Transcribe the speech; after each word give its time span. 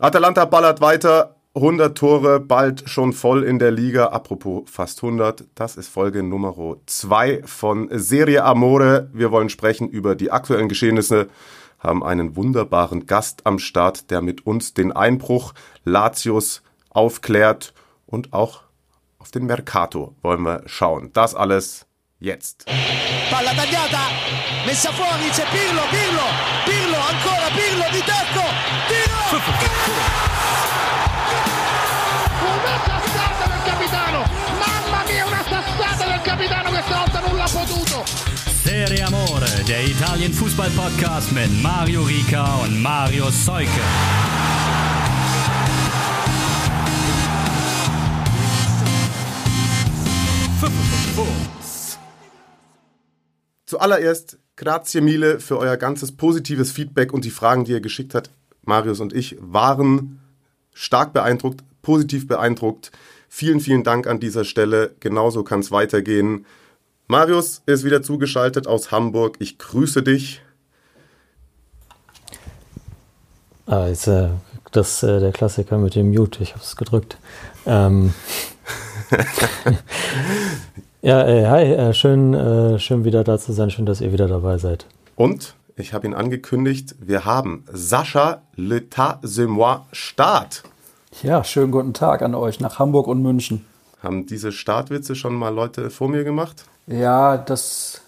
Atalanta 0.00 0.46
ballert 0.46 0.80
weiter. 0.80 1.36
100 1.54 1.98
Tore, 1.98 2.40
bald 2.40 2.88
schon 2.88 3.12
voll 3.12 3.42
in 3.42 3.58
der 3.58 3.70
Liga. 3.70 4.06
Apropos 4.06 4.62
fast 4.70 5.02
100, 5.02 5.44
das 5.54 5.76
ist 5.76 5.88
Folge 5.88 6.22
Nummer 6.22 6.54
2 6.86 7.42
von 7.44 7.88
Serie 7.92 8.44
Amore. 8.44 9.10
Wir 9.12 9.30
wollen 9.30 9.50
sprechen 9.50 9.88
über 9.88 10.14
die 10.14 10.30
aktuellen 10.30 10.70
Geschehnisse, 10.70 11.28
haben 11.78 12.02
einen 12.02 12.34
wunderbaren 12.34 13.06
Gast 13.06 13.42
am 13.44 13.58
Start, 13.58 14.10
der 14.10 14.22
mit 14.22 14.46
uns 14.46 14.72
den 14.72 14.92
Einbruch 14.92 15.52
Latios 15.84 16.62
aufklärt 16.88 17.74
und 18.06 18.32
auch 18.32 18.62
auf 19.18 19.30
den 19.30 19.44
Mercato 19.44 20.14
wollen 20.22 20.42
wir 20.42 20.62
schauen. 20.64 21.10
Das 21.12 21.34
alles 21.34 21.84
jetzt. 22.20 22.64
Palla 23.30 23.52
tagliata, 23.52 24.08
messa 24.66 24.92
fuori, 24.92 25.30
c'è 25.30 25.44
Pirlo, 25.50 25.82
Pirlo, 25.90 26.26
Serie 38.64 39.06
Amore, 39.06 39.46
der 39.68 39.84
Italien 39.86 40.32
Fußball 40.32 40.70
Podcast 40.70 41.32
mit 41.32 41.62
Mario 41.62 42.02
Rica 42.02 42.56
und 42.62 42.80
Mario 42.82 43.30
Seuke. 43.30 43.68
Zuallererst, 53.66 54.38
grazie 54.56 55.00
mille 55.00 55.38
für 55.38 55.58
euer 55.58 55.76
ganzes 55.76 56.12
positives 56.16 56.72
Feedback 56.72 57.12
und 57.12 57.24
die 57.24 57.30
Fragen, 57.30 57.64
die 57.64 57.72
ihr 57.72 57.80
geschickt 57.80 58.14
habt. 58.14 58.30
Marius 58.62 59.00
und 59.00 59.12
ich 59.12 59.36
waren 59.40 60.20
stark 60.74 61.12
beeindruckt, 61.12 61.62
positiv 61.82 62.26
beeindruckt. 62.26 62.90
Vielen, 63.28 63.60
vielen 63.60 63.84
Dank 63.84 64.06
an 64.06 64.20
dieser 64.20 64.44
Stelle. 64.44 64.94
Genauso 65.00 65.44
kann 65.44 65.60
es 65.60 65.70
weitergehen. 65.70 66.46
Marius 67.10 67.62
ist 67.66 67.82
wieder 67.82 68.02
zugeschaltet 68.02 68.68
aus 68.68 68.92
Hamburg. 68.92 69.34
Ich 69.40 69.58
grüße 69.58 70.04
dich. 70.04 70.42
Ah, 73.66 73.86
ist 73.88 74.06
äh, 74.06 74.28
das 74.70 75.02
äh, 75.02 75.18
der 75.18 75.32
Klassiker 75.32 75.78
mit 75.78 75.96
dem 75.96 76.12
Mute. 76.12 76.40
Ich 76.44 76.52
habe 76.52 76.62
es 76.62 76.76
gedrückt. 76.76 77.18
Ähm. 77.66 78.14
ja, 81.02 81.26
äh, 81.26 81.46
hi, 81.48 81.72
äh, 81.72 81.94
schön, 81.94 82.32
äh, 82.32 82.78
schön 82.78 83.04
wieder 83.04 83.24
da 83.24 83.40
zu 83.40 83.52
sein. 83.54 83.72
Schön, 83.72 83.86
dass 83.86 84.00
ihr 84.00 84.12
wieder 84.12 84.28
dabei 84.28 84.58
seid. 84.58 84.86
Und 85.16 85.56
ich 85.74 85.92
habe 85.92 86.06
ihn 86.06 86.14
angekündigt, 86.14 86.94
wir 87.00 87.24
haben 87.24 87.64
Sascha 87.72 88.42
L'État 88.56 89.20
c'est 89.24 89.48
moi 89.48 89.84
Start. 89.90 90.62
Ja, 91.24 91.42
schönen 91.42 91.72
guten 91.72 91.92
Tag 91.92 92.22
an 92.22 92.36
euch 92.36 92.60
nach 92.60 92.78
Hamburg 92.78 93.08
und 93.08 93.20
München. 93.20 93.64
Haben 94.00 94.26
diese 94.26 94.52
Startwitze 94.52 95.16
schon 95.16 95.34
mal 95.34 95.52
Leute 95.52 95.90
vor 95.90 96.08
mir 96.08 96.22
gemacht? 96.22 96.66
Ja, 96.90 97.36
das 97.36 98.00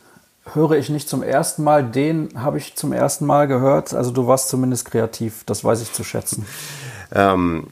höre 0.53 0.73
ich 0.73 0.91
nicht 0.91 1.09
zum 1.09 1.23
ersten 1.23 1.63
Mal. 1.63 1.85
Den 1.85 2.31
habe 2.35 2.59
ich 2.59 2.75
zum 2.75 2.93
ersten 2.93 3.27
Mal 3.27 3.47
gehört. 3.47 3.95
Also 3.95 4.11
du 4.11 4.27
warst 4.27 4.49
zumindest 4.49 4.91
kreativ. 4.91 5.45
Das 5.47 5.63
weiß 5.65 5.83
ich 5.83 5.93
zu 5.93 6.05
schätzen. 6.05 6.47
Ähm, 7.15 7.67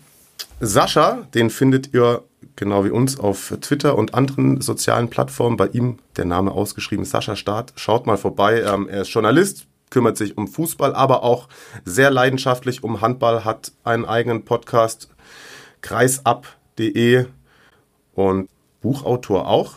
Sascha, 0.61 1.27
den 1.33 1.48
findet 1.48 1.94
ihr 1.94 2.25
genau 2.56 2.84
wie 2.84 2.91
uns 2.91 3.19
auf 3.19 3.55
Twitter 3.62 3.97
und 3.97 4.12
anderen 4.12 4.61
sozialen 4.61 5.08
Plattformen. 5.08 5.56
Bei 5.56 5.69
ihm 5.69 5.98
der 6.19 6.27
Name 6.27 6.53
ausgeschrieben 6.53 7.06
Sascha 7.06 7.36
Staat. 7.36 7.72
Schaut 7.77 8.06
mal 8.06 8.19
vorbei. 8.19 8.61
Ähm, 8.61 8.86
er 8.86 9.00
ist 9.00 9.08
Journalist, 9.08 9.66
kümmert 9.88 10.19
sich 10.19 10.36
um 10.36 10.47
Fußball, 10.47 10.94
aber 10.94 11.22
auch 11.22 11.48
sehr 11.86 12.11
leidenschaftlich 12.11 12.84
um 12.84 13.00
Handball, 13.00 13.47
hat 13.47 13.72
einen 13.83 14.05
eigenen 14.05 14.44
Podcast, 14.44 15.08
kreisab.de 15.81 17.25
und 18.12 18.50
Buchautor 18.83 19.48
auch, 19.48 19.77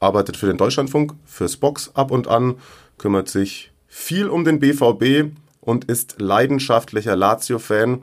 arbeitet 0.00 0.36
für 0.36 0.46
den 0.46 0.56
Deutschlandfunk, 0.56 1.14
fürs 1.24 1.56
Box 1.56 1.90
ab 1.94 2.10
und 2.10 2.28
an, 2.28 2.56
kümmert 2.98 3.28
sich 3.28 3.72
viel 3.86 4.28
um 4.28 4.44
den 4.44 4.60
BVB 4.60 5.32
und 5.60 5.86
ist 5.86 6.20
leidenschaftlicher 6.20 7.16
Lazio-Fan. 7.16 8.02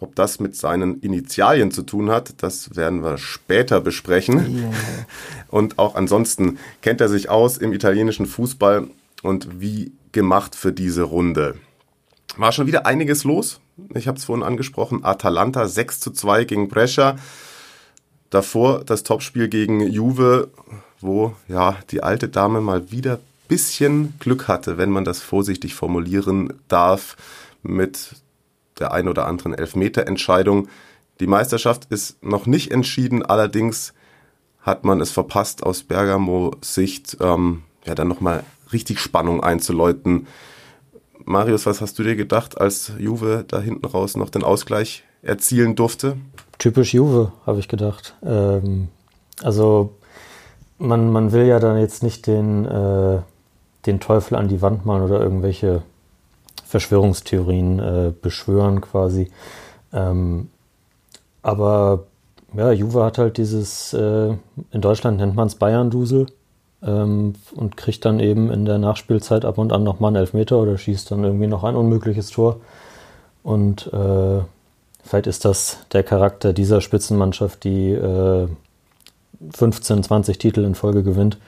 Ob 0.00 0.14
das 0.14 0.38
mit 0.38 0.54
seinen 0.54 1.00
Initialien 1.00 1.70
zu 1.70 1.82
tun 1.82 2.10
hat, 2.10 2.42
das 2.42 2.76
werden 2.76 3.02
wir 3.02 3.18
später 3.18 3.80
besprechen. 3.80 4.58
Yeah. 4.58 4.72
Und 5.48 5.78
auch 5.78 5.96
ansonsten 5.96 6.58
kennt 6.82 7.00
er 7.00 7.08
sich 7.08 7.30
aus 7.30 7.56
im 7.56 7.72
italienischen 7.72 8.26
Fußball 8.26 8.86
und 9.22 9.60
wie 9.60 9.92
gemacht 10.12 10.54
für 10.54 10.72
diese 10.72 11.02
Runde. 11.02 11.56
War 12.36 12.52
schon 12.52 12.66
wieder 12.66 12.86
einiges 12.86 13.24
los. 13.24 13.60
Ich 13.94 14.06
habe 14.06 14.18
es 14.18 14.24
vorhin 14.24 14.44
angesprochen. 14.44 15.04
Atalanta 15.04 15.66
6 15.66 16.00
zu 16.00 16.10
2 16.12 16.44
gegen 16.44 16.68
Brescia. 16.68 17.16
Davor 18.30 18.84
das 18.84 19.02
Topspiel 19.02 19.48
gegen 19.48 19.80
Juve, 19.80 20.50
wo 21.00 21.34
ja 21.48 21.76
die 21.90 22.02
alte 22.02 22.28
Dame 22.28 22.60
mal 22.60 22.90
wieder 22.90 23.18
bisschen 23.48 24.14
Glück 24.18 24.46
hatte, 24.46 24.78
wenn 24.78 24.90
man 24.90 25.04
das 25.04 25.20
vorsichtig 25.20 25.74
formulieren 25.74 26.52
darf, 26.68 27.16
mit 27.62 28.16
der 28.78 28.92
ein 28.92 29.08
oder 29.08 29.26
anderen 29.26 29.54
Elfmeterentscheidung. 29.54 30.68
Die 31.20 31.26
Meisterschaft 31.26 31.86
ist 31.86 32.22
noch 32.22 32.46
nicht 32.46 32.70
entschieden, 32.70 33.24
allerdings 33.24 33.94
hat 34.60 34.84
man 34.84 35.00
es 35.00 35.10
verpasst, 35.10 35.62
aus 35.64 35.82
Bergamo-Sicht 35.82 37.16
ähm, 37.20 37.62
ja 37.84 37.94
dann 37.94 38.08
nochmal 38.08 38.44
richtig 38.72 39.00
Spannung 39.00 39.42
einzuläuten. 39.42 40.26
Marius, 41.24 41.66
was 41.66 41.80
hast 41.80 41.98
du 41.98 42.02
dir 42.02 42.16
gedacht, 42.16 42.60
als 42.60 42.92
Juve 42.98 43.44
da 43.48 43.60
hinten 43.60 43.86
raus 43.86 44.16
noch 44.16 44.30
den 44.30 44.44
Ausgleich 44.44 45.04
erzielen 45.22 45.74
durfte? 45.74 46.16
Typisch 46.58 46.94
Juve, 46.94 47.32
habe 47.46 47.58
ich 47.58 47.68
gedacht. 47.68 48.14
Ähm, 48.22 48.88
also 49.42 49.97
man, 50.78 51.10
man 51.10 51.32
will 51.32 51.46
ja 51.46 51.58
dann 51.58 51.78
jetzt 51.78 52.02
nicht 52.02 52.26
den, 52.26 52.64
äh, 52.64 53.18
den 53.86 54.00
Teufel 54.00 54.36
an 54.36 54.48
die 54.48 54.62
Wand 54.62 54.86
malen 54.86 55.02
oder 55.02 55.20
irgendwelche 55.20 55.82
Verschwörungstheorien 56.64 57.78
äh, 57.78 58.12
beschwören 58.20 58.80
quasi. 58.80 59.30
Ähm, 59.92 60.50
aber 61.42 62.04
ja, 62.54 62.72
Juve 62.72 63.04
hat 63.04 63.18
halt 63.18 63.38
dieses, 63.38 63.92
äh, 63.92 64.34
in 64.70 64.80
Deutschland 64.80 65.18
nennt 65.18 65.34
man 65.34 65.46
es 65.46 65.54
Bayern-Dusel 65.54 66.26
ähm, 66.82 67.34
und 67.54 67.76
kriegt 67.76 68.04
dann 68.04 68.20
eben 68.20 68.50
in 68.50 68.64
der 68.64 68.78
Nachspielzeit 68.78 69.44
ab 69.44 69.58
und 69.58 69.72
an 69.72 69.82
nochmal 69.82 70.08
einen 70.08 70.16
Elfmeter 70.16 70.58
oder 70.58 70.78
schießt 70.78 71.10
dann 71.10 71.24
irgendwie 71.24 71.46
noch 71.46 71.64
ein 71.64 71.76
unmögliches 71.76 72.30
Tor. 72.30 72.60
Und 73.42 73.86
äh, 73.92 74.40
vielleicht 75.02 75.26
ist 75.26 75.44
das 75.44 75.78
der 75.92 76.02
Charakter 76.02 76.52
dieser 76.52 76.80
Spitzenmannschaft, 76.80 77.64
die 77.64 77.92
äh, 77.92 78.48
15, 79.54 80.02
20 80.02 80.38
Titel 80.38 80.64
in 80.64 80.74
Folge 80.74 81.02
gewinnt. 81.02 81.38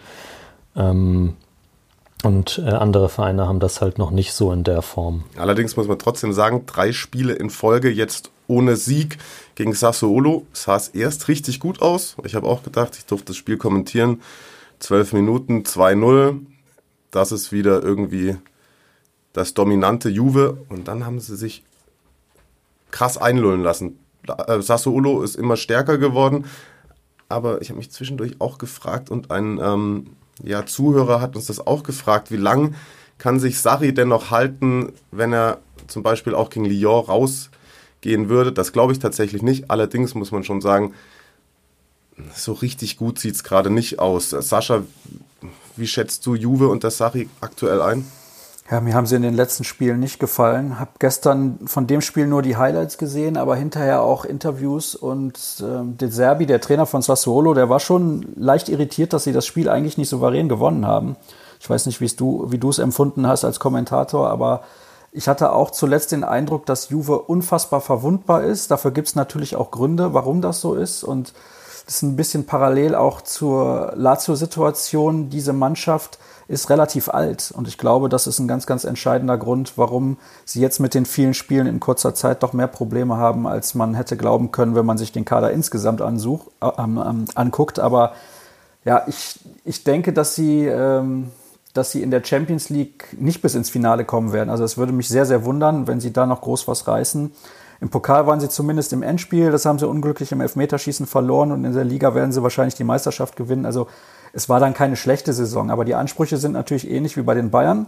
Ähm, 0.77 1.35
und 2.23 2.59
äh, 2.59 2.69
andere 2.69 3.09
Vereine 3.09 3.49
haben 3.49 3.61
das 3.61 3.81
halt 3.81 3.99
noch 3.99 4.11
nicht 4.11 4.33
so 4.33 4.53
in 4.53 4.63
der 4.63 4.83
Form. 4.83 5.25
Allerdings 5.37 5.77
muss 5.77 5.89
man 5.89 5.99
trotzdem 5.99 6.33
sagen, 6.33 6.65
drei 6.67 6.93
Spiele 6.93 7.33
in 7.33 7.49
Folge 7.49 7.89
jetzt 7.91 8.31
ohne 8.47 8.77
Sieg 8.77 9.17
gegen 9.55 9.73
Sassuolo 9.73 10.47
sah 10.53 10.77
es 10.77 10.89
erst 10.89 11.29
richtig 11.29 11.61
gut 11.61 11.81
aus. 11.81 12.17
Ich 12.25 12.35
habe 12.35 12.47
auch 12.47 12.63
gedacht, 12.63 12.97
ich 12.97 13.07
durfte 13.07 13.27
das 13.27 13.37
Spiel 13.37 13.57
kommentieren. 13.57 14.21
Zwölf 14.81 15.13
Minuten, 15.13 15.63
2-0. 15.63 16.41
Das 17.11 17.33
ist 17.33 17.53
wieder 17.53 17.83
irgendwie 17.83 18.37
das 19.33 19.55
dominante 19.55 20.11
Juve. 20.11 20.59
Und 20.69 20.89
dann 20.89 21.07
haben 21.07 21.21
sie 21.21 21.37
sich 21.37 21.63
krass 22.91 23.17
einlullen 23.17 23.63
lassen. 23.63 23.99
Äh, 24.47 24.61
Sassuolo 24.61 25.23
ist 25.23 25.37
immer 25.37 25.57
stärker 25.57 25.97
geworden. 25.97 26.45
Aber 27.31 27.63
ich 27.63 27.71
habe 27.71 27.79
mich 27.79 27.91
zwischendurch 27.91 28.41
auch 28.41 28.59
gefragt 28.59 29.11
und 29.11 29.31
ein 29.31 29.59
ähm, 29.63 30.07
ja, 30.43 30.67
Zuhörer 30.67 31.21
hat 31.21 31.37
uns 31.37 31.47
das 31.47 31.67
auch 31.67 31.83
gefragt, 31.83 32.31
wie 32.31 32.37
lang 32.37 32.75
kann 33.19 33.39
sich 33.39 33.61
Sarri 33.61 33.95
denn 33.95 34.09
noch 34.09 34.31
halten, 34.31 34.93
wenn 35.11 35.33
er 35.33 35.59
zum 35.87 36.03
Beispiel 36.03 36.35
auch 36.35 36.51
gegen 36.51 36.65
Lyon 36.65 37.05
rausgehen 37.05 38.29
würde? 38.29 38.53
Das 38.53 38.73
glaube 38.73 38.93
ich 38.93 38.99
tatsächlich 38.99 39.43
nicht. 39.43 39.71
Allerdings 39.71 40.15
muss 40.15 40.33
man 40.33 40.45
schon 40.45 40.61
sagen, 40.61 40.95
so 42.35 42.53
richtig 42.53 42.97
gut 42.97 43.19
sieht 43.19 43.35
es 43.35 43.45
gerade 43.45 43.71
nicht 43.71 43.99
aus. 43.99 44.31
Sascha, 44.31 44.83
wie 45.77 45.87
schätzt 45.87 46.27
du 46.27 46.35
Juve 46.35 46.69
und 46.69 46.85
das 46.85 46.99
Sarri 46.99 47.29
aktuell 47.41 47.81
ein? 47.81 48.05
Ja, 48.71 48.81
mir 48.81 48.95
haben 48.95 49.07
sie 49.07 49.17
in 49.17 49.23
den 49.23 49.35
letzten 49.35 49.65
Spielen 49.65 49.99
nicht 49.99 50.21
gefallen. 50.21 50.79
Hab 50.79 51.01
gestern 51.01 51.59
von 51.67 51.89
dem 51.89 52.01
Spiel 52.01 52.29
nur 52.29 52.41
die 52.41 52.57
Highlights 52.57 52.99
gesehen, 52.99 53.37
aber 53.37 53.57
hinterher 53.57 54.03
auch 54.03 54.25
Interviews 54.25 54.95
und 54.95 55.39
ähm, 55.61 55.99
De 55.99 56.09
Serbi, 56.09 56.47
der 56.47 56.61
Trainer 56.61 56.87
von 56.87 57.03
Sassuolo, 57.03 57.53
der 57.53 57.69
war 57.69 57.81
schon 57.81 58.33
leicht 58.37 58.69
irritiert, 58.69 59.13
dass 59.13 59.25
sie 59.25 59.33
das 59.33 59.45
Spiel 59.45 59.69
eigentlich 59.69 59.99
nicht 59.99 60.09
souverän 60.09 60.49
gewonnen 60.49 60.87
haben. 60.87 61.17
Ich 61.59 61.69
weiß 61.69 61.87
nicht, 61.87 62.21
du, 62.21 62.47
wie 62.53 62.59
du 62.59 62.69
es 62.69 62.79
empfunden 62.79 63.27
hast 63.27 63.45
als 63.45 63.59
Kommentator, 63.59 64.31
aber 64.31 64.63
ich 65.11 65.27
hatte 65.27 65.53
auch 65.53 65.73
zuletzt 65.73 66.13
den 66.13 66.23
Eindruck, 66.23 66.65
dass 66.65 66.91
Juve 66.91 67.19
unfassbar 67.19 67.81
verwundbar 67.81 68.45
ist. 68.45 68.71
Dafür 68.71 68.93
gibt 68.93 69.09
es 69.09 69.17
natürlich 69.17 69.57
auch 69.57 69.73
Gründe, 69.73 70.15
warum 70.15 70.43
das 70.43 70.61
so 70.61 70.75
ist 70.75 71.03
und 71.03 71.35
das 71.87 71.97
ist 71.97 72.03
ein 72.03 72.15
bisschen 72.15 72.47
parallel 72.47 72.95
auch 72.95 73.21
zur 73.21 73.95
Lazio-Situation. 73.97 75.29
Diese 75.29 75.53
Mannschaft 75.53 76.21
ist 76.51 76.69
relativ 76.69 77.09
alt 77.09 77.53
und 77.55 77.69
ich 77.69 77.79
glaube, 77.79 78.09
das 78.09 78.27
ist 78.27 78.41
ein 78.41 78.49
ganz, 78.49 78.67
ganz 78.67 78.83
entscheidender 78.83 79.39
Grund, 79.39 79.79
warum 79.79 80.17
sie 80.45 80.61
jetzt 80.61 80.81
mit 80.81 80.95
den 80.95 81.07
vielen 81.07 81.33
Spielen 81.33 81.69
in 81.69 81.79
kurzer 81.79 82.13
Zeit 82.13 82.43
doch 82.43 82.53
mehr 82.53 82.67
Probleme 82.67 83.17
haben, 83.17 83.47
als 83.47 83.77
man 83.77 83.95
hätte 83.95 84.17
glauben 84.17 84.51
können, 84.51 84.75
wenn 84.75 84.85
man 84.85 84.99
sich 84.99 85.13
den 85.13 85.25
Kader 85.25 85.53
insgesamt 85.53 86.03
ansuch, 86.03 86.49
äh, 86.61 86.67
äh, 86.67 87.25
anguckt. 87.37 87.79
Aber 87.79 88.15
ja, 88.85 89.05
ich, 89.07 89.39
ich 89.65 89.85
denke, 89.85 90.13
dass 90.13 90.35
sie, 90.35 90.67
ähm, 90.67 91.31
dass 91.73 91.93
sie 91.93 92.03
in 92.03 92.11
der 92.11 92.25
Champions 92.25 92.69
League 92.69 93.17
nicht 93.17 93.43
bis 93.43 93.55
ins 93.55 93.71
Finale 93.71 94.05
kommen 94.05 94.33
werden. 94.33 94.51
Also 94.51 94.65
es 94.65 94.77
würde 94.77 94.93
mich 94.93 95.09
sehr, 95.09 95.27
sehr 95.27 95.45
wundern, 95.45 95.87
wenn 95.87 96.01
sie 96.01 96.13
da 96.13 96.27
noch 96.27 96.41
groß 96.41 96.67
was 96.67 96.89
reißen. 96.89 97.31
Im 97.81 97.89
Pokal 97.91 98.27
waren 98.27 98.41
sie 98.41 98.49
zumindest 98.49 98.93
im 98.93 99.05
Endspiel, 99.05 99.53
das 99.53 99.65
haben 99.67 99.79
sie 99.79 99.89
unglücklich 99.89 100.33
im 100.33 100.41
Elfmeterschießen 100.41 101.07
verloren 101.07 101.53
und 101.53 101.65
in 101.65 101.73
der 101.73 101.85
Liga 101.85 102.13
werden 102.15 102.33
sie 102.33 102.43
wahrscheinlich 102.43 102.75
die 102.75 102.85
Meisterschaft 102.85 103.37
gewinnen. 103.37 103.65
Also 103.65 103.87
es 104.33 104.49
war 104.49 104.61
dann 104.61 104.75
keine 104.75 104.97
schlechte 104.97 105.33
Saison, 105.33 105.71
aber 105.71 105.85
die 105.85 105.95
Ansprüche 105.95 106.37
sind 106.37 106.53
natürlich 106.53 106.91
ähnlich 106.91 107.17
wie 107.17 107.23
bei 107.23 107.35
den 107.35 107.51
Bayern. 107.51 107.87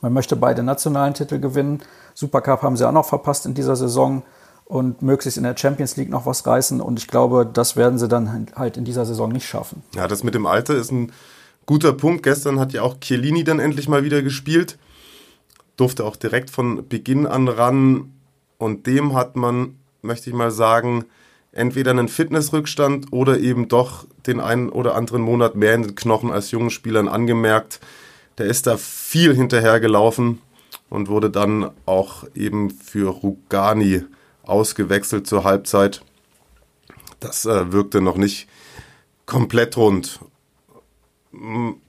Man 0.00 0.12
möchte 0.12 0.36
beide 0.36 0.62
nationalen 0.62 1.14
Titel 1.14 1.38
gewinnen. 1.38 1.82
Supercup 2.14 2.62
haben 2.62 2.76
sie 2.76 2.86
auch 2.86 2.92
noch 2.92 3.06
verpasst 3.06 3.46
in 3.46 3.54
dieser 3.54 3.76
Saison 3.76 4.22
und 4.64 5.00
möglichst 5.00 5.38
in 5.38 5.44
der 5.44 5.56
Champions 5.56 5.96
League 5.96 6.10
noch 6.10 6.26
was 6.26 6.46
reißen. 6.46 6.80
Und 6.80 6.98
ich 6.98 7.06
glaube, 7.06 7.48
das 7.50 7.76
werden 7.76 7.98
sie 7.98 8.08
dann 8.08 8.48
halt 8.56 8.76
in 8.76 8.84
dieser 8.84 9.06
Saison 9.06 9.30
nicht 9.30 9.46
schaffen. 9.46 9.82
Ja, 9.94 10.08
das 10.08 10.24
mit 10.24 10.34
dem 10.34 10.46
Alter 10.46 10.74
ist 10.74 10.90
ein 10.90 11.12
guter 11.66 11.92
Punkt. 11.92 12.24
Gestern 12.24 12.58
hat 12.58 12.72
ja 12.72 12.82
auch 12.82 12.98
Chiellini 13.00 13.44
dann 13.44 13.60
endlich 13.60 13.88
mal 13.88 14.04
wieder 14.04 14.22
gespielt. 14.22 14.78
Durfte 15.76 16.04
auch 16.04 16.16
direkt 16.16 16.50
von 16.50 16.88
Beginn 16.88 17.26
an 17.26 17.48
ran. 17.48 18.12
Und 18.58 18.86
dem 18.86 19.14
hat 19.14 19.36
man, 19.36 19.76
möchte 20.02 20.30
ich 20.30 20.36
mal 20.36 20.50
sagen, 20.50 21.04
entweder 21.56 21.90
einen 21.90 22.08
Fitnessrückstand 22.08 23.12
oder 23.12 23.38
eben 23.38 23.68
doch 23.68 24.06
den 24.26 24.40
einen 24.40 24.68
oder 24.68 24.94
anderen 24.94 25.22
Monat 25.22 25.56
mehr 25.56 25.74
in 25.74 25.82
den 25.82 25.94
Knochen 25.94 26.30
als 26.30 26.50
jungen 26.50 26.70
Spielern 26.70 27.08
angemerkt. 27.08 27.80
Der 28.38 28.46
ist 28.46 28.66
da 28.66 28.76
viel 28.76 29.34
hinterhergelaufen 29.34 30.42
und 30.90 31.08
wurde 31.08 31.30
dann 31.30 31.70
auch 31.86 32.24
eben 32.34 32.70
für 32.70 33.08
Rugani 33.10 34.02
ausgewechselt 34.42 35.26
zur 35.26 35.44
Halbzeit. 35.44 36.02
Das 37.20 37.46
äh, 37.46 37.72
wirkte 37.72 38.00
noch 38.00 38.16
nicht 38.16 38.48
komplett 39.24 39.76
rund. 39.76 40.20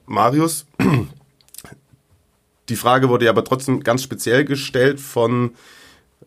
Marius, 0.05 0.65
die 2.69 2.75
Frage 2.75 3.09
wurde 3.09 3.25
ja 3.25 3.31
aber 3.31 3.43
trotzdem 3.43 3.81
ganz 3.81 4.03
speziell 4.03 4.45
gestellt 4.45 4.99
von 4.99 5.51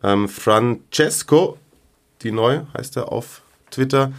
ähm, 0.03 0.29
Francesco, 0.29 1.57
die 2.23 2.31
neu 2.31 2.61
heißt 2.77 2.97
er 2.97 3.11
auf 3.11 3.41
Twitter. 3.69 4.11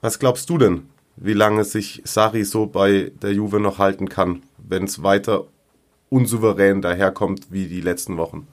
Was 0.00 0.18
glaubst 0.18 0.48
du 0.50 0.58
denn, 0.58 0.88
wie 1.16 1.34
lange 1.34 1.64
sich 1.64 2.02
Sari 2.04 2.44
so 2.44 2.66
bei 2.66 3.12
der 3.22 3.32
Juve 3.32 3.60
noch 3.60 3.78
halten 3.78 4.08
kann, 4.08 4.42
wenn 4.58 4.84
es 4.84 5.02
weiter 5.02 5.44
unsouverän 6.08 6.82
daherkommt 6.82 7.48
wie 7.50 7.66
die 7.66 7.80
letzten 7.80 8.16
Wochen? 8.16 8.46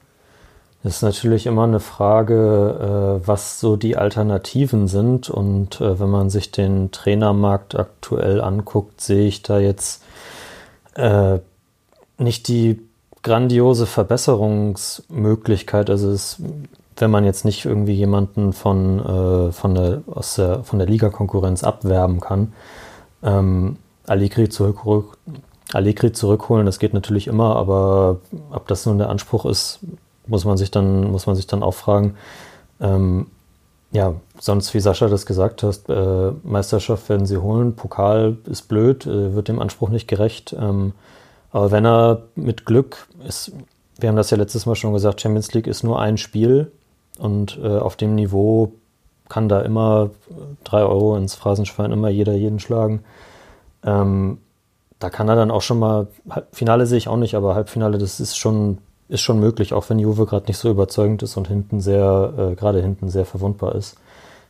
Das 0.82 0.96
ist 0.96 1.02
natürlich 1.02 1.46
immer 1.46 1.64
eine 1.64 1.80
Frage, 1.80 3.20
äh, 3.22 3.26
was 3.26 3.58
so 3.58 3.76
die 3.76 3.96
Alternativen 3.96 4.86
sind. 4.86 5.28
Und 5.28 5.80
äh, 5.80 5.98
wenn 5.98 6.08
man 6.08 6.30
sich 6.30 6.52
den 6.52 6.92
Trainermarkt 6.92 7.74
aktuell 7.74 8.40
anguckt, 8.40 9.00
sehe 9.00 9.26
ich 9.26 9.42
da 9.42 9.58
jetzt 9.58 10.04
äh, 10.94 11.38
nicht 12.18 12.46
die 12.46 12.80
grandiose 13.22 13.86
Verbesserungsmöglichkeit. 13.86 15.90
Also 15.90 16.12
es, 16.12 16.40
wenn 17.00 17.10
man 17.10 17.24
jetzt 17.24 17.44
nicht 17.44 17.64
irgendwie 17.64 17.94
jemanden 17.94 18.52
von, 18.52 18.98
äh, 19.00 19.52
von 19.52 19.74
der, 19.74 20.02
aus 20.06 20.36
der, 20.36 20.64
von 20.64 20.78
der 20.78 20.88
Ligakonkurrenz 20.88 21.64
abwerben 21.64 22.20
kann, 22.20 22.52
ähm, 23.22 23.76
Allegri, 24.06 24.48
zurück, 24.48 24.78
Allegri 25.72 26.12
zurückholen, 26.12 26.66
das 26.66 26.78
geht 26.78 26.94
natürlich 26.94 27.26
immer, 27.26 27.56
aber 27.56 28.18
ob 28.50 28.66
das 28.68 28.86
nun 28.86 28.98
der 28.98 29.10
Anspruch 29.10 29.44
ist, 29.44 29.80
muss 30.26 30.44
man 30.44 30.56
sich 30.56 30.70
dann, 30.70 31.10
muss 31.10 31.26
man 31.26 31.36
sich 31.36 31.46
dann 31.46 31.62
auch 31.62 31.74
fragen. 31.74 32.14
Ähm, 32.80 33.26
ja, 33.90 34.14
sonst, 34.38 34.74
wie 34.74 34.80
Sascha 34.80 35.08
das 35.08 35.24
gesagt 35.24 35.62
hat, 35.62 35.88
äh, 35.88 36.32
Meisterschaft 36.42 37.08
werden 37.08 37.26
sie 37.26 37.38
holen, 37.38 37.74
Pokal 37.74 38.36
ist 38.44 38.68
blöd, 38.68 39.06
äh, 39.06 39.34
wird 39.34 39.48
dem 39.48 39.60
Anspruch 39.60 39.88
nicht 39.88 40.08
gerecht. 40.08 40.54
Ähm, 40.58 40.92
aber 41.50 41.70
wenn 41.70 41.86
er 41.86 42.22
mit 42.34 42.66
Glück 42.66 43.08
ist, 43.26 43.52
wir 43.98 44.10
haben 44.10 44.16
das 44.16 44.30
ja 44.30 44.36
letztes 44.36 44.66
Mal 44.66 44.74
schon 44.74 44.92
gesagt, 44.92 45.20
Champions 45.20 45.52
League 45.54 45.66
ist 45.66 45.82
nur 45.82 46.00
ein 46.00 46.18
Spiel 46.18 46.70
und 47.18 47.58
äh, 47.62 47.78
auf 47.78 47.96
dem 47.96 48.14
Niveau 48.14 48.72
kann 49.28 49.48
da 49.48 49.60
immer 49.60 50.10
drei 50.64 50.82
Euro 50.82 51.16
ins 51.16 51.34
Phrasenschwein 51.34 51.92
immer 51.92 52.08
jeder 52.08 52.32
jeden 52.32 52.60
schlagen. 52.60 53.04
Ähm, 53.84 54.38
da 54.98 55.10
kann 55.10 55.28
er 55.28 55.36
dann 55.36 55.50
auch 55.50 55.62
schon 55.62 55.78
mal, 55.78 56.08
Finale 56.52 56.86
sehe 56.86 56.98
ich 56.98 57.08
auch 57.08 57.16
nicht, 57.16 57.34
aber 57.34 57.54
Halbfinale, 57.54 57.98
das 57.98 58.20
ist 58.20 58.36
schon, 58.36 58.78
ist 59.08 59.20
schon 59.20 59.38
möglich, 59.38 59.72
auch 59.72 59.88
wenn 59.90 59.98
Juve 59.98 60.26
gerade 60.26 60.46
nicht 60.46 60.58
so 60.58 60.70
überzeugend 60.70 61.22
ist 61.22 61.36
und 61.36 61.48
hinten 61.48 61.80
sehr, 61.80 62.32
äh, 62.36 62.54
gerade 62.54 62.82
hinten 62.82 63.08
sehr 63.08 63.24
verwundbar 63.24 63.74
ist. 63.74 63.96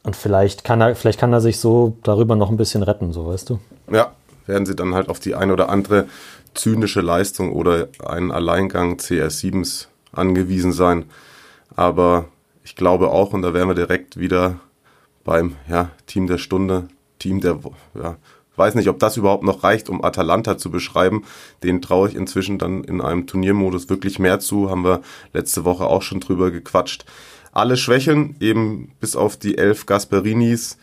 Und 0.05 0.17
vielleicht 0.17 0.65
kann 0.65 0.81
er, 0.81 0.95
vielleicht 0.95 1.19
kann 1.19 1.33
er 1.33 1.41
sich 1.41 1.61
so 1.61 1.97
darüber 2.03 2.37
noch 2.37 2.51
ein 2.51 2.57
bisschen 2.57 2.83
retten, 2.83 3.13
so 3.13 3.27
weißt 3.27 3.51
du. 3.51 3.59
Ja, 3.93 4.13
werden 4.47 4.65
sie 4.65 4.77
dann 4.77 4.95
halt 4.95 5.09
auf 5.09 5.21
die 5.21 5.35
ein 5.35 5.51
oder 5.51 5.69
andere 5.69 6.07
zynische 6.55 7.01
Leistung 7.01 7.53
oder 7.53 7.89
einen 8.05 8.31
Alleingang 8.31 8.95
CS7s 8.95 9.87
angewiesen 10.13 10.73
sein. 10.73 11.05
Aber 11.77 12.27
ich 12.69 12.77
glaube 12.77 13.11
auch, 13.11 13.33
und 13.33 13.41
da 13.41 13.55
wären 13.55 13.69
wir 13.69 13.75
direkt 13.75 14.19
wieder 14.19 14.61
beim 15.25 15.57
ja, 15.69 15.91
Team 16.07 16.27
der 16.27 16.37
Stunde, 16.37 16.89
Team 17.19 17.41
der, 17.41 17.59
ja, 17.95 18.17
weiß 18.57 18.75
nicht, 18.75 18.89
ob 18.89 18.99
das 18.99 19.17
überhaupt 19.17 19.43
noch 19.43 19.65
reicht, 19.65 19.89
um 19.89 20.05
Atalanta 20.05 20.59
zu 20.59 20.71
beschreiben. 20.71 21.25
Den 21.63 21.81
traue 21.81 22.09
ich 22.09 22.15
inzwischen 22.15 22.59
dann 22.59 22.85
in 22.85 23.01
einem 23.01 23.27
Turniermodus 23.27 23.89
wirklich 23.89 24.19
mehr 24.19 24.39
zu. 24.39 24.69
Haben 24.69 24.85
wir 24.85 25.01
letzte 25.33 25.65
Woche 25.65 25.87
auch 25.87 26.03
schon 26.03 26.21
drüber 26.21 26.51
gequatscht. 26.51 27.05
Alle 27.53 27.77
Schwächen, 27.77 28.37
eben 28.41 28.93
bis 29.01 29.17
auf 29.17 29.37
die 29.37 29.57
elf 29.57 29.87
Gasperinis. 29.87 30.77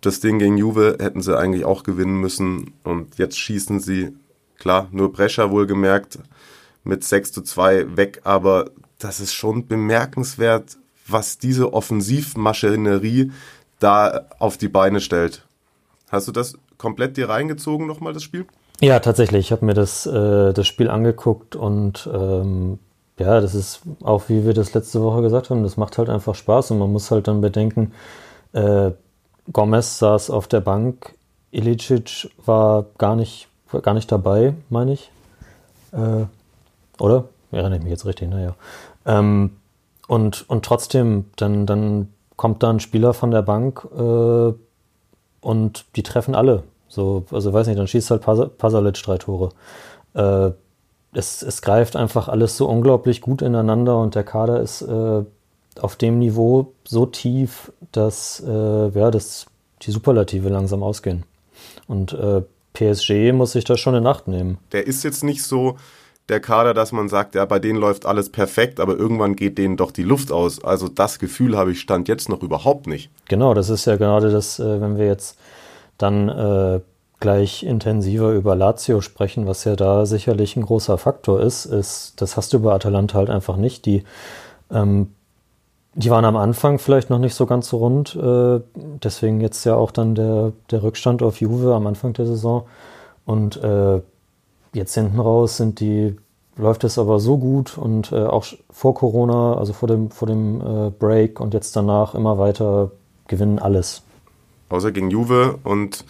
Das 0.00 0.20
Ding 0.20 0.38
gegen 0.38 0.58
Juve 0.58 0.98
hätten 1.00 1.22
sie 1.22 1.38
eigentlich 1.38 1.64
auch 1.64 1.84
gewinnen 1.84 2.20
müssen. 2.20 2.74
Und 2.82 3.16
jetzt 3.18 3.38
schießen 3.38 3.80
sie 3.80 4.12
Klar, 4.58 4.88
nur 4.92 5.12
Brescher 5.12 5.50
wohlgemerkt 5.50 6.18
mit 6.84 7.04
6 7.04 7.32
zu 7.32 7.42
2 7.42 7.96
weg, 7.96 8.20
aber 8.24 8.70
das 9.04 9.20
ist 9.20 9.34
schon 9.34 9.66
bemerkenswert, 9.66 10.78
was 11.06 11.36
diese 11.36 11.74
Offensivmaschinerie 11.74 13.32
da 13.78 14.22
auf 14.38 14.56
die 14.56 14.68
Beine 14.68 15.02
stellt. 15.02 15.44
Hast 16.10 16.26
du 16.26 16.32
das 16.32 16.54
komplett 16.78 17.18
dir 17.18 17.28
reingezogen 17.28 17.86
nochmal, 17.86 18.14
das 18.14 18.22
Spiel? 18.22 18.46
Ja, 18.80 19.00
tatsächlich. 19.00 19.46
Ich 19.46 19.52
habe 19.52 19.66
mir 19.66 19.74
das, 19.74 20.06
äh, 20.06 20.54
das 20.54 20.66
Spiel 20.66 20.88
angeguckt 20.88 21.54
und 21.54 22.08
ähm, 22.12 22.78
ja, 23.18 23.42
das 23.42 23.54
ist 23.54 23.82
auch, 24.02 24.30
wie 24.30 24.46
wir 24.46 24.54
das 24.54 24.72
letzte 24.72 25.02
Woche 25.02 25.20
gesagt 25.20 25.50
haben, 25.50 25.62
das 25.62 25.76
macht 25.76 25.98
halt 25.98 26.08
einfach 26.08 26.34
Spaß 26.34 26.70
und 26.70 26.78
man 26.78 26.90
muss 26.90 27.10
halt 27.10 27.28
dann 27.28 27.42
bedenken, 27.42 27.92
äh, 28.54 28.92
Gomez 29.52 29.98
saß 29.98 30.30
auf 30.30 30.48
der 30.48 30.60
Bank, 30.60 31.14
Ilicic 31.50 32.30
war 32.46 32.86
gar 32.96 33.16
nicht 33.16 33.48
gar 33.82 33.92
nicht 33.94 34.10
dabei, 34.10 34.54
meine 34.70 34.94
ich. 34.94 35.10
Äh, 35.92 36.24
oder? 36.98 37.24
Erinnere 37.50 37.76
ich 37.76 37.82
mich 37.82 37.90
jetzt 37.90 38.06
richtig, 38.06 38.30
naja. 38.30 38.54
Ähm, 39.06 39.56
und, 40.06 40.48
und 40.48 40.64
trotzdem, 40.64 41.26
dann, 41.36 41.66
dann 41.66 42.08
kommt 42.36 42.62
da 42.62 42.70
ein 42.70 42.80
Spieler 42.80 43.14
von 43.14 43.30
der 43.30 43.42
Bank 43.42 43.86
äh, 43.96 44.52
und 45.40 45.84
die 45.96 46.02
treffen 46.02 46.34
alle. 46.34 46.64
So, 46.88 47.24
also 47.30 47.52
weiß 47.52 47.66
nicht, 47.66 47.78
dann 47.78 47.88
schießt 47.88 48.10
halt 48.10 48.22
Pas 48.22 48.48
Pasalic 48.58 49.02
drei 49.02 49.18
Tore. 49.18 49.50
Äh, 50.14 50.50
es, 51.12 51.42
es 51.42 51.62
greift 51.62 51.96
einfach 51.96 52.28
alles 52.28 52.56
so 52.56 52.68
unglaublich 52.68 53.20
gut 53.20 53.40
ineinander 53.40 53.98
und 53.98 54.14
der 54.14 54.24
Kader 54.24 54.60
ist 54.60 54.82
äh, 54.82 55.22
auf 55.80 55.96
dem 55.96 56.18
Niveau 56.18 56.72
so 56.84 57.06
tief, 57.06 57.72
dass, 57.92 58.42
äh, 58.46 58.88
ja, 58.88 59.10
dass 59.10 59.46
die 59.82 59.90
Superlative 59.90 60.48
langsam 60.48 60.82
ausgehen. 60.82 61.24
Und 61.86 62.12
äh, 62.12 62.42
PSG 62.72 63.32
muss 63.32 63.52
sich 63.52 63.64
das 63.64 63.80
schon 63.80 63.94
in 63.94 64.06
Acht 64.06 64.28
nehmen. 64.28 64.58
Der 64.72 64.86
ist 64.86 65.04
jetzt 65.04 65.24
nicht 65.24 65.42
so 65.42 65.76
der 66.28 66.40
Kader, 66.40 66.72
dass 66.74 66.92
man 66.92 67.08
sagt, 67.08 67.34
ja, 67.34 67.44
bei 67.44 67.58
denen 67.58 67.78
läuft 67.78 68.06
alles 68.06 68.30
perfekt, 68.30 68.80
aber 68.80 68.96
irgendwann 68.96 69.36
geht 69.36 69.58
denen 69.58 69.76
doch 69.76 69.90
die 69.90 70.02
Luft 70.02 70.32
aus. 70.32 70.64
Also 70.64 70.88
das 70.88 71.18
Gefühl 71.18 71.56
habe 71.56 71.72
ich 71.72 71.80
Stand 71.80 72.08
jetzt 72.08 72.28
noch 72.28 72.42
überhaupt 72.42 72.86
nicht. 72.86 73.10
Genau, 73.28 73.52
das 73.54 73.68
ist 73.68 73.84
ja 73.84 73.96
gerade 73.96 74.30
das, 74.30 74.58
äh, 74.58 74.80
wenn 74.80 74.96
wir 74.96 75.06
jetzt 75.06 75.38
dann 75.98 76.28
äh, 76.28 76.80
gleich 77.20 77.62
intensiver 77.62 78.32
über 78.32 78.56
Lazio 78.56 79.00
sprechen, 79.00 79.46
was 79.46 79.64
ja 79.64 79.76
da 79.76 80.06
sicherlich 80.06 80.56
ein 80.56 80.64
großer 80.64 80.98
Faktor 80.98 81.40
ist, 81.40 81.66
ist, 81.66 82.14
das 82.20 82.36
hast 82.36 82.52
du 82.52 82.60
bei 82.60 82.72
Atalanta 82.72 83.18
halt 83.18 83.30
einfach 83.30 83.56
nicht. 83.56 83.84
Die 83.86 84.04
ähm, 84.70 85.08
die 85.96 86.10
waren 86.10 86.24
am 86.24 86.36
Anfang 86.36 86.78
vielleicht 86.78 87.08
noch 87.08 87.18
nicht 87.18 87.34
so 87.34 87.46
ganz 87.46 87.68
so 87.68 87.78
rund. 87.78 88.16
Äh, 88.16 88.60
deswegen 88.74 89.40
jetzt 89.40 89.64
ja 89.64 89.76
auch 89.76 89.90
dann 89.90 90.14
der, 90.14 90.52
der 90.70 90.82
Rückstand 90.82 91.22
auf 91.22 91.40
Juve 91.40 91.74
am 91.74 91.86
Anfang 91.86 92.12
der 92.14 92.26
Saison. 92.26 92.66
Und 93.24 93.62
äh, 93.62 94.00
jetzt 94.74 94.94
hinten 94.94 95.20
raus 95.20 95.56
sind 95.56 95.80
die, 95.80 96.16
läuft 96.56 96.84
es 96.84 96.98
aber 96.98 97.20
so 97.20 97.38
gut 97.38 97.78
und 97.78 98.12
äh, 98.12 98.24
auch 98.24 98.44
vor 98.70 98.94
Corona, 98.94 99.56
also 99.56 99.72
vor 99.72 99.88
dem, 99.88 100.10
vor 100.10 100.28
dem 100.28 100.60
äh, 100.60 100.90
Break 100.90 101.40
und 101.40 101.54
jetzt 101.54 101.74
danach 101.76 102.14
immer 102.14 102.38
weiter 102.38 102.90
gewinnen 103.26 103.58
alles. 103.58 104.02
außer 104.68 104.92
gegen 104.92 105.10
Juve 105.10 105.58
und 105.64 106.04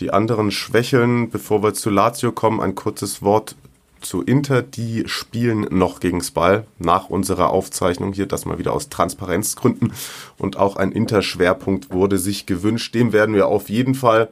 die 0.00 0.12
anderen 0.12 0.50
Schwächeln. 0.50 1.30
Bevor 1.30 1.62
wir 1.62 1.74
zu 1.74 1.90
Lazio 1.90 2.32
kommen, 2.32 2.60
ein 2.60 2.74
kurzes 2.74 3.22
Wort 3.22 3.56
zu 4.00 4.22
Inter. 4.22 4.62
Die 4.62 5.04
spielen 5.06 5.66
noch 5.70 6.00
gegen 6.00 6.22
Spal 6.22 6.66
nach 6.78 7.08
unserer 7.08 7.50
Aufzeichnung 7.50 8.12
hier, 8.12 8.26
das 8.26 8.44
mal 8.44 8.58
wieder 8.58 8.72
aus 8.72 8.88
Transparenzgründen. 8.88 9.92
Und 10.38 10.56
auch 10.56 10.76
ein 10.76 10.92
Inter-Schwerpunkt 10.92 11.92
wurde 11.92 12.18
sich 12.18 12.46
gewünscht. 12.46 12.94
Dem 12.94 13.12
werden 13.12 13.34
wir 13.34 13.48
auf 13.48 13.68
jeden 13.68 13.94
Fall 13.94 14.28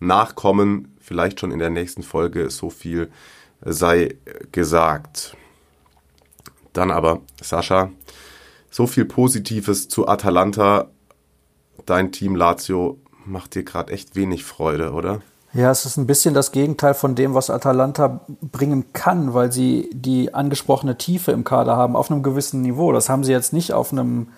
nachkommen. 0.00 0.95
Vielleicht 1.06 1.38
schon 1.38 1.52
in 1.52 1.60
der 1.60 1.70
nächsten 1.70 2.02
Folge. 2.02 2.50
So 2.50 2.68
viel 2.68 3.12
sei 3.64 4.16
gesagt. 4.50 5.36
Dann 6.72 6.90
aber, 6.90 7.20
Sascha, 7.40 7.90
so 8.72 8.88
viel 8.88 9.04
Positives 9.04 9.86
zu 9.86 10.08
Atalanta. 10.08 10.88
Dein 11.86 12.10
Team 12.10 12.34
Lazio 12.34 12.98
macht 13.24 13.54
dir 13.54 13.62
gerade 13.62 13.92
echt 13.92 14.16
wenig 14.16 14.44
Freude, 14.44 14.90
oder? 14.90 15.22
Ja, 15.52 15.70
es 15.70 15.86
ist 15.86 15.96
ein 15.96 16.08
bisschen 16.08 16.34
das 16.34 16.50
Gegenteil 16.50 16.94
von 16.94 17.14
dem, 17.14 17.34
was 17.34 17.50
Atalanta 17.50 18.26
bringen 18.40 18.92
kann, 18.92 19.32
weil 19.32 19.52
sie 19.52 19.88
die 19.92 20.34
angesprochene 20.34 20.98
Tiefe 20.98 21.30
im 21.30 21.44
Kader 21.44 21.76
haben 21.76 21.94
auf 21.94 22.10
einem 22.10 22.24
gewissen 22.24 22.62
Niveau. 22.62 22.90
Das 22.90 23.08
haben 23.08 23.22
sie 23.22 23.30
jetzt 23.30 23.52
nicht 23.52 23.72
auf 23.72 23.92
einem 23.92 24.30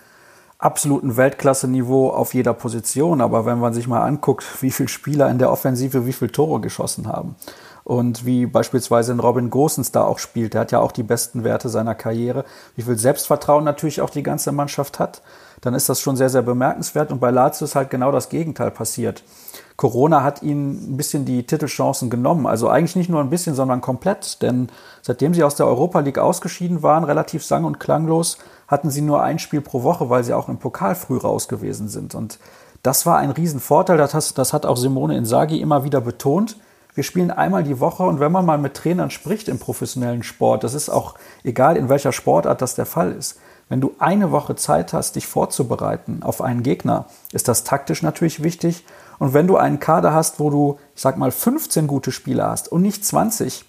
absoluten 0.58 1.16
Weltklasse-Niveau 1.16 2.10
auf 2.10 2.34
jeder 2.34 2.52
Position, 2.52 3.20
aber 3.20 3.46
wenn 3.46 3.60
man 3.60 3.72
sich 3.72 3.86
mal 3.86 4.02
anguckt, 4.02 4.44
wie 4.60 4.72
viele 4.72 4.88
Spieler 4.88 5.30
in 5.30 5.38
der 5.38 5.52
Offensive 5.52 6.04
wie 6.04 6.12
viele 6.12 6.32
Tore 6.32 6.60
geschossen 6.60 7.06
haben 7.06 7.36
und 7.84 8.26
wie 8.26 8.44
beispielsweise 8.46 9.12
in 9.12 9.20
Robin 9.20 9.50
Gosens 9.50 9.92
da 9.92 10.02
auch 10.02 10.18
spielt, 10.18 10.54
der 10.54 10.62
hat 10.62 10.72
ja 10.72 10.80
auch 10.80 10.90
die 10.90 11.04
besten 11.04 11.44
Werte 11.44 11.68
seiner 11.68 11.94
Karriere, 11.94 12.44
wie 12.74 12.82
viel 12.82 12.98
Selbstvertrauen 12.98 13.62
natürlich 13.62 14.00
auch 14.00 14.10
die 14.10 14.24
ganze 14.24 14.50
Mannschaft 14.50 14.98
hat, 14.98 15.22
dann 15.60 15.74
ist 15.74 15.88
das 15.88 16.00
schon 16.00 16.16
sehr, 16.16 16.30
sehr 16.30 16.42
bemerkenswert 16.42 17.12
und 17.12 17.20
bei 17.20 17.30
Lazio 17.30 17.64
ist 17.64 17.74
halt 17.74 17.90
genau 17.90 18.12
das 18.12 18.28
Gegenteil 18.28 18.70
passiert. 18.70 19.24
Corona 19.78 20.24
hat 20.24 20.42
ihnen 20.42 20.92
ein 20.92 20.96
bisschen 20.96 21.24
die 21.24 21.46
Titelchancen 21.46 22.10
genommen. 22.10 22.48
Also 22.48 22.68
eigentlich 22.68 22.96
nicht 22.96 23.10
nur 23.10 23.20
ein 23.20 23.30
bisschen, 23.30 23.54
sondern 23.54 23.80
komplett. 23.80 24.42
Denn 24.42 24.70
seitdem 25.02 25.34
sie 25.34 25.44
aus 25.44 25.54
der 25.54 25.68
Europa 25.68 26.00
League 26.00 26.18
ausgeschieden 26.18 26.82
waren, 26.82 27.04
relativ 27.04 27.44
sang- 27.44 27.64
und 27.64 27.78
klanglos, 27.78 28.38
hatten 28.66 28.90
sie 28.90 29.02
nur 29.02 29.22
ein 29.22 29.38
Spiel 29.38 29.60
pro 29.60 29.84
Woche, 29.84 30.10
weil 30.10 30.24
sie 30.24 30.34
auch 30.34 30.48
im 30.48 30.58
Pokal 30.58 30.96
früh 30.96 31.16
raus 31.16 31.46
gewesen 31.46 31.88
sind. 31.88 32.16
Und 32.16 32.40
das 32.82 33.06
war 33.06 33.18
ein 33.18 33.30
Riesenvorteil. 33.30 33.96
Das, 33.96 34.34
das 34.34 34.52
hat 34.52 34.66
auch 34.66 34.76
Simone 34.76 35.16
Inzaghi 35.16 35.60
immer 35.60 35.84
wieder 35.84 36.00
betont. 36.00 36.56
Wir 36.96 37.04
spielen 37.04 37.30
einmal 37.30 37.62
die 37.62 37.78
Woche 37.78 38.02
und 38.02 38.18
wenn 38.18 38.32
man 38.32 38.44
mal 38.44 38.58
mit 38.58 38.74
Trainern 38.74 39.10
spricht 39.10 39.46
im 39.46 39.60
professionellen 39.60 40.24
Sport, 40.24 40.64
das 40.64 40.74
ist 40.74 40.88
auch 40.88 41.14
egal, 41.44 41.76
in 41.76 41.88
welcher 41.88 42.10
Sportart 42.10 42.60
das 42.60 42.74
der 42.74 42.86
Fall 42.86 43.12
ist. 43.12 43.38
Wenn 43.68 43.80
du 43.80 43.94
eine 43.98 44.30
Woche 44.30 44.56
Zeit 44.56 44.92
hast, 44.92 45.16
dich 45.16 45.26
vorzubereiten 45.26 46.22
auf 46.22 46.40
einen 46.40 46.62
Gegner, 46.62 47.06
ist 47.32 47.48
das 47.48 47.64
taktisch 47.64 48.02
natürlich 48.02 48.42
wichtig 48.42 48.84
und 49.18 49.34
wenn 49.34 49.46
du 49.46 49.56
einen 49.56 49.80
Kader 49.80 50.14
hast, 50.14 50.40
wo 50.40 50.50
du, 50.50 50.78
ich 50.94 51.02
sag 51.02 51.18
mal, 51.18 51.30
15 51.30 51.86
gute 51.86 52.12
Spieler 52.12 52.48
hast 52.48 52.70
und 52.70 52.82
nicht 52.82 53.04
20 53.04 53.64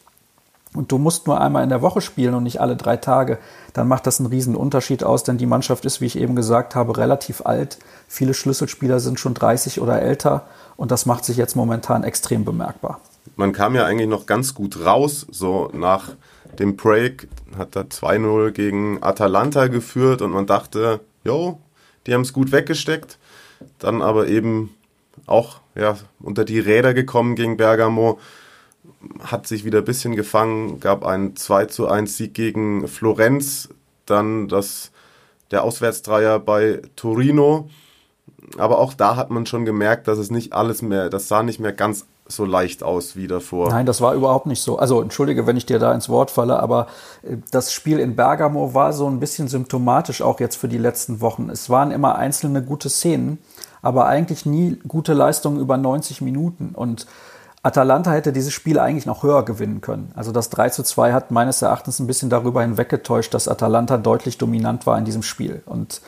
und 0.75 0.91
du 0.91 0.99
musst 0.99 1.25
nur 1.25 1.41
einmal 1.41 1.63
in 1.63 1.69
der 1.69 1.81
Woche 1.81 1.99
spielen 1.99 2.35
und 2.35 2.43
nicht 2.43 2.61
alle 2.61 2.75
drei 2.75 2.95
Tage, 2.95 3.39
dann 3.73 3.87
macht 3.87 4.05
das 4.05 4.19
einen 4.19 4.29
riesen 4.29 4.55
Unterschied 4.55 5.03
aus, 5.03 5.23
denn 5.23 5.37
die 5.39 5.47
Mannschaft 5.47 5.83
ist, 5.85 5.99
wie 5.99 6.05
ich 6.05 6.17
eben 6.17 6.35
gesagt 6.35 6.75
habe, 6.75 6.97
relativ 6.97 7.45
alt. 7.45 7.79
Viele 8.07 8.35
Schlüsselspieler 8.35 8.99
sind 8.99 9.19
schon 9.19 9.33
30 9.33 9.81
oder 9.81 10.01
älter 10.01 10.43
und 10.77 10.91
das 10.91 11.05
macht 11.05 11.25
sich 11.25 11.37
jetzt 11.37 11.55
momentan 11.55 12.03
extrem 12.03 12.45
bemerkbar. 12.45 12.99
Man 13.35 13.51
kam 13.51 13.75
ja 13.75 13.85
eigentlich 13.85 14.09
noch 14.09 14.27
ganz 14.27 14.53
gut 14.53 14.85
raus, 14.85 15.25
so 15.31 15.69
nach 15.73 16.11
dem 16.59 16.75
Break 16.75 17.27
hat 17.57 17.75
er 17.75 17.85
2-0 17.85 18.51
gegen 18.51 19.01
Atalanta 19.01 19.67
geführt 19.67 20.21
und 20.21 20.31
man 20.31 20.45
dachte, 20.45 20.99
jo, 21.23 21.59
die 22.05 22.13
haben 22.13 22.21
es 22.21 22.33
gut 22.33 22.51
weggesteckt. 22.51 23.17
Dann 23.77 24.01
aber 24.01 24.27
eben 24.27 24.75
auch 25.25 25.61
ja, 25.75 25.97
unter 26.19 26.45
die 26.45 26.59
Räder 26.59 26.93
gekommen 26.93 27.35
gegen 27.35 27.57
Bergamo, 27.57 28.19
hat 29.19 29.47
sich 29.47 29.63
wieder 29.63 29.79
ein 29.79 29.85
bisschen 29.85 30.15
gefangen, 30.15 30.79
gab 30.79 31.05
einen 31.05 31.35
2 31.35 31.65
zu 31.65 31.87
1 31.87 32.17
Sieg 32.17 32.33
gegen 32.33 32.87
Florenz, 32.87 33.69
dann 34.05 34.47
das, 34.47 34.91
der 35.51 35.63
Auswärtsdreier 35.63 36.39
bei 36.39 36.81
Torino. 36.95 37.69
Aber 38.57 38.79
auch 38.79 38.93
da 38.93 39.15
hat 39.15 39.29
man 39.29 39.45
schon 39.45 39.65
gemerkt, 39.65 40.07
dass 40.07 40.17
es 40.17 40.31
nicht 40.31 40.53
alles 40.53 40.81
mehr, 40.81 41.09
das 41.09 41.27
sah 41.27 41.43
nicht 41.43 41.59
mehr 41.59 41.73
ganz 41.73 42.05
so 42.31 42.45
leicht 42.45 42.83
aus 42.83 43.15
wie 43.15 43.27
davor. 43.27 43.69
Nein, 43.69 43.85
das 43.85 44.01
war 44.01 44.13
überhaupt 44.13 44.45
nicht 44.45 44.61
so. 44.61 44.77
Also 44.77 45.01
entschuldige, 45.01 45.47
wenn 45.47 45.57
ich 45.57 45.65
dir 45.65 45.79
da 45.79 45.93
ins 45.93 46.09
Wort 46.09 46.31
falle, 46.31 46.59
aber 46.59 46.87
äh, 47.23 47.37
das 47.51 47.73
Spiel 47.73 47.99
in 47.99 48.15
Bergamo 48.15 48.73
war 48.73 48.93
so 48.93 49.07
ein 49.07 49.19
bisschen 49.19 49.47
symptomatisch 49.47 50.21
auch 50.21 50.39
jetzt 50.39 50.55
für 50.55 50.67
die 50.67 50.77
letzten 50.77 51.21
Wochen. 51.21 51.49
Es 51.49 51.69
waren 51.69 51.91
immer 51.91 52.15
einzelne 52.15 52.63
gute 52.63 52.89
Szenen, 52.89 53.39
aber 53.81 54.07
eigentlich 54.07 54.45
nie 54.45 54.79
gute 54.87 55.13
Leistungen 55.13 55.59
über 55.59 55.77
90 55.77 56.21
Minuten. 56.21 56.71
Und 56.73 57.07
Atalanta 57.61 58.11
hätte 58.11 58.31
dieses 58.31 58.53
Spiel 58.53 58.79
eigentlich 58.79 59.05
noch 59.05 59.23
höher 59.23 59.43
gewinnen 59.43 59.81
können. 59.81 60.11
Also 60.15 60.31
das 60.31 60.49
3 60.49 60.69
zu 60.69 60.83
2 60.83 61.11
hat 61.11 61.31
meines 61.31 61.61
Erachtens 61.61 61.99
ein 61.99 62.07
bisschen 62.07 62.29
darüber 62.29 62.61
hinweggetäuscht, 62.61 63.33
dass 63.33 63.47
Atalanta 63.47 63.97
deutlich 63.97 64.37
dominant 64.37 64.85
war 64.85 64.97
in 64.97 65.05
diesem 65.05 65.23
Spiel. 65.23 65.61
Und 65.65 66.01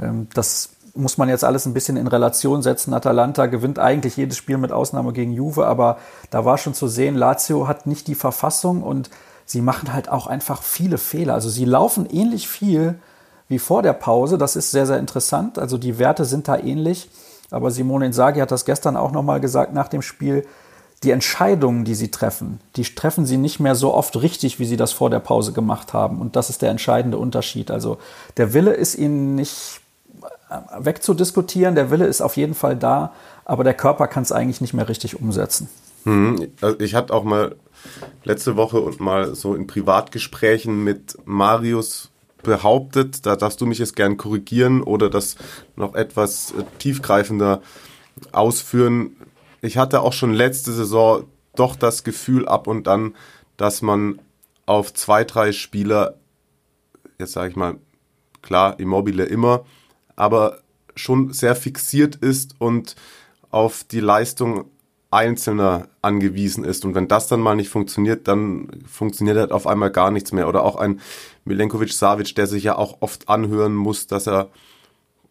ähm, 0.00 0.28
das 0.34 0.70
muss 0.94 1.18
man 1.18 1.28
jetzt 1.28 1.44
alles 1.44 1.66
ein 1.66 1.74
bisschen 1.74 1.96
in 1.96 2.06
Relation 2.06 2.62
setzen. 2.62 2.94
Atalanta 2.94 3.46
gewinnt 3.46 3.78
eigentlich 3.78 4.16
jedes 4.16 4.36
Spiel 4.36 4.58
mit 4.58 4.72
Ausnahme 4.72 5.12
gegen 5.12 5.32
Juve, 5.32 5.66
aber 5.66 5.98
da 6.30 6.44
war 6.44 6.58
schon 6.58 6.74
zu 6.74 6.88
sehen, 6.88 7.14
Lazio 7.14 7.68
hat 7.68 7.86
nicht 7.86 8.06
die 8.06 8.14
Verfassung 8.14 8.82
und 8.82 9.10
sie 9.44 9.60
machen 9.60 9.92
halt 9.92 10.08
auch 10.08 10.26
einfach 10.26 10.62
viele 10.62 10.98
Fehler. 10.98 11.34
Also 11.34 11.48
sie 11.48 11.64
laufen 11.64 12.06
ähnlich 12.10 12.48
viel 12.48 12.96
wie 13.48 13.58
vor 13.58 13.82
der 13.82 13.94
Pause. 13.94 14.38
Das 14.38 14.56
ist 14.56 14.70
sehr, 14.70 14.86
sehr 14.86 14.98
interessant. 14.98 15.58
Also 15.58 15.78
die 15.78 15.98
Werte 15.98 16.24
sind 16.24 16.48
da 16.48 16.56
ähnlich. 16.58 17.08
Aber 17.50 17.70
Simone 17.70 18.06
Inzaghi 18.06 18.40
hat 18.40 18.50
das 18.50 18.64
gestern 18.64 18.96
auch 18.96 19.10
nochmal 19.10 19.40
gesagt 19.40 19.72
nach 19.72 19.88
dem 19.88 20.02
Spiel. 20.02 20.46
Die 21.02 21.12
Entscheidungen, 21.12 21.84
die 21.84 21.94
sie 21.94 22.10
treffen, 22.10 22.60
die 22.74 22.82
treffen 22.82 23.24
sie 23.24 23.36
nicht 23.36 23.60
mehr 23.60 23.76
so 23.76 23.94
oft 23.94 24.20
richtig, 24.20 24.58
wie 24.58 24.64
sie 24.64 24.76
das 24.76 24.92
vor 24.92 25.10
der 25.10 25.20
Pause 25.20 25.52
gemacht 25.52 25.92
haben. 25.92 26.20
Und 26.20 26.34
das 26.34 26.50
ist 26.50 26.60
der 26.60 26.70
entscheidende 26.70 27.18
Unterschied. 27.18 27.70
Also 27.70 27.98
der 28.36 28.52
Wille 28.52 28.72
ist 28.72 28.96
ihnen 28.96 29.36
nicht 29.36 29.80
wegzudiskutieren. 30.78 31.74
Der 31.74 31.90
Wille 31.90 32.06
ist 32.06 32.20
auf 32.20 32.36
jeden 32.36 32.54
Fall 32.54 32.76
da, 32.76 33.12
aber 33.44 33.64
der 33.64 33.74
Körper 33.74 34.06
kann 34.06 34.22
es 34.22 34.32
eigentlich 34.32 34.60
nicht 34.60 34.74
mehr 34.74 34.88
richtig 34.88 35.20
umsetzen. 35.20 35.68
Hm, 36.04 36.48
also 36.60 36.78
ich 36.80 36.94
hatte 36.94 37.12
auch 37.12 37.24
mal 37.24 37.56
letzte 38.24 38.56
Woche 38.56 38.80
und 38.80 39.00
mal 39.00 39.34
so 39.34 39.54
in 39.54 39.66
Privatgesprächen 39.66 40.82
mit 40.84 41.18
Marius 41.24 42.10
behauptet, 42.42 43.26
da 43.26 43.36
darfst 43.36 43.60
du 43.60 43.66
mich 43.66 43.78
jetzt 43.78 43.96
gern 43.96 44.16
korrigieren 44.16 44.82
oder 44.82 45.10
das 45.10 45.36
noch 45.76 45.94
etwas 45.94 46.52
äh, 46.52 46.62
tiefgreifender 46.78 47.62
ausführen. 48.32 49.16
Ich 49.60 49.76
hatte 49.76 50.02
auch 50.02 50.12
schon 50.12 50.32
letzte 50.32 50.72
Saison 50.72 51.24
doch 51.56 51.74
das 51.74 52.04
Gefühl 52.04 52.46
ab 52.46 52.66
und 52.68 52.86
an, 52.86 53.16
dass 53.56 53.82
man 53.82 54.20
auf 54.66 54.94
zwei, 54.94 55.24
drei 55.24 55.52
Spieler, 55.52 56.14
jetzt 57.18 57.32
sage 57.32 57.50
ich 57.50 57.56
mal, 57.56 57.76
klar, 58.42 58.78
Immobile 58.78 59.24
immer, 59.24 59.64
aber 60.18 60.58
schon 60.96 61.32
sehr 61.32 61.54
fixiert 61.54 62.16
ist 62.16 62.56
und 62.58 62.96
auf 63.50 63.84
die 63.84 64.00
Leistung 64.00 64.64
Einzelner 65.10 65.88
angewiesen 66.02 66.64
ist. 66.64 66.84
Und 66.84 66.94
wenn 66.94 67.08
das 67.08 67.28
dann 67.28 67.40
mal 67.40 67.56
nicht 67.56 67.70
funktioniert, 67.70 68.28
dann 68.28 68.68
funktioniert 68.86 69.38
halt 69.38 69.52
auf 69.52 69.66
einmal 69.66 69.90
gar 69.90 70.10
nichts 70.10 70.32
mehr. 70.32 70.48
Oder 70.48 70.64
auch 70.64 70.76
ein 70.76 71.00
Milenkovic 71.44 71.92
Savic, 71.92 72.34
der 72.34 72.46
sich 72.46 72.64
ja 72.64 72.76
auch 72.76 72.98
oft 73.00 73.28
anhören 73.28 73.74
muss, 73.74 74.06
dass 74.06 74.26
er 74.26 74.48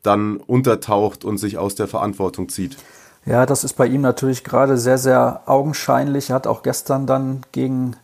dann 0.02 0.38
untertaucht 0.38 1.26
und 1.26 1.38
sich 1.38 1.58
aus 1.58 1.76
der 1.76 1.88
Verantwortung 1.88 2.50
zieht. 2.50 2.78
Ja, 3.26 3.46
das 3.46 3.64
ist 3.64 3.74
bei 3.74 3.86
ihm 3.86 4.02
natürlich 4.02 4.44
gerade 4.44 4.78
sehr, 4.78 4.98
sehr 4.98 5.44
augenscheinlich. 5.46 6.30
Er 6.30 6.36
hat 6.36 6.48
auch 6.48 6.64
gestern 6.64 7.06
dann 7.06 7.42
gegen 7.52 7.96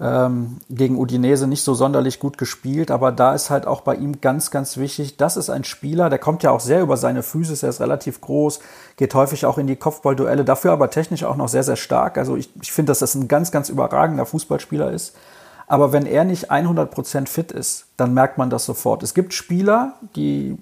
ähm, 0.00 0.56
gegen 0.70 0.96
Udinese 0.96 1.46
nicht 1.46 1.62
so 1.62 1.74
sonderlich 1.74 2.18
gut 2.20 2.38
gespielt, 2.38 2.90
aber 2.90 3.12
da 3.12 3.34
ist 3.34 3.50
halt 3.50 3.66
auch 3.66 3.82
bei 3.82 3.94
ihm 3.96 4.20
ganz, 4.22 4.50
ganz 4.50 4.78
wichtig, 4.78 5.18
das 5.18 5.36
ist 5.36 5.50
ein 5.50 5.64
Spieler, 5.64 6.08
der 6.08 6.18
kommt 6.18 6.42
ja 6.42 6.50
auch 6.52 6.60
sehr 6.60 6.80
über 6.80 6.96
seine 6.96 7.22
Physis, 7.22 7.62
er 7.62 7.68
ist 7.68 7.80
relativ 7.80 8.22
groß, 8.22 8.60
geht 8.96 9.14
häufig 9.14 9.44
auch 9.44 9.58
in 9.58 9.66
die 9.66 9.76
Kopfballduelle, 9.76 10.44
dafür 10.44 10.72
aber 10.72 10.88
technisch 10.88 11.24
auch 11.24 11.36
noch 11.36 11.48
sehr, 11.48 11.64
sehr 11.64 11.76
stark. 11.76 12.16
Also 12.16 12.36
ich, 12.36 12.50
ich 12.62 12.72
finde, 12.72 12.90
dass 12.90 13.00
das 13.00 13.14
ein 13.14 13.28
ganz, 13.28 13.50
ganz 13.50 13.68
überragender 13.68 14.24
Fußballspieler 14.24 14.90
ist. 14.90 15.14
Aber 15.66 15.92
wenn 15.92 16.06
er 16.06 16.24
nicht 16.24 16.50
100% 16.50 17.28
fit 17.28 17.52
ist, 17.52 17.86
dann 17.96 18.14
merkt 18.14 18.38
man 18.38 18.50
das 18.50 18.64
sofort. 18.64 19.02
Es 19.02 19.14
gibt 19.14 19.34
Spieler, 19.34 19.94
die 20.16 20.58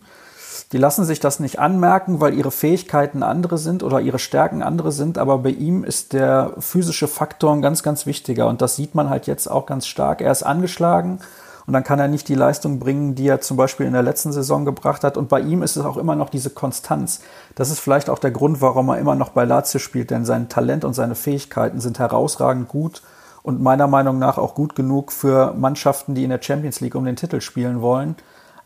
die 0.72 0.78
lassen 0.78 1.04
sich 1.04 1.20
das 1.20 1.40
nicht 1.40 1.58
anmerken, 1.58 2.20
weil 2.20 2.34
ihre 2.34 2.50
Fähigkeiten 2.50 3.22
andere 3.22 3.58
sind 3.58 3.82
oder 3.82 4.00
ihre 4.00 4.18
Stärken 4.18 4.62
andere 4.62 4.92
sind. 4.92 5.18
Aber 5.18 5.38
bei 5.38 5.50
ihm 5.50 5.84
ist 5.84 6.12
der 6.12 6.52
physische 6.58 7.08
Faktor 7.08 7.52
ein 7.52 7.62
ganz, 7.62 7.82
ganz 7.82 8.06
wichtiger. 8.06 8.46
Und 8.46 8.62
das 8.62 8.76
sieht 8.76 8.94
man 8.94 9.10
halt 9.10 9.26
jetzt 9.26 9.48
auch 9.48 9.66
ganz 9.66 9.86
stark. 9.86 10.20
Er 10.20 10.32
ist 10.32 10.42
angeschlagen 10.42 11.20
und 11.66 11.74
dann 11.74 11.84
kann 11.84 12.00
er 12.00 12.08
nicht 12.08 12.28
die 12.28 12.34
Leistung 12.34 12.78
bringen, 12.78 13.14
die 13.14 13.28
er 13.28 13.42
zum 13.42 13.58
Beispiel 13.58 13.84
in 13.84 13.92
der 13.92 14.02
letzten 14.02 14.32
Saison 14.32 14.64
gebracht 14.64 15.04
hat. 15.04 15.18
Und 15.18 15.28
bei 15.28 15.40
ihm 15.40 15.62
ist 15.62 15.76
es 15.76 15.84
auch 15.84 15.98
immer 15.98 16.16
noch 16.16 16.30
diese 16.30 16.48
Konstanz. 16.48 17.20
Das 17.56 17.70
ist 17.70 17.78
vielleicht 17.78 18.08
auch 18.08 18.18
der 18.18 18.30
Grund, 18.30 18.62
warum 18.62 18.88
er 18.88 18.98
immer 18.98 19.14
noch 19.14 19.28
bei 19.28 19.44
Lazio 19.44 19.78
spielt, 19.78 20.10
denn 20.10 20.24
sein 20.24 20.48
Talent 20.48 20.84
und 20.84 20.94
seine 20.94 21.14
Fähigkeiten 21.14 21.80
sind 21.80 21.98
herausragend 21.98 22.68
gut 22.68 23.02
und 23.42 23.60
meiner 23.62 23.86
Meinung 23.86 24.18
nach 24.18 24.38
auch 24.38 24.54
gut 24.54 24.76
genug 24.76 25.12
für 25.12 25.52
Mannschaften, 25.54 26.14
die 26.14 26.24
in 26.24 26.30
der 26.30 26.40
Champions 26.42 26.80
League 26.80 26.94
um 26.94 27.04
den 27.04 27.16
Titel 27.16 27.40
spielen 27.42 27.82
wollen. 27.82 28.16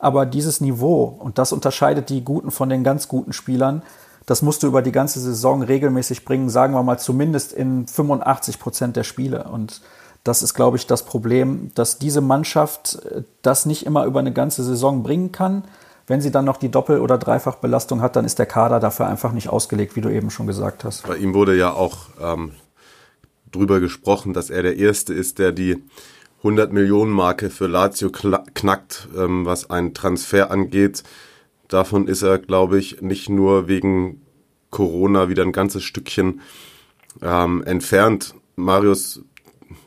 Aber 0.02 0.26
dieses 0.26 0.60
Niveau, 0.60 1.04
und 1.04 1.38
das 1.38 1.52
unterscheidet 1.52 2.10
die 2.10 2.24
Guten 2.24 2.50
von 2.50 2.68
den 2.68 2.82
ganz 2.82 3.06
guten 3.06 3.32
Spielern, 3.32 3.82
das 4.26 4.42
musst 4.42 4.64
du 4.64 4.66
über 4.66 4.82
die 4.82 4.90
ganze 4.90 5.20
Saison 5.20 5.62
regelmäßig 5.62 6.24
bringen, 6.24 6.50
sagen 6.50 6.74
wir 6.74 6.82
mal 6.82 6.98
zumindest 6.98 7.52
in 7.52 7.86
85 7.86 8.58
Prozent 8.58 8.96
der 8.96 9.04
Spiele. 9.04 9.44
Und 9.44 9.80
das 10.24 10.42
ist, 10.42 10.54
glaube 10.54 10.76
ich, 10.76 10.88
das 10.88 11.04
Problem, 11.04 11.70
dass 11.76 12.00
diese 12.00 12.20
Mannschaft 12.20 12.96
äh, 13.04 13.22
das 13.42 13.64
nicht 13.64 13.86
immer 13.86 14.04
über 14.04 14.18
eine 14.18 14.32
ganze 14.32 14.64
Saison 14.64 15.04
bringen 15.04 15.30
kann. 15.30 15.62
Wenn 16.08 16.20
sie 16.20 16.32
dann 16.32 16.46
noch 16.46 16.56
die 16.56 16.70
Doppel- 16.70 16.98
oder 16.98 17.16
Dreifachbelastung 17.16 18.02
hat, 18.02 18.16
dann 18.16 18.24
ist 18.24 18.40
der 18.40 18.46
Kader 18.46 18.80
dafür 18.80 19.06
einfach 19.06 19.30
nicht 19.30 19.50
ausgelegt, 19.50 19.94
wie 19.94 20.00
du 20.00 20.08
eben 20.08 20.30
schon 20.30 20.48
gesagt 20.48 20.82
hast. 20.82 21.06
Bei 21.06 21.16
ihm 21.16 21.32
wurde 21.32 21.56
ja 21.56 21.72
auch 21.72 22.08
ähm, 22.20 22.50
drüber 23.52 23.78
gesprochen, 23.78 24.34
dass 24.34 24.50
er 24.50 24.64
der 24.64 24.78
Erste 24.78 25.14
ist, 25.14 25.38
der 25.38 25.52
die 25.52 25.84
100 26.42 26.72
Millionen 26.72 27.12
Marke 27.12 27.50
für 27.50 27.68
Lazio 27.68 28.10
knackt, 28.10 29.08
ähm, 29.16 29.46
was 29.46 29.70
einen 29.70 29.94
Transfer 29.94 30.50
angeht. 30.50 31.04
Davon 31.68 32.08
ist 32.08 32.22
er, 32.22 32.38
glaube 32.38 32.78
ich, 32.78 33.00
nicht 33.00 33.28
nur 33.28 33.68
wegen 33.68 34.20
Corona 34.70 35.28
wieder 35.28 35.44
ein 35.44 35.52
ganzes 35.52 35.84
Stückchen 35.84 36.40
ähm, 37.22 37.62
entfernt. 37.62 38.34
Marius, 38.56 39.22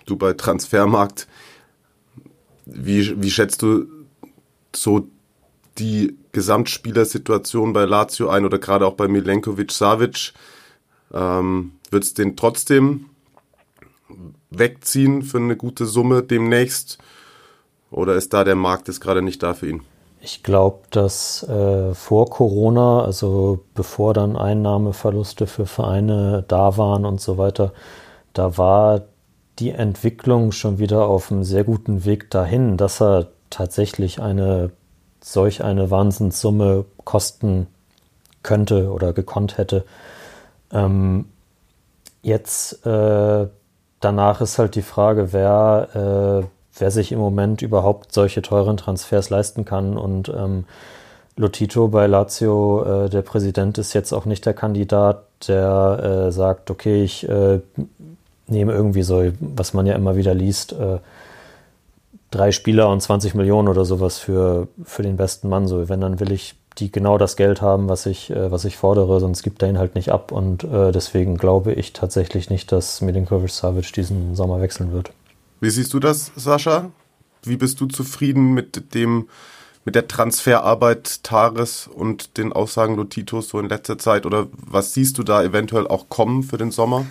du 0.06 0.16
bei 0.16 0.34
Transfermarkt, 0.34 1.28
wie, 2.66 3.22
wie 3.22 3.32
schätzt 3.32 3.62
du 3.62 3.86
so 4.74 5.10
die 5.78 6.16
Gesamtspielersituation 6.32 7.74
bei 7.74 7.84
Lazio 7.84 8.30
ein 8.30 8.46
oder 8.46 8.60
gerade 8.60 8.88
auch 8.88 8.96
bei 8.96 9.10
Milenkovic 9.10 9.72
Savic? 9.72 10.34
Ähm, 11.14 11.74
Wird 11.92 12.04
es 12.04 12.14
den 12.14 12.38
trotzdem 12.38 13.10
wegziehen 14.60 15.22
für 15.22 15.38
eine 15.38 15.56
gute 15.56 15.86
Summe 15.86 16.24
demnächst? 16.24 16.98
Oder 17.92 18.16
ist 18.16 18.34
da 18.34 18.44
der 18.44 18.56
Markt 18.56 18.88
jetzt 18.88 19.00
gerade 19.00 19.22
nicht 19.22 19.42
da 19.44 19.54
für 19.54 19.70
ihn? 19.70 19.82
Ich 20.22 20.42
glaube, 20.42 20.80
dass 20.90 21.44
äh, 21.44 21.94
vor 21.94 22.30
Corona, 22.30 23.04
also 23.04 23.64
bevor 23.76 24.14
dann 24.14 24.36
Einnahmeverluste 24.36 25.46
für 25.46 25.68
Vereine 25.68 26.44
da 26.48 26.78
waren 26.78 27.06
und 27.06 27.22
so 27.22 27.38
weiter, 27.38 27.74
da 28.34 28.58
war 28.58 29.04
die 29.60 29.70
Entwicklung 29.70 30.52
schon 30.52 30.80
wieder 30.80 31.06
auf 31.06 31.32
einem 31.32 31.44
sehr 31.44 31.64
guten 31.64 32.06
Weg 32.06 32.32
dahin, 32.32 32.76
dass 32.76 33.02
er 33.02 33.28
tatsächlich 33.50 34.20
eine 34.20 34.72
solch 35.22 35.64
eine 35.64 35.90
Wahnsinnssumme 35.90 36.86
kosten 37.04 37.68
könnte 38.44 38.92
oder 38.92 39.12
gekonnt 39.14 39.58
hätte. 39.58 39.86
Ähm, 40.72 41.26
jetzt 42.22 42.86
äh, 42.86 43.48
danach 44.06 44.40
ist 44.40 44.60
halt 44.60 44.76
die 44.76 44.84
Frage, 44.84 45.34
wer, 45.34 46.44
äh, 46.44 46.48
wer 46.80 46.92
sich 46.92 47.12
im 47.12 47.20
Moment 47.20 47.62
überhaupt 47.62 48.14
solche 48.14 48.42
teuren 48.42 48.78
Transfers 48.78 49.30
leisten 49.30 49.66
kann. 49.66 49.98
Und 49.98 50.30
ähm, 50.30 50.66
Lotito 51.36 51.88
bei 51.88 52.06
Lazio, 52.06 53.06
äh, 53.06 53.10
der 53.10 53.24
Präsident, 53.24 53.78
ist 53.80 53.94
jetzt 53.94 54.14
auch 54.14 54.26
nicht 54.26 54.46
der 54.46 54.54
Kandidat, 54.54 55.24
der 55.48 56.28
äh, 56.28 56.32
sagt, 56.32 56.70
okay, 56.70 57.04
ich 57.04 57.28
äh, 57.28 57.60
nehme 58.48 58.74
irgendwie 58.74 59.02
so, 59.02 59.24
was 59.40 59.74
man 59.74 59.88
ja 59.88 59.96
immer 59.96 60.16
wieder 60.16 60.36
liest, 60.36 60.74
äh, 60.74 61.00
drei 62.30 62.52
Spieler 62.52 62.90
und 62.90 63.02
20 63.02 63.34
Millionen 63.34 63.68
oder 63.68 63.86
sowas 63.86 64.20
für, 64.20 64.68
für 64.84 65.02
den 65.02 65.18
besten 65.18 65.50
Mann. 65.50 65.68
So, 65.68 65.90
wenn, 65.90 66.02
dann 66.02 66.20
will 66.20 66.32
ich 66.32 66.56
die 66.78 66.92
genau 66.92 67.18
das 67.18 67.36
Geld 67.36 67.62
haben, 67.62 67.90
was 67.90 68.06
ich, 68.06 68.30
äh, 68.30 68.52
was 68.52 68.66
ich 68.66 68.78
fordere, 68.78 69.20
sonst 69.20 69.44
gibt 69.44 69.62
er 69.62 69.70
ihn 69.70 69.78
halt 69.78 69.96
nicht 69.96 70.10
ab. 70.10 70.32
Und 70.32 70.64
äh, 70.64 70.92
deswegen 70.92 71.38
glaube 71.38 71.74
ich 71.74 71.94
tatsächlich 71.94 72.50
nicht, 72.50 72.72
dass 72.72 73.02
Milinkovic 73.02 73.52
Savic 73.52 73.94
diesen 73.94 74.36
Sommer 74.36 74.62
wechseln 74.62 74.92
wird. 74.92 75.12
Wie 75.62 75.70
siehst 75.70 75.94
du 75.94 76.00
das, 76.00 76.32
Sascha? 76.36 76.92
Wie 77.44 77.58
bist 77.58 77.80
du 77.80 77.86
zufrieden 77.86 78.54
mit 78.54 78.94
dem, 78.94 79.30
mit 79.86 79.96
der 79.96 80.08
Transferarbeit 80.08 81.24
Tares 81.24 81.88
und 81.88 82.38
den 82.38 82.52
Aussagen 82.52 82.96
Lotitos 82.96 83.50
so 83.50 83.60
in 83.60 83.70
letzter 83.70 83.98
Zeit? 83.98 84.26
Oder 84.26 84.48
was 84.52 84.94
siehst 84.94 85.18
du 85.18 85.24
da 85.24 85.44
eventuell 85.44 85.88
auch 85.88 86.10
kommen 86.10 86.44
für 86.44 86.58
den 86.58 86.72
Sommer? 86.72 87.06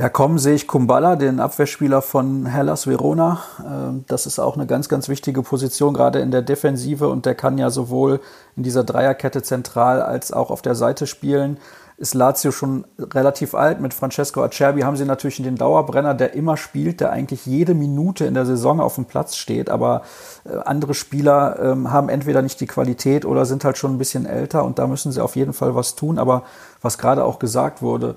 Ja, 0.00 0.08
kommen 0.08 0.38
sehe 0.38 0.54
ich 0.54 0.66
Kumbala, 0.66 1.14
den 1.14 1.40
Abwehrspieler 1.40 2.00
von 2.00 2.46
Hellas 2.46 2.86
Verona. 2.86 3.42
Ähm, 3.62 4.06
das 4.08 4.24
ist 4.24 4.38
auch 4.38 4.56
eine 4.56 4.66
ganz, 4.66 4.88
ganz 4.88 5.10
wichtige 5.10 5.42
Position, 5.42 5.92
gerade 5.92 6.20
in 6.20 6.30
der 6.30 6.40
Defensive. 6.40 7.06
Und 7.06 7.26
der 7.26 7.34
kann 7.34 7.58
ja 7.58 7.68
sowohl 7.68 8.20
in 8.56 8.62
dieser 8.62 8.82
Dreierkette 8.82 9.42
zentral 9.42 10.00
als 10.00 10.32
auch 10.32 10.50
auf 10.50 10.62
der 10.62 10.74
Seite 10.74 11.06
spielen. 11.06 11.58
Ist 11.98 12.14
Lazio 12.14 12.50
schon 12.50 12.86
relativ 12.98 13.54
alt. 13.54 13.82
Mit 13.82 13.92
Francesco 13.92 14.42
Acerbi 14.42 14.80
haben 14.80 14.96
sie 14.96 15.04
natürlich 15.04 15.36
den 15.42 15.56
Dauerbrenner, 15.56 16.14
der 16.14 16.32
immer 16.32 16.56
spielt, 16.56 17.02
der 17.02 17.10
eigentlich 17.10 17.44
jede 17.44 17.74
Minute 17.74 18.24
in 18.24 18.32
der 18.32 18.46
Saison 18.46 18.80
auf 18.80 18.94
dem 18.94 19.04
Platz 19.04 19.36
steht. 19.36 19.68
Aber 19.68 20.00
äh, 20.46 20.56
andere 20.64 20.94
Spieler 20.94 21.58
ähm, 21.60 21.92
haben 21.92 22.08
entweder 22.08 22.40
nicht 22.40 22.58
die 22.62 22.66
Qualität 22.66 23.26
oder 23.26 23.44
sind 23.44 23.66
halt 23.66 23.76
schon 23.76 23.96
ein 23.96 23.98
bisschen 23.98 24.24
älter. 24.24 24.64
Und 24.64 24.78
da 24.78 24.86
müssen 24.86 25.12
sie 25.12 25.22
auf 25.22 25.36
jeden 25.36 25.52
Fall 25.52 25.74
was 25.74 25.94
tun. 25.94 26.18
Aber 26.18 26.44
was 26.80 26.96
gerade 26.96 27.22
auch 27.22 27.38
gesagt 27.38 27.82
wurde, 27.82 28.16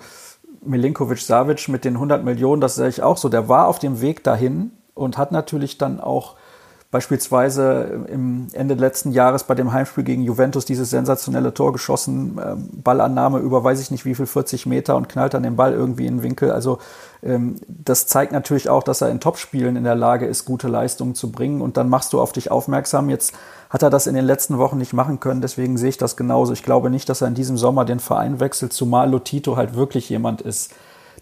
Milinkovic 0.65 1.19
Savic 1.19 1.67
mit 1.69 1.85
den 1.85 1.95
100 1.95 2.23
Millionen, 2.23 2.61
das 2.61 2.75
sehe 2.75 2.89
ich 2.89 3.01
auch 3.01 3.17
so. 3.17 3.29
Der 3.29 3.49
war 3.49 3.67
auf 3.67 3.79
dem 3.79 4.01
Weg 4.01 4.23
dahin 4.23 4.71
und 4.93 5.17
hat 5.17 5.31
natürlich 5.31 5.77
dann 5.77 5.99
auch 5.99 6.35
beispielsweise 6.93 8.05
im 8.07 8.49
Ende 8.53 8.75
letzten 8.75 9.11
Jahres 9.11 9.45
bei 9.45 9.55
dem 9.55 9.73
Heimspiel 9.73 10.03
gegen 10.03 10.21
Juventus 10.21 10.63
dieses 10.63 10.91
sensationelle 10.91 11.51
Tor 11.51 11.73
geschossen, 11.73 12.39
ähm, 12.39 12.69
Ballannahme 12.71 13.39
über 13.39 13.63
weiß 13.63 13.81
ich 13.81 13.89
nicht 13.89 14.05
wie 14.05 14.13
viel, 14.13 14.27
40 14.27 14.67
Meter 14.67 14.95
und 14.95 15.09
knallt 15.09 15.33
dann 15.33 15.41
den 15.41 15.55
Ball 15.55 15.73
irgendwie 15.73 16.05
in 16.05 16.17
den 16.17 16.23
Winkel. 16.23 16.51
Also 16.51 16.77
ähm, 17.23 17.55
das 17.67 18.05
zeigt 18.05 18.31
natürlich 18.31 18.69
auch, 18.69 18.83
dass 18.83 19.01
er 19.01 19.09
in 19.09 19.19
Topspielen 19.19 19.75
in 19.75 19.83
der 19.83 19.95
Lage 19.95 20.27
ist, 20.27 20.45
gute 20.45 20.67
Leistungen 20.67 21.15
zu 21.15 21.31
bringen 21.31 21.61
und 21.61 21.77
dann 21.77 21.89
machst 21.89 22.13
du 22.13 22.21
auf 22.21 22.31
dich 22.31 22.51
aufmerksam. 22.51 23.09
Jetzt 23.09 23.33
hat 23.71 23.81
er 23.81 23.89
das 23.89 24.05
in 24.05 24.13
den 24.13 24.25
letzten 24.25 24.59
Wochen 24.59 24.77
nicht 24.77 24.93
machen 24.93 25.19
können, 25.19 25.41
deswegen 25.41 25.77
sehe 25.77 25.89
ich 25.89 25.97
das 25.97 26.15
genauso. 26.15 26.53
Ich 26.53 26.61
glaube 26.61 26.91
nicht, 26.91 27.09
dass 27.09 27.21
er 27.21 27.27
in 27.27 27.33
diesem 27.33 27.57
Sommer 27.57 27.85
den 27.85 27.99
Verein 27.99 28.39
wechselt, 28.39 28.71
zumal 28.71 29.09
Lotito 29.09 29.57
halt 29.57 29.75
wirklich 29.75 30.09
jemand 30.09 30.41
ist, 30.41 30.71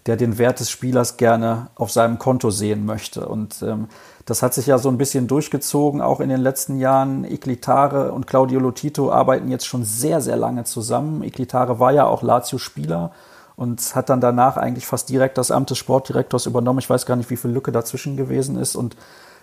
der 0.04 0.16
den 0.16 0.36
Wert 0.36 0.60
des 0.60 0.70
Spielers 0.70 1.16
gerne 1.16 1.68
auf 1.76 1.90
seinem 1.90 2.18
Konto 2.18 2.50
sehen 2.50 2.84
möchte. 2.84 3.26
Und 3.26 3.62
ähm, 3.62 3.88
das 4.24 4.42
hat 4.42 4.54
sich 4.54 4.66
ja 4.66 4.78
so 4.78 4.88
ein 4.88 4.98
bisschen 4.98 5.26
durchgezogen, 5.26 6.00
auch 6.00 6.20
in 6.20 6.28
den 6.28 6.40
letzten 6.40 6.78
Jahren. 6.78 7.24
Iglitare 7.24 8.12
und 8.12 8.26
Claudio 8.26 8.60
Lotito 8.60 9.10
arbeiten 9.10 9.48
jetzt 9.48 9.66
schon 9.66 9.84
sehr, 9.84 10.20
sehr 10.20 10.36
lange 10.36 10.64
zusammen. 10.64 11.22
Iglitare 11.22 11.80
war 11.80 11.92
ja 11.92 12.06
auch 12.06 12.22
Lazio-Spieler 12.22 13.10
und 13.56 13.94
hat 13.94 14.08
dann 14.10 14.20
danach 14.20 14.56
eigentlich 14.56 14.86
fast 14.86 15.08
direkt 15.08 15.38
das 15.38 15.50
Amt 15.50 15.70
des 15.70 15.78
Sportdirektors 15.78 16.46
übernommen. 16.46 16.78
Ich 16.78 16.88
weiß 16.88 17.06
gar 17.06 17.16
nicht, 17.16 17.30
wie 17.30 17.36
viel 17.36 17.50
Lücke 17.50 17.72
dazwischen 17.72 18.16
gewesen 18.16 18.56
ist. 18.56 18.76
Und 18.76 18.96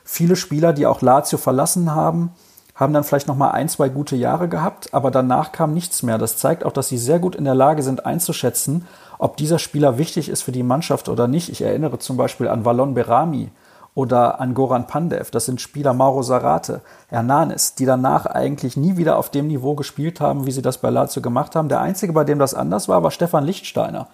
viele 0.04 0.36
Spieler, 0.36 0.74
die 0.74 0.86
auch 0.86 1.02
Lazio 1.02 1.38
verlassen 1.38 1.94
haben, 1.94 2.32
haben 2.74 2.94
dann 2.94 3.04
vielleicht 3.04 3.28
noch 3.28 3.36
mal 3.36 3.52
ein, 3.52 3.68
zwei 3.68 3.90
gute 3.90 4.16
Jahre 4.16 4.48
gehabt, 4.48 4.94
aber 4.94 5.12
danach 5.12 5.52
kam 5.52 5.74
nichts 5.74 6.02
mehr. 6.02 6.18
Das 6.18 6.38
zeigt 6.38 6.64
auch, 6.64 6.72
dass 6.72 6.88
sie 6.88 6.98
sehr 6.98 7.20
gut 7.20 7.36
in 7.36 7.44
der 7.44 7.56
Lage 7.56 7.84
sind 7.84 8.06
einzuschätzen, 8.06 8.88
ob 9.18 9.36
dieser 9.36 9.60
Spieler 9.60 9.98
wichtig 9.98 10.30
ist 10.30 10.44
für 10.44 10.54
die 10.54 10.64
Mannschaft 10.64 11.10
oder 11.10 11.28
nicht. 11.28 11.50
Ich 11.50 11.62
erinnere 11.62 12.00
zum 12.00 12.16
Beispiel 12.16 12.48
an 12.48 12.64
Valon 12.64 12.94
Berami, 12.94 13.52
oder 14.00 14.40
an 14.40 14.54
Goran 14.54 14.88
Pandev. 14.88 15.30
Das 15.30 15.46
sind 15.46 15.60
Spieler 15.60 15.94
Mauro 15.94 16.24
Sarate, 16.24 16.80
Hernanes, 17.10 17.76
die 17.76 17.86
danach 17.86 18.26
eigentlich 18.26 18.78
nie 18.78 18.96
wieder 18.96 19.18
auf 19.18 19.30
dem 19.30 19.48
Niveau 19.48 19.76
gespielt 19.76 20.22
haben, 20.22 20.46
wie 20.46 20.54
sie 20.54 20.62
das 20.62 20.78
bei 20.78 20.90
Lazio 20.90 21.22
gemacht 21.22 21.54
haben. 21.54 21.68
Der 21.68 21.82
einzige, 21.82 22.14
bei 22.14 22.24
dem 22.24 22.40
das 22.40 22.54
anders 22.54 22.88
war, 22.88 23.04
war 23.04 23.12
Stefan 23.12 23.44
Lichtsteiner. 23.44 24.08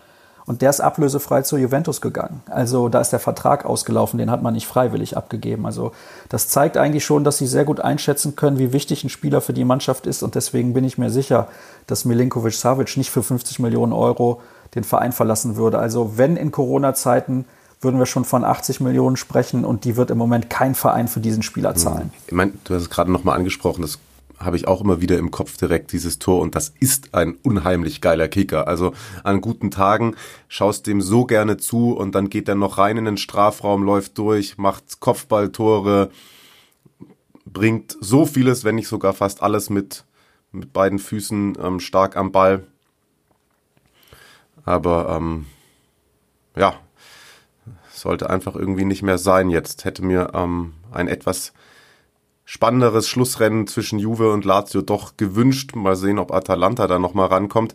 Und 0.48 0.64
der 0.64 0.72
ist 0.72 0.80
ablösefrei 0.80 1.44
zur 1.44 1.60
Juventus 1.60 2.02
gegangen. 2.02 2.42
Also 2.50 2.90
da 2.90 3.00
ist 3.00 3.12
der 3.12 3.20
Vertrag 3.20 3.64
ausgelaufen, 3.64 4.18
den 4.18 4.32
hat 4.32 4.42
man 4.42 4.56
nicht 4.56 4.66
freiwillig 4.66 5.16
abgegeben. 5.16 5.68
Also 5.68 5.92
das 6.30 6.48
zeigt 6.48 6.78
eigentlich 6.78 7.06
schon, 7.06 7.24
dass 7.24 7.38
sie 7.38 7.48
sehr 7.48 7.64
gut 7.64 7.80
einschätzen 7.80 8.36
können, 8.36 8.58
wie 8.58 8.74
wichtig 8.74 9.04
ein 9.04 9.10
Spieler 9.10 9.40
für 9.40 9.54
die 9.54 9.66
Mannschaft 9.66 10.08
ist. 10.08 10.24
Und 10.24 10.34
deswegen 10.34 10.74
bin 10.74 10.84
ich 10.84 10.98
mir 10.98 11.12
sicher, 11.12 11.48
dass 11.86 12.06
Milinkovic 12.06 12.54
Savic 12.54 12.98
nicht 12.98 13.12
für 13.12 13.22
50 13.22 13.60
Millionen 13.60 13.94
Euro 13.94 14.42
den 14.74 14.84
Verein 14.84 15.12
verlassen 15.12 15.58
würde. 15.58 15.78
Also 15.78 16.18
wenn 16.18 16.38
in 16.38 16.52
Corona-Zeiten 16.52 17.46
würden 17.86 18.00
wir 18.00 18.06
schon 18.06 18.26
von 18.26 18.44
80 18.44 18.82
Millionen 18.82 19.16
sprechen 19.16 19.64
und 19.64 19.86
die 19.86 19.96
wird 19.96 20.12
im 20.12 20.18
Moment 20.18 20.50
kein 20.50 20.76
Verein 20.76 21.08
für 21.08 21.22
diesen 21.22 21.44
Spieler 21.44 21.70
hm. 21.70 21.78
zahlen. 21.78 22.12
Ich 22.28 22.34
meine, 22.34 22.52
du 22.66 22.74
hast 22.74 22.82
es 22.82 22.90
gerade 22.90 23.10
nochmal 23.10 23.38
angesprochen, 23.38 23.82
das 23.82 24.00
habe 24.38 24.58
ich 24.58 24.68
auch 24.68 24.82
immer 24.82 25.00
wieder 25.00 25.18
im 25.18 25.32
Kopf 25.32 25.56
direkt, 25.58 25.94
dieses 25.94 26.20
Tor. 26.20 26.42
Und 26.42 26.56
das 26.56 26.74
ist 26.80 27.14
ein 27.14 27.38
unheimlich 27.44 28.02
geiler 28.02 28.28
Kicker. 28.28 28.68
Also 28.68 28.94
an 29.24 29.40
guten 29.40 29.72
Tagen 29.72 30.16
schaust 30.48 30.88
dem 30.88 31.02
so 31.02 31.26
gerne 31.26 31.58
zu 31.58 31.96
und 31.96 32.16
dann 32.16 32.30
geht 32.30 32.50
er 32.50 32.56
noch 32.56 32.78
rein 32.78 32.98
in 32.98 33.06
den 33.06 33.18
Strafraum, 33.18 33.84
läuft 33.84 34.18
durch, 34.18 34.58
macht 34.58 35.00
Kopfballtore, 35.00 36.10
bringt 37.46 37.96
so 38.02 38.26
vieles, 38.26 38.64
wenn 38.64 38.76
nicht 38.76 38.88
sogar 38.88 39.14
fast 39.14 39.42
alles 39.42 39.70
mit, 39.70 40.04
mit 40.52 40.74
beiden 40.74 41.00
Füßen 41.00 41.58
ähm, 41.62 41.80
stark 41.80 42.18
am 42.18 42.32
Ball. 42.32 42.64
Aber 44.66 45.16
ähm, 45.16 45.46
ja, 46.58 46.76
sollte 48.06 48.30
einfach 48.30 48.56
irgendwie 48.56 48.86
nicht 48.86 49.02
mehr 49.02 49.18
sein 49.18 49.50
jetzt. 49.50 49.84
Hätte 49.84 50.06
mir 50.06 50.32
ähm, 50.34 50.74
ein 50.92 51.08
etwas 51.08 51.54
spannenderes 52.46 53.10
Schlussrennen 53.10 53.66
zwischen 53.66 53.98
Juve 53.98 54.32
und 54.32 54.46
Lazio 54.46 54.82
doch 54.82 55.18
gewünscht. 55.18 55.76
Mal 55.76 55.96
sehen, 55.96 56.20
ob 56.20 56.32
Atalanta 56.32 56.86
da 56.88 57.00
nochmal 57.00 57.28
rankommt. 57.28 57.74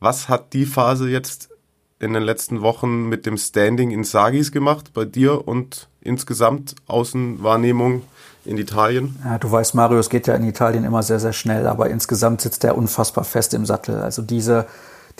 Was 0.00 0.28
hat 0.28 0.54
die 0.54 0.64
Phase 0.64 1.08
jetzt 1.10 1.50
in 1.98 2.14
den 2.14 2.22
letzten 2.22 2.62
Wochen 2.62 3.08
mit 3.08 3.26
dem 3.26 3.36
Standing 3.36 3.90
in 3.90 4.02
Sagis 4.02 4.50
gemacht 4.50 4.92
bei 4.94 5.04
dir 5.04 5.46
und 5.46 5.88
insgesamt 6.00 6.74
Außenwahrnehmung 6.86 8.02
in 8.46 8.56
Italien? 8.56 9.16
Ja, 9.24 9.38
du 9.38 9.50
weißt, 9.50 9.74
Mario, 9.74 9.98
es 9.98 10.08
geht 10.08 10.26
ja 10.26 10.34
in 10.34 10.44
Italien 10.44 10.84
immer 10.84 11.02
sehr, 11.02 11.20
sehr 11.20 11.34
schnell, 11.34 11.66
aber 11.66 11.90
insgesamt 11.90 12.40
sitzt 12.40 12.64
er 12.64 12.78
unfassbar 12.78 13.24
fest 13.24 13.52
im 13.52 13.66
Sattel. 13.66 14.00
Also 14.00 14.22
diese 14.22 14.66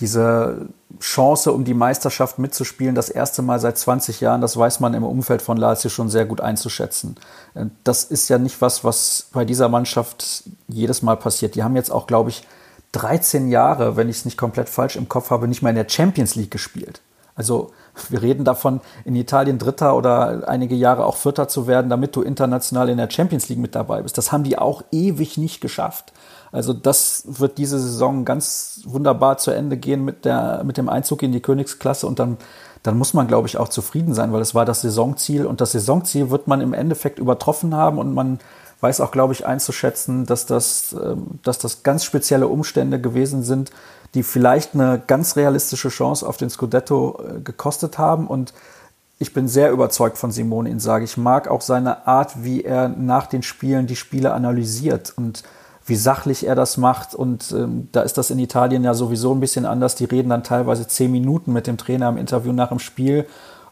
diese 0.00 0.68
Chance, 1.00 1.52
um 1.52 1.64
die 1.64 1.74
Meisterschaft 1.74 2.38
mitzuspielen, 2.38 2.94
das 2.94 3.08
erste 3.08 3.42
Mal 3.42 3.58
seit 3.60 3.78
20 3.78 4.20
Jahren, 4.20 4.40
das 4.40 4.56
weiß 4.56 4.80
man 4.80 4.94
im 4.94 5.04
Umfeld 5.04 5.42
von 5.42 5.56
Lazio 5.56 5.90
schon 5.90 6.10
sehr 6.10 6.26
gut 6.26 6.40
einzuschätzen. 6.40 7.16
Äh, 7.54 7.66
das 7.84 8.04
ist 8.04 8.28
ja 8.28 8.38
nicht 8.38 8.60
was, 8.60 8.84
was 8.84 9.28
bei 9.32 9.44
dieser 9.44 9.68
Mannschaft 9.68 10.44
jedes 10.68 11.02
Mal 11.02 11.16
passiert. 11.16 11.54
Die 11.54 11.62
haben 11.62 11.76
jetzt 11.76 11.90
auch, 11.90 12.06
glaube 12.06 12.30
ich, 12.30 12.42
13 12.92 13.48
Jahre, 13.48 13.96
wenn 13.96 14.08
ich 14.08 14.18
es 14.18 14.24
nicht 14.24 14.38
komplett 14.38 14.68
falsch 14.68 14.96
im 14.96 15.08
Kopf 15.08 15.30
habe, 15.30 15.48
nicht 15.48 15.62
mal 15.62 15.70
in 15.70 15.76
der 15.76 15.88
Champions 15.88 16.34
League 16.34 16.50
gespielt. 16.50 17.00
Also 17.36 17.70
wir 18.08 18.22
reden 18.22 18.44
davon, 18.44 18.80
in 19.04 19.14
Italien 19.14 19.58
Dritter 19.58 19.94
oder 19.94 20.48
einige 20.48 20.74
Jahre 20.74 21.04
auch 21.04 21.16
Vierter 21.16 21.48
zu 21.48 21.66
werden, 21.66 21.90
damit 21.90 22.16
du 22.16 22.22
international 22.22 22.88
in 22.88 22.96
der 22.96 23.10
Champions 23.10 23.48
League 23.48 23.58
mit 23.58 23.74
dabei 23.74 24.02
bist. 24.02 24.16
Das 24.18 24.32
haben 24.32 24.42
die 24.42 24.58
auch 24.58 24.82
ewig 24.90 25.36
nicht 25.36 25.60
geschafft. 25.60 26.12
Also 26.50 26.72
das 26.72 27.24
wird 27.26 27.58
diese 27.58 27.78
Saison 27.78 28.24
ganz 28.24 28.80
wunderbar 28.86 29.36
zu 29.36 29.50
Ende 29.50 29.76
gehen 29.76 30.04
mit, 30.04 30.24
der, 30.24 30.64
mit 30.64 30.78
dem 30.78 30.88
Einzug 30.88 31.22
in 31.22 31.32
die 31.32 31.40
Königsklasse 31.40 32.06
und 32.06 32.18
dann, 32.18 32.38
dann 32.82 32.96
muss 32.96 33.12
man, 33.12 33.26
glaube 33.26 33.48
ich, 33.48 33.58
auch 33.58 33.68
zufrieden 33.68 34.14
sein, 34.14 34.32
weil 34.32 34.40
es 34.40 34.54
war 34.54 34.64
das 34.64 34.80
Saisonziel 34.80 35.44
und 35.44 35.60
das 35.60 35.72
Saisonziel 35.72 36.30
wird 36.30 36.48
man 36.48 36.62
im 36.62 36.72
Endeffekt 36.72 37.18
übertroffen 37.18 37.74
haben 37.74 37.98
und 37.98 38.14
man 38.14 38.38
weiß 38.80 39.00
auch, 39.00 39.10
glaube 39.10 39.32
ich, 39.32 39.46
einzuschätzen, 39.46 40.26
dass 40.26 40.46
das, 40.46 40.94
ähm, 41.00 41.38
dass 41.42 41.58
das 41.58 41.82
ganz 41.82 42.04
spezielle 42.04 42.48
Umstände 42.48 43.00
gewesen 43.00 43.42
sind, 43.42 43.70
die 44.14 44.22
vielleicht 44.22 44.74
eine 44.74 45.02
ganz 45.06 45.36
realistische 45.36 45.88
Chance 45.88 46.26
auf 46.26 46.36
den 46.36 46.50
Scudetto 46.50 47.20
äh, 47.20 47.40
gekostet 47.40 47.98
haben. 47.98 48.26
Und 48.26 48.52
ich 49.18 49.32
bin 49.32 49.48
sehr 49.48 49.70
überzeugt 49.70 50.18
von 50.18 50.30
Simone 50.30 50.68
Insage. 50.68 51.04
Ich 51.04 51.16
mag 51.16 51.48
auch 51.48 51.62
seine 51.62 52.06
Art, 52.06 52.44
wie 52.44 52.62
er 52.62 52.88
nach 52.88 53.26
den 53.26 53.42
Spielen 53.42 53.86
die 53.86 53.96
Spiele 53.96 54.32
analysiert 54.32 55.12
und 55.16 55.42
wie 55.86 55.96
sachlich 55.96 56.46
er 56.46 56.54
das 56.54 56.76
macht. 56.76 57.14
Und 57.14 57.52
ähm, 57.52 57.88
da 57.92 58.02
ist 58.02 58.18
das 58.18 58.30
in 58.30 58.38
Italien 58.38 58.84
ja 58.84 58.92
sowieso 58.92 59.32
ein 59.32 59.40
bisschen 59.40 59.64
anders. 59.64 59.94
Die 59.94 60.04
reden 60.04 60.28
dann 60.28 60.44
teilweise 60.44 60.86
zehn 60.86 61.10
Minuten 61.12 61.52
mit 61.52 61.66
dem 61.66 61.78
Trainer 61.78 62.08
im 62.08 62.18
Interview 62.18 62.52
nach 62.52 62.68
dem 62.68 62.78
Spiel 62.78 63.26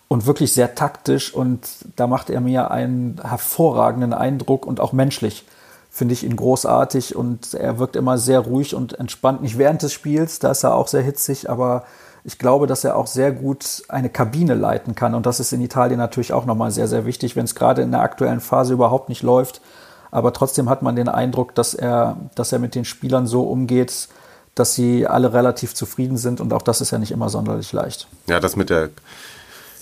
und 0.08 0.26
wirklich 0.26 0.52
sehr 0.52 0.74
taktisch. 0.74 1.34
Und 1.34 1.68
da 1.96 2.06
macht 2.06 2.30
er 2.30 2.40
mir 2.40 2.70
einen 2.70 3.20
hervorragenden 3.22 4.12
Eindruck 4.12 4.66
und 4.66 4.80
auch 4.80 4.92
menschlich 4.92 5.44
finde 5.90 6.14
ich 6.14 6.24
ihn 6.24 6.34
großartig 6.34 7.14
und 7.14 7.54
er 7.54 7.78
wirkt 7.78 7.94
immer 7.94 8.18
sehr 8.18 8.40
ruhig 8.40 8.74
und 8.74 8.98
entspannt. 8.98 9.42
Nicht 9.42 9.58
während 9.58 9.82
des 9.82 9.92
Spiels, 9.92 10.40
da 10.40 10.50
ist 10.50 10.64
er 10.64 10.74
auch 10.74 10.88
sehr 10.88 11.02
hitzig, 11.02 11.48
aber 11.48 11.84
ich 12.24 12.38
glaube, 12.38 12.66
dass 12.66 12.82
er 12.82 12.96
auch 12.96 13.06
sehr 13.06 13.30
gut 13.30 13.82
eine 13.88 14.08
Kabine 14.08 14.54
leiten 14.54 14.94
kann. 14.96 15.14
Und 15.14 15.26
das 15.26 15.38
ist 15.38 15.52
in 15.52 15.60
Italien 15.60 15.98
natürlich 15.98 16.32
auch 16.32 16.46
nochmal 16.46 16.72
sehr, 16.72 16.88
sehr 16.88 17.04
wichtig, 17.04 17.36
wenn 17.36 17.44
es 17.44 17.54
gerade 17.54 17.82
in 17.82 17.92
der 17.92 18.00
aktuellen 18.00 18.40
Phase 18.40 18.72
überhaupt 18.72 19.08
nicht 19.08 19.22
läuft. 19.22 19.60
Aber 20.10 20.32
trotzdem 20.32 20.68
hat 20.70 20.82
man 20.82 20.96
den 20.96 21.08
Eindruck, 21.08 21.54
dass 21.54 21.74
er, 21.74 22.16
dass 22.34 22.50
er 22.50 22.58
mit 22.58 22.74
den 22.74 22.84
Spielern 22.84 23.26
so 23.26 23.42
umgeht, 23.42 24.08
dass 24.54 24.74
sie 24.74 25.06
alle 25.06 25.32
relativ 25.32 25.74
zufrieden 25.74 26.16
sind. 26.16 26.40
Und 26.40 26.52
auch 26.52 26.62
das 26.62 26.80
ist 26.80 26.90
ja 26.90 26.98
nicht 26.98 27.12
immer 27.12 27.28
sonderlich 27.28 27.72
leicht. 27.72 28.08
Ja, 28.26 28.40
das 28.40 28.56
mit 28.56 28.70
der 28.70 28.90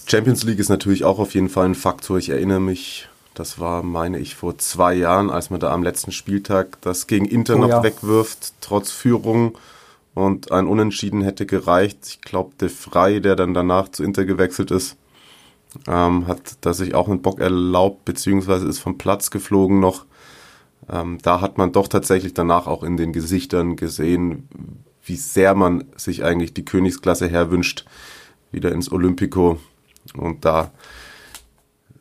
Champions 0.07 0.43
League 0.45 0.59
ist 0.59 0.69
natürlich 0.69 1.05
auch 1.05 1.19
auf 1.19 1.35
jeden 1.35 1.49
Fall 1.49 1.67
ein 1.67 1.75
Faktor. 1.75 2.19
Ich 2.19 2.31
erinnere 2.31 2.61
mich 2.61 3.09
das 3.35 3.59
war, 3.59 3.83
meine 3.83 4.19
ich, 4.19 4.35
vor 4.35 4.59
zwei 4.59 4.95
Jahren, 4.95 5.31
als 5.31 5.51
man 5.51 5.61
da 5.61 5.73
am 5.73 5.83
letzten 5.83 6.13
Spieltag 6.13 6.81
das 6.83 7.07
gegen 7.07 7.25
Inter 7.25 7.57
oh, 7.57 7.61
noch 7.61 7.69
ja. 7.69 7.83
wegwirft, 7.83 8.55
trotz 8.61 8.91
Führung. 8.91 9.57
Und 10.15 10.53
ein 10.53 10.67
Unentschieden 10.67 11.23
hätte 11.23 11.47
gereicht. 11.47 11.99
Ich 12.07 12.21
glaube, 12.21 12.53
der 12.61 12.69
Frei, 12.69 13.21
der 13.21 13.35
dann 13.35 13.55
danach 13.55 13.89
zu 13.89 14.05
Inter 14.05 14.27
gewechselt 14.27 14.71
ist, 14.71 14.97
ähm, 15.87 16.27
hat 16.27 16.57
da 16.61 16.75
sich 16.75 16.95
auch 16.95 17.09
einen 17.09 17.23
Bock 17.23 17.41
erlaubt, 17.41 18.05
beziehungsweise 18.05 18.69
ist 18.69 18.81
vom 18.81 18.99
Platz 18.99 19.31
geflogen 19.31 19.81
noch. 19.81 20.05
Ähm, 20.91 21.17
da 21.23 21.41
hat 21.41 21.57
man 21.57 21.73
doch 21.73 21.89
tatsächlich 21.89 22.35
danach 22.35 22.67
auch 22.67 22.83
in 22.83 22.99
den 22.99 23.15
Gesichtern 23.15 23.77
gesehen, 23.77 24.49
wie 25.03 25.17
sehr 25.17 25.55
man 25.55 25.85
sich 25.97 26.25
eigentlich 26.25 26.53
die 26.53 26.67
Königsklasse 26.67 27.29
herwünscht, 27.29 27.87
wieder 28.51 28.73
ins 28.73 28.93
Olympico. 28.93 29.59
Und 30.17 30.45
da 30.45 30.71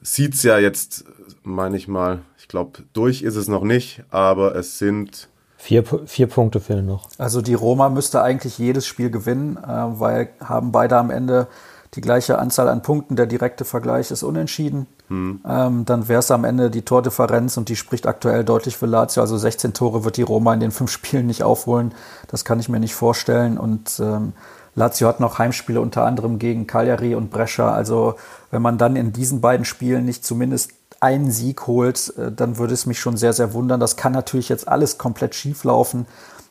sieht's 0.01 0.43
ja 0.43 0.57
jetzt 0.57 1.05
meine 1.43 1.77
ich 1.77 1.87
mal. 1.87 2.21
Ich 2.37 2.47
glaube, 2.47 2.83
durch 2.93 3.21
ist 3.21 3.35
es 3.35 3.47
noch 3.47 3.63
nicht, 3.63 4.03
aber 4.09 4.55
es 4.55 4.77
sind. 4.77 5.29
Vier, 5.57 5.83
vier 6.05 6.27
Punkte 6.27 6.59
fehlen 6.59 6.87
noch. 6.87 7.09
Also 7.17 7.41
die 7.41 7.53
Roma 7.53 7.89
müsste 7.89 8.23
eigentlich 8.23 8.57
jedes 8.57 8.87
Spiel 8.87 9.11
gewinnen, 9.11 9.57
äh, 9.57 9.67
weil 9.67 10.29
haben 10.43 10.71
beide 10.71 10.97
am 10.97 11.11
Ende 11.11 11.47
die 11.93 12.01
gleiche 12.01 12.39
Anzahl 12.39 12.67
an 12.67 12.81
Punkten. 12.81 13.15
Der 13.15 13.27
direkte 13.27 13.63
Vergleich 13.63 14.09
ist 14.09 14.23
unentschieden. 14.23 14.87
Hm. 15.09 15.41
Ähm, 15.47 15.85
dann 15.85 16.07
wäre 16.07 16.19
es 16.19 16.31
am 16.31 16.45
Ende 16.45 16.71
die 16.71 16.81
Tordifferenz 16.81 17.57
und 17.57 17.69
die 17.69 17.75
spricht 17.75 18.07
aktuell 18.07 18.43
deutlich 18.43 18.75
für 18.77 18.87
Lazio. 18.87 19.21
Also 19.21 19.37
16 19.37 19.73
Tore 19.73 20.03
wird 20.03 20.17
die 20.17 20.23
Roma 20.23 20.53
in 20.53 20.61
den 20.61 20.71
fünf 20.71 20.89
Spielen 20.89 21.27
nicht 21.27 21.43
aufholen. 21.43 21.93
Das 22.27 22.43
kann 22.43 22.59
ich 22.59 22.69
mir 22.69 22.79
nicht 22.79 22.95
vorstellen. 22.95 23.59
Und 23.59 23.99
ähm, 23.99 24.33
Lazio 24.75 25.07
hat 25.07 25.19
noch 25.19 25.37
Heimspiele 25.39 25.81
unter 25.81 26.05
anderem 26.05 26.39
gegen 26.39 26.67
Cagliari 26.67 27.15
und 27.15 27.29
Brescia. 27.29 27.71
Also 27.71 28.15
wenn 28.51 28.61
man 28.61 28.77
dann 28.77 28.95
in 28.95 29.11
diesen 29.11 29.41
beiden 29.41 29.65
Spielen 29.65 30.05
nicht 30.05 30.25
zumindest 30.25 30.71
einen 30.99 31.31
Sieg 31.31 31.67
holt, 31.67 32.13
äh, 32.17 32.31
dann 32.31 32.57
würde 32.57 32.73
es 32.73 32.85
mich 32.85 32.99
schon 32.99 33.17
sehr, 33.17 33.33
sehr 33.33 33.53
wundern. 33.53 33.79
Das 33.79 33.97
kann 33.97 34.13
natürlich 34.13 34.49
jetzt 34.49 34.67
alles 34.67 34.97
komplett 34.97 35.35
schief 35.35 35.63
laufen. 35.63 36.05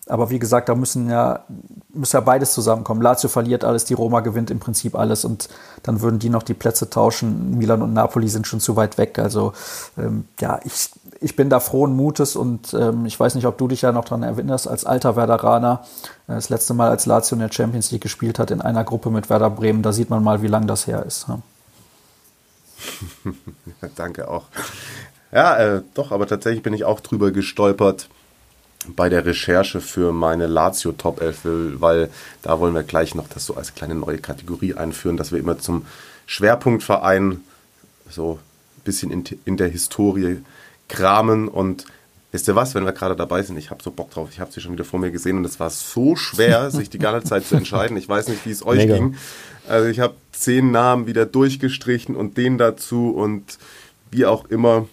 Aber 0.06 0.28
wie 0.30 0.40
gesagt, 0.40 0.68
da 0.68 0.74
müssen 0.74 1.08
ja, 1.08 1.44
muss 1.90 2.12
ja 2.12 2.20
beides 2.20 2.52
zusammenkommen. 2.52 3.00
Lazio 3.00 3.28
verliert 3.28 3.64
alles, 3.64 3.84
die 3.84 3.94
Roma 3.94 4.20
gewinnt 4.20 4.50
im 4.50 4.58
Prinzip 4.58 4.96
alles 4.96 5.24
und 5.24 5.48
dann 5.84 6.00
würden 6.00 6.18
die 6.18 6.30
noch 6.30 6.42
die 6.42 6.54
Plätze 6.54 6.90
tauschen. 6.90 7.56
Milan 7.56 7.80
und 7.80 7.92
Napoli 7.92 8.28
sind 8.28 8.48
schon 8.48 8.58
zu 8.58 8.74
weit 8.74 8.98
weg. 8.98 9.20
Also 9.20 9.52
ähm, 9.96 10.24
ja, 10.40 10.58
ich, 10.64 10.90
ich 11.20 11.36
bin 11.36 11.50
da 11.50 11.60
frohen 11.60 11.94
Mutes 11.94 12.34
und 12.34 12.72
ähm, 12.72 13.04
ich 13.04 13.20
weiß 13.20 13.34
nicht, 13.34 13.46
ob 13.46 13.58
du 13.58 13.68
dich 13.68 13.82
ja 13.82 13.92
noch 13.92 14.04
daran 14.04 14.22
erinnerst, 14.22 14.66
als 14.66 14.86
alter 14.86 15.16
Werderaner, 15.16 15.84
äh, 16.26 16.34
das 16.34 16.48
letzte 16.48 16.72
Mal, 16.72 16.90
als 16.90 17.06
Lazio 17.06 17.34
in 17.34 17.40
der 17.40 17.52
Champions 17.52 17.90
League 17.90 18.02
gespielt 18.02 18.38
hat, 18.38 18.50
in 18.50 18.62
einer 18.62 18.84
Gruppe 18.84 19.10
mit 19.10 19.28
Werder 19.28 19.50
Bremen, 19.50 19.82
da 19.82 19.92
sieht 19.92 20.08
man 20.08 20.24
mal, 20.24 20.42
wie 20.42 20.46
lang 20.46 20.66
das 20.66 20.86
her 20.86 21.04
ist. 21.04 21.26
Ja. 21.28 21.40
Danke 23.96 24.28
auch. 24.28 24.44
Ja, 25.32 25.56
äh, 25.58 25.82
doch, 25.94 26.10
aber 26.10 26.26
tatsächlich 26.26 26.62
bin 26.62 26.72
ich 26.72 26.84
auch 26.84 27.00
drüber 27.00 27.30
gestolpert 27.30 28.08
bei 28.88 29.10
der 29.10 29.26
Recherche 29.26 29.82
für 29.82 30.12
meine 30.12 30.46
Lazio 30.46 30.92
Top 30.92 31.20
11, 31.20 31.40
weil 31.80 32.08
da 32.40 32.58
wollen 32.60 32.74
wir 32.74 32.82
gleich 32.82 33.14
noch 33.14 33.28
das 33.28 33.44
so 33.44 33.54
als 33.54 33.74
kleine 33.74 33.94
neue 33.94 34.18
Kategorie 34.18 34.74
einführen, 34.74 35.18
dass 35.18 35.32
wir 35.32 35.38
immer 35.38 35.58
zum 35.58 35.84
Schwerpunktverein 36.24 37.40
so 38.08 38.38
ein 38.78 38.82
bisschen 38.84 39.10
in, 39.10 39.24
in 39.44 39.58
der 39.58 39.68
Historie 39.68 40.42
kramen 40.90 41.48
und 41.48 41.86
Wisst 42.32 42.46
ihr 42.46 42.54
was, 42.54 42.74
wenn 42.76 42.84
wir 42.84 42.92
gerade 42.92 43.16
dabei 43.16 43.42
sind, 43.42 43.56
ich 43.56 43.70
habe 43.70 43.82
so 43.82 43.90
Bock 43.90 44.10
drauf, 44.12 44.28
ich 44.30 44.38
habe 44.38 44.52
sie 44.52 44.60
schon 44.60 44.72
wieder 44.72 44.84
vor 44.84 45.00
mir 45.00 45.10
gesehen 45.10 45.36
und 45.36 45.44
es 45.44 45.58
war 45.58 45.68
so 45.68 46.14
schwer, 46.14 46.70
sich 46.70 46.88
die 46.88 46.98
ganze 46.98 47.28
Zeit 47.28 47.44
zu 47.44 47.56
entscheiden. 47.56 47.96
Ich 47.96 48.08
weiß 48.08 48.28
nicht, 48.28 48.46
wie 48.46 48.50
es 48.50 48.64
euch 48.64 48.78
Mega. 48.78 48.96
ging. 48.96 49.16
Also 49.68 49.88
ich 49.88 49.98
habe 49.98 50.14
zehn 50.32 50.70
Namen 50.70 51.06
wieder 51.06 51.26
durchgestrichen 51.26 52.14
und 52.14 52.36
den 52.36 52.56
dazu 52.56 53.10
und 53.10 53.58
wie 54.10 54.26
auch 54.26 54.44
immer. 54.46 54.86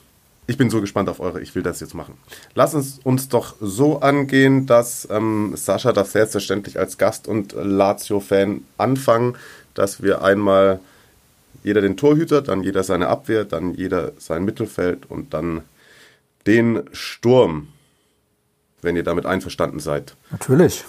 Ich 0.47 0.57
bin 0.57 0.69
so 0.69 0.81
gespannt 0.81 1.09
auf 1.09 1.19
eure, 1.19 1.41
ich 1.41 1.53
will 1.55 1.61
das 1.61 1.79
jetzt 1.79 1.93
machen. 1.93 2.17
Lass 2.55 2.73
uns 2.73 2.99
uns 3.03 3.27
doch 3.27 3.55
so 3.59 3.99
angehen, 3.99 4.65
dass 4.65 5.07
ähm, 5.11 5.53
Sascha 5.55 5.91
darf 5.91 6.09
selbstverständlich 6.09 6.79
als 6.79 6.97
Gast 6.97 7.27
und 7.27 7.53
Lazio-Fan 7.53 8.61
anfangen, 8.77 9.35
dass 9.73 10.01
wir 10.01 10.23
einmal 10.23 10.79
jeder 11.63 11.81
den 11.81 11.97
Torhüter, 11.97 12.41
dann 12.41 12.63
jeder 12.63 12.83
seine 12.83 13.09
Abwehr, 13.09 13.43
dann 13.43 13.75
jeder 13.75 14.13
sein 14.17 14.45
Mittelfeld 14.45 15.09
und 15.09 15.33
dann 15.33 15.63
den 16.47 16.83
Sturm, 16.93 17.67
wenn 18.81 18.95
ihr 18.95 19.03
damit 19.03 19.25
einverstanden 19.25 19.79
seid. 19.79 20.15
Natürlich. 20.31 20.85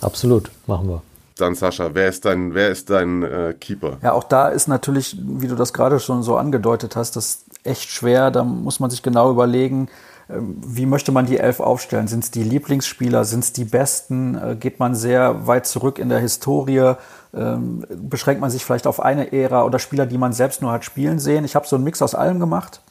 Absolut, 0.00 0.50
machen 0.66 0.88
wir. 0.88 1.02
Dann 1.38 1.54
Sascha, 1.54 1.90
wer 1.94 2.08
ist 2.08 2.24
dein, 2.24 2.54
wer 2.54 2.68
ist 2.68 2.90
dein 2.90 3.22
äh, 3.22 3.54
Keeper? 3.58 3.96
Ja, 4.02 4.12
auch 4.12 4.24
da 4.24 4.48
ist 4.48 4.68
natürlich, 4.68 5.16
wie 5.18 5.48
du 5.48 5.54
das 5.54 5.72
gerade 5.72 5.98
schon 5.98 6.22
so 6.22 6.36
angedeutet 6.36 6.94
hast, 6.94 7.16
das 7.16 7.44
echt 7.64 7.90
schwer. 7.90 8.30
Da 8.30 8.44
muss 8.44 8.80
man 8.80 8.90
sich 8.90 9.02
genau 9.02 9.30
überlegen, 9.30 9.88
ähm, 10.28 10.56
wie 10.64 10.84
möchte 10.84 11.10
man 11.10 11.26
die 11.26 11.38
Elf 11.38 11.60
aufstellen? 11.60 12.06
Sind 12.06 12.24
es 12.24 12.30
die 12.30 12.42
Lieblingsspieler? 12.42 13.24
Sind 13.24 13.44
es 13.44 13.52
die 13.52 13.64
Besten? 13.64 14.34
Äh, 14.34 14.56
geht 14.56 14.78
man 14.78 14.94
sehr 14.94 15.46
weit 15.46 15.66
zurück 15.66 15.98
in 15.98 16.10
der 16.10 16.18
Historie? 16.18 16.94
Ähm, 17.34 17.86
beschränkt 17.90 18.40
man 18.40 18.50
sich 18.50 18.64
vielleicht 18.64 18.86
auf 18.86 19.00
eine 19.00 19.32
Ära 19.32 19.64
oder 19.64 19.78
Spieler, 19.78 20.04
die 20.04 20.18
man 20.18 20.34
selbst 20.34 20.60
nur 20.60 20.70
hat 20.70 20.84
spielen 20.84 21.18
sehen? 21.18 21.44
Ich 21.44 21.54
habe 21.54 21.66
so 21.66 21.76
einen 21.76 21.84
Mix 21.84 22.02
aus 22.02 22.14
allem 22.14 22.40
gemacht. 22.40 22.82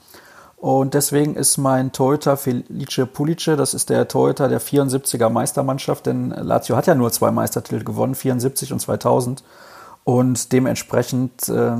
Und 0.62 0.94
deswegen 0.94 1.34
ist 1.34 1.58
mein 1.58 1.92
Torhüter 1.92 2.38
Felice 2.38 3.08
Pulice, 3.08 3.56
das 3.58 3.74
ist 3.74 3.90
der 3.90 4.08
Torhüter 4.08 4.48
der 4.48 4.62
74er 4.62 5.28
Meistermannschaft, 5.30 6.06
denn 6.06 6.30
Lazio 6.30 6.76
hat 6.76 6.86
ja 6.86 6.94
nur 6.94 7.12
zwei 7.12 7.32
Meistertitel 7.32 7.84
gewonnen, 7.84 8.14
74 8.14 8.72
und 8.72 8.80
2000. 8.80 9.44
Und 10.04 10.52
dementsprechend 10.52 11.50
äh, 11.50 11.72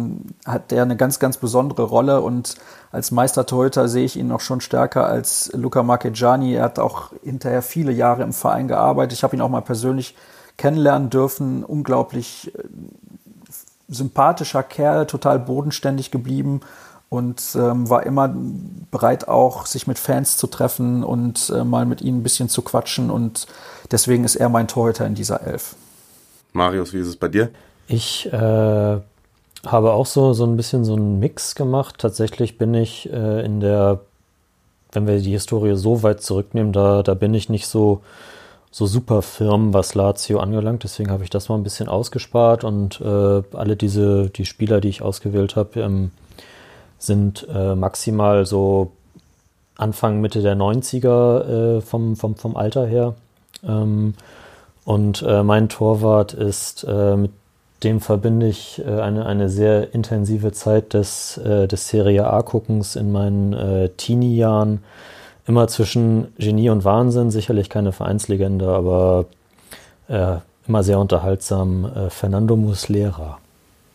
hat 0.48 0.72
der 0.72 0.82
eine 0.82 0.98
ganz, 0.98 1.20
ganz 1.20 1.38
besondere 1.38 1.84
Rolle. 1.84 2.22
Und 2.22 2.56
als 2.92 3.12
Meistertorhüter 3.12 3.88
sehe 3.88 4.06
ich 4.06 4.18
ihn 4.18 4.28
noch 4.28 4.40
schon 4.40 4.62
stärker 4.62 5.06
als 5.06 5.52
Luca 5.54 5.84
Marchegiani. 5.84 6.56
Er 6.56 6.64
hat 6.64 6.80
auch 6.80 7.12
hinterher 7.24 7.62
viele 7.62 7.92
Jahre 7.92 8.24
im 8.24 8.34
Verein 8.34 8.68
gearbeitet. 8.68 9.14
Ich 9.14 9.24
habe 9.24 9.36
ihn 9.36 9.42
auch 9.42 9.50
mal 9.50 9.62
persönlich 9.62 10.16
kennenlernen 10.58 11.12
dürfen. 11.12 11.64
Unglaublich 11.64 12.52
äh, 12.58 12.64
sympathischer 13.90 14.64
Kerl, 14.64 15.06
total 15.06 15.38
bodenständig 15.38 16.10
geblieben 16.10 16.62
und 17.12 17.44
ähm, 17.56 17.90
war 17.90 18.06
immer 18.06 18.34
bereit 18.90 19.28
auch, 19.28 19.66
sich 19.66 19.86
mit 19.86 20.00
Fans 20.00 20.38
zu 20.38 20.48
treffen 20.48 21.04
und 21.04 21.52
äh, 21.54 21.66
mal 21.66 21.86
mit 21.86 22.02
ihnen 22.02 22.20
ein 22.20 22.24
bisschen 22.24 22.48
zu 22.48 22.62
quatschen 22.62 23.12
und 23.12 23.48
deswegen 23.92 24.24
ist 24.24 24.38
er 24.38 24.48
mein 24.48 24.70
Torhüter 24.70 25.06
in 25.06 25.14
dieser 25.14 25.46
Elf. 25.46 25.76
Marius, 26.54 26.94
wie 26.94 27.00
ist 27.00 27.08
es 27.08 27.18
bei 27.18 27.28
dir? 27.28 27.50
Ich 27.90 28.32
äh, 28.32 28.32
habe 28.32 29.92
auch 29.92 30.06
so, 30.06 30.32
so 30.32 30.46
ein 30.46 30.56
bisschen 30.56 30.86
so 30.86 30.94
einen 30.96 31.20
Mix 31.20 31.56
gemacht. 31.56 31.98
Tatsächlich 31.98 32.58
bin 32.58 32.74
ich 32.74 33.12
äh, 33.12 33.44
in 33.44 33.60
der, 33.60 34.00
wenn 34.94 35.06
wir 35.06 35.20
die 35.20 35.32
Historie 35.32 35.76
so 35.76 36.04
weit 36.04 36.22
zurücknehmen, 36.22 36.72
da, 36.72 37.04
da 37.04 37.14
bin 37.14 37.34
ich 37.34 37.50
nicht 37.50 37.68
so, 37.68 38.04
so 38.72 38.86
super 38.86 39.22
firm, 39.22 39.74
was 39.74 39.96
Lazio 39.96 40.40
angelangt. 40.40 40.86
Deswegen 40.86 41.12
habe 41.12 41.26
ich 41.26 41.30
das 41.30 41.50
mal 41.50 41.56
ein 41.56 41.64
bisschen 41.64 41.90
ausgespart 41.90 42.64
und 42.64 43.02
äh, 43.02 43.44
alle 43.52 43.76
diese, 43.76 44.30
die 44.30 44.46
Spieler, 44.46 44.80
die 44.80 44.88
ich 44.88 45.02
ausgewählt 45.02 45.58
habe, 45.58 45.82
ähm, 45.82 46.12
sind 47.02 47.48
äh, 47.54 47.76
maximal 47.76 48.46
so 48.46 48.92
Anfang, 49.76 50.22
Mitte 50.22 50.42
der 50.42 50.56
90er 50.56 51.78
äh, 51.78 51.82
vom, 51.82 52.16
vom, 52.16 52.36
vom 52.36 52.56
Alter 52.56 52.86
her. 52.86 53.16
Ähm, 53.68 54.14
und 54.86 55.24
äh, 55.24 55.44
mein 55.44 55.70
Torwart 55.70 56.34
ist, 56.34 56.84
äh, 56.88 57.16
mit 57.16 57.32
dem 57.84 58.00
verbinde 58.00 58.48
ich 58.48 58.82
äh, 58.86 59.02
eine, 59.02 59.26
eine 59.26 59.50
sehr 59.50 59.94
intensive 59.94 60.52
Zeit 60.52 60.94
des, 60.94 61.38
äh, 61.38 61.68
des 61.68 61.88
Serie 61.88 62.28
A-Guckens 62.28 62.96
in 62.96 63.12
meinen 63.12 63.90
Teenie-Jahren. 63.98 64.84
Immer 65.48 65.68
zwischen 65.68 66.28
Genie 66.38 66.70
und 66.70 66.86
Wahnsinn, 66.86 67.32
sicherlich 67.32 67.70
keine 67.70 67.92
Vereinslegende, 67.92 68.68
aber 68.68 69.26
immer 70.68 70.84
sehr 70.84 71.00
unterhaltsam. 71.00 71.90
Fernando 72.10 72.56
Muslera. 72.56 73.40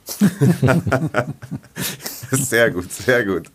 sehr 2.31 2.71
gut, 2.71 2.93
sehr 2.93 3.25
gut. 3.25 3.51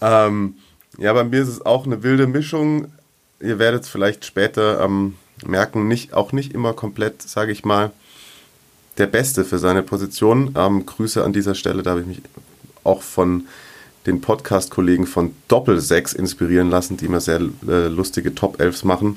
Ähm, 0.00 0.54
ja, 0.98 1.12
bei 1.12 1.24
mir 1.24 1.42
ist 1.42 1.48
es 1.48 1.66
auch 1.66 1.86
eine 1.86 2.02
wilde 2.02 2.26
Mischung. 2.26 2.92
Ihr 3.40 3.58
werdet 3.58 3.82
es 3.82 3.88
vielleicht 3.88 4.24
später 4.24 4.82
ähm, 4.84 5.16
merken, 5.44 5.88
nicht, 5.88 6.14
auch 6.14 6.32
nicht 6.32 6.54
immer 6.54 6.72
komplett, 6.72 7.22
sage 7.22 7.52
ich 7.52 7.64
mal, 7.64 7.90
der 8.98 9.06
Beste 9.06 9.44
für 9.44 9.58
seine 9.58 9.82
Position. 9.82 10.54
Ähm, 10.56 10.86
Grüße 10.86 11.24
an 11.24 11.32
dieser 11.32 11.54
Stelle, 11.54 11.82
da 11.82 11.90
habe 11.90 12.02
ich 12.02 12.06
mich 12.06 12.22
auch 12.84 13.02
von 13.02 13.46
den 14.06 14.20
Podcast-Kollegen 14.20 15.06
von 15.06 15.34
Doppelsechs 15.48 16.12
inspirieren 16.12 16.70
lassen, 16.70 16.96
die 16.96 17.06
immer 17.06 17.20
sehr 17.20 17.40
äh, 17.66 17.88
lustige 17.88 18.34
Top-Elfs 18.34 18.84
machen. 18.84 19.16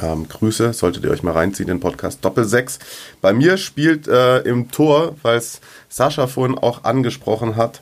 Ähm, 0.00 0.28
Grüße, 0.28 0.72
solltet 0.72 1.04
ihr 1.04 1.10
euch 1.10 1.22
mal 1.22 1.32
reinziehen, 1.32 1.68
den 1.68 1.80
Podcast 1.80 2.24
Doppelsechs. 2.24 2.78
Bei 3.20 3.32
mir 3.32 3.56
spielt 3.56 4.06
äh, 4.06 4.40
im 4.40 4.70
Tor, 4.70 5.16
weil 5.22 5.38
es 5.38 5.60
Sascha 5.88 6.26
vorhin 6.26 6.56
auch 6.56 6.84
angesprochen 6.84 7.56
hat, 7.56 7.80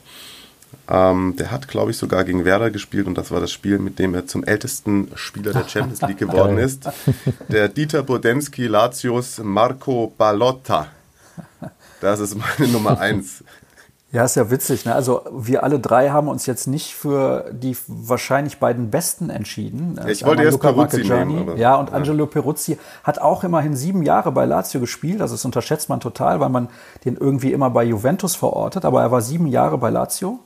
ähm, 0.89 1.35
der 1.37 1.51
hat, 1.51 1.67
glaube 1.67 1.91
ich, 1.91 1.97
sogar 1.97 2.23
gegen 2.23 2.45
Werder 2.45 2.71
gespielt 2.71 3.07
und 3.07 3.17
das 3.17 3.31
war 3.31 3.41
das 3.41 3.51
Spiel, 3.51 3.77
mit 3.77 3.99
dem 3.99 4.15
er 4.15 4.25
zum 4.25 4.43
ältesten 4.43 5.11
Spieler 5.15 5.51
der 5.51 5.67
Champions 5.67 6.01
League 6.01 6.17
geworden 6.17 6.57
ist. 6.57 6.89
Der 7.49 7.67
Dieter 7.67 8.03
Bodensky 8.03 8.67
Latios 8.67 9.39
Marco 9.43 10.13
Ballotta. 10.17 10.87
Das 11.99 12.19
ist 12.19 12.35
meine 12.35 12.71
Nummer 12.71 12.99
eins. 12.99 13.43
Ja, 14.11 14.23
ist 14.23 14.35
ja 14.35 14.49
witzig. 14.49 14.85
Ne? 14.85 14.95
Also 14.95 15.21
wir 15.31 15.63
alle 15.63 15.79
drei 15.79 16.09
haben 16.09 16.29
uns 16.29 16.45
jetzt 16.45 16.65
nicht 16.67 16.95
für 16.95 17.51
die 17.51 17.75
wahrscheinlich 17.87 18.57
beiden 18.57 18.89
Besten 18.89 19.29
entschieden. 19.29 19.99
Ich 20.07 20.25
wollte 20.25 20.43
erst 20.43 20.53
Luca 20.53 20.71
Peruzzi 20.71 21.03
nehmen. 21.03 21.49
Aber, 21.49 21.57
ja, 21.57 21.75
und 21.75 21.91
Angelo 21.91 22.25
Peruzzi 22.25 22.77
hat 23.03 23.19
auch 23.19 23.43
immerhin 23.43 23.75
sieben 23.75 24.03
Jahre 24.03 24.31
bei 24.31 24.45
Lazio 24.45 24.79
gespielt. 24.79 25.21
Also 25.21 25.33
das 25.33 25.43
unterschätzt 25.43 25.89
man 25.89 25.99
total, 25.99 26.39
weil 26.39 26.49
man 26.49 26.69
den 27.03 27.17
irgendwie 27.17 27.51
immer 27.51 27.69
bei 27.69 27.83
Juventus 27.83 28.35
verortet. 28.35 28.85
Aber 28.85 29.01
er 29.01 29.11
war 29.11 29.21
sieben 29.21 29.47
Jahre 29.47 29.77
bei 29.77 29.89
Lazio 29.89 30.39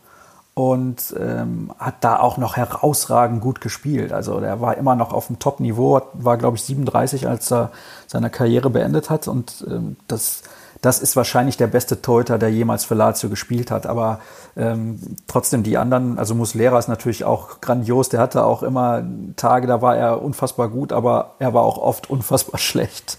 und 0.53 1.15
ähm, 1.19 1.71
hat 1.77 1.95
da 2.01 2.19
auch 2.19 2.37
noch 2.37 2.57
herausragend 2.57 3.41
gut 3.41 3.61
gespielt. 3.61 4.11
Also 4.11 4.39
der 4.39 4.59
war 4.59 4.77
immer 4.77 4.95
noch 4.95 5.13
auf 5.13 5.27
dem 5.27 5.39
Top-Niveau, 5.39 6.01
war 6.13 6.37
glaube 6.37 6.57
ich 6.57 6.63
37, 6.63 7.27
als 7.27 7.51
er 7.51 7.71
seine 8.07 8.29
Karriere 8.29 8.69
beendet 8.69 9.09
hat 9.09 9.27
und 9.27 9.65
ähm, 9.69 9.95
das, 10.07 10.43
das 10.81 10.99
ist 10.99 11.15
wahrscheinlich 11.15 11.57
der 11.57 11.67
beste 11.67 12.01
Torhüter, 12.01 12.37
der 12.37 12.51
jemals 12.51 12.85
für 12.85 12.95
Lazio 12.95 13.29
gespielt 13.29 13.71
hat. 13.71 13.85
Aber 13.85 14.19
ähm, 14.57 14.99
trotzdem 15.27 15.63
die 15.63 15.77
anderen, 15.77 16.17
also 16.17 16.35
Muslera 16.35 16.79
ist 16.79 16.87
natürlich 16.87 17.23
auch 17.23 17.61
grandios. 17.61 18.09
Der 18.09 18.19
hatte 18.19 18.43
auch 18.43 18.63
immer 18.63 19.03
Tage, 19.35 19.67
da 19.67 19.81
war 19.81 19.95
er 19.95 20.21
unfassbar 20.21 20.69
gut, 20.69 20.91
aber 20.91 21.35
er 21.39 21.53
war 21.53 21.63
auch 21.63 21.77
oft 21.77 22.09
unfassbar 22.09 22.59
schlecht. 22.59 23.17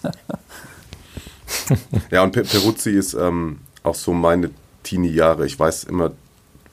ja, 2.11 2.23
und 2.23 2.33
Peruzzi 2.33 2.91
ist 2.91 3.15
ähm, 3.15 3.61
auch 3.83 3.95
so 3.95 4.13
meine 4.13 4.51
Teenie-Jahre. 4.83 5.47
Ich 5.47 5.59
weiß 5.59 5.85
immer 5.85 6.13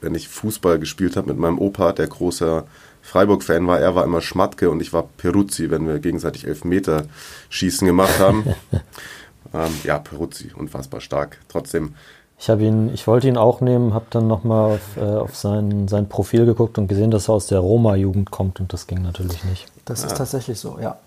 wenn 0.00 0.14
ich 0.14 0.28
Fußball 0.28 0.78
gespielt 0.78 1.16
habe 1.16 1.28
mit 1.28 1.38
meinem 1.38 1.58
Opa, 1.58 1.92
der 1.92 2.06
großer 2.06 2.64
Freiburg-Fan 3.02 3.66
war, 3.66 3.80
er 3.80 3.94
war 3.94 4.04
immer 4.04 4.20
Schmatke 4.20 4.70
und 4.70 4.80
ich 4.80 4.92
war 4.92 5.08
Peruzzi, 5.16 5.70
wenn 5.70 5.86
wir 5.86 5.98
gegenseitig 5.98 6.46
Elfmeter 6.46 7.06
schießen 7.48 7.86
gemacht 7.86 8.18
haben. 8.18 8.44
ähm, 9.54 9.72
ja, 9.84 9.98
Peruzzi, 9.98 10.52
unfassbar 10.56 11.00
stark. 11.00 11.38
Trotzdem. 11.48 11.94
Ich 12.38 12.48
habe 12.48 12.62
ihn, 12.62 12.92
ich 12.94 13.06
wollte 13.06 13.28
ihn 13.28 13.36
auch 13.36 13.60
nehmen, 13.60 13.92
habe 13.92 14.06
dann 14.10 14.26
nochmal 14.26 14.76
auf, 14.76 14.96
äh, 14.96 15.00
auf 15.00 15.36
sein, 15.36 15.88
sein 15.88 16.08
Profil 16.08 16.46
geguckt 16.46 16.78
und 16.78 16.88
gesehen, 16.88 17.10
dass 17.10 17.28
er 17.28 17.34
aus 17.34 17.46
der 17.48 17.58
Roma-Jugend 17.58 18.30
kommt 18.30 18.60
und 18.60 18.72
das 18.72 18.86
ging 18.86 19.02
natürlich 19.02 19.44
nicht. 19.44 19.66
Das 19.84 20.04
ist 20.04 20.16
tatsächlich 20.16 20.58
so, 20.58 20.78
ja. 20.80 20.98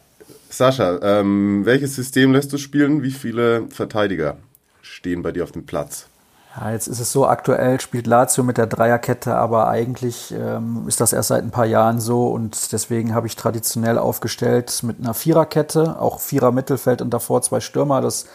Sascha, 0.49 0.99
ähm, 1.01 1.65
welches 1.65 1.95
System 1.95 2.31
lässt 2.33 2.53
du 2.53 2.59
spielen? 2.59 3.01
Wie 3.01 3.09
viele 3.09 3.67
Verteidiger 3.69 4.37
stehen 4.83 5.23
bei 5.23 5.31
dir 5.31 5.43
auf 5.43 5.51
dem 5.51 5.65
Platz? 5.65 6.05
Ja, 6.55 6.69
jetzt 6.69 6.87
ist 6.87 6.99
es 6.99 7.11
so, 7.11 7.27
aktuell 7.27 7.79
spielt 7.79 8.05
Lazio 8.05 8.43
mit 8.43 8.57
der 8.59 8.67
Dreierkette, 8.67 9.35
aber 9.35 9.69
eigentlich 9.69 10.31
ähm, 10.37 10.87
ist 10.87 11.01
das 11.01 11.11
erst 11.11 11.29
seit 11.29 11.43
ein 11.43 11.49
paar 11.49 11.65
Jahren 11.65 11.99
so 11.99 12.27
und 12.27 12.71
deswegen 12.71 13.15
habe 13.15 13.25
ich 13.25 13.35
traditionell 13.35 13.97
aufgestellt 13.97 14.83
mit 14.83 14.99
einer 14.99 15.15
Viererkette, 15.15 15.99
auch 15.99 16.19
Vierer 16.19 16.51
Mittelfeld 16.51 17.01
und 17.01 17.11
davor 17.11 17.41
zwei 17.41 17.59
Stürmer. 17.59 18.01
Das 18.01 18.27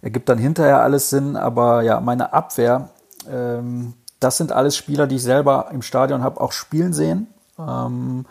ergibt 0.00 0.30
dann 0.30 0.38
hinterher 0.38 0.80
alles 0.80 1.10
Sinn, 1.10 1.36
aber 1.36 1.82
ja, 1.82 2.00
meine 2.00 2.32
Abwehr, 2.32 2.88
ähm, 3.30 3.92
das 4.20 4.38
sind 4.38 4.52
alles 4.52 4.74
Spieler, 4.74 5.06
die 5.06 5.16
ich 5.16 5.22
selber 5.22 5.68
im 5.70 5.82
Stadion 5.82 6.22
habe 6.22 6.40
auch 6.40 6.52
spielen 6.52 6.94
sehen. 6.94 7.26
Ähm, 7.58 8.24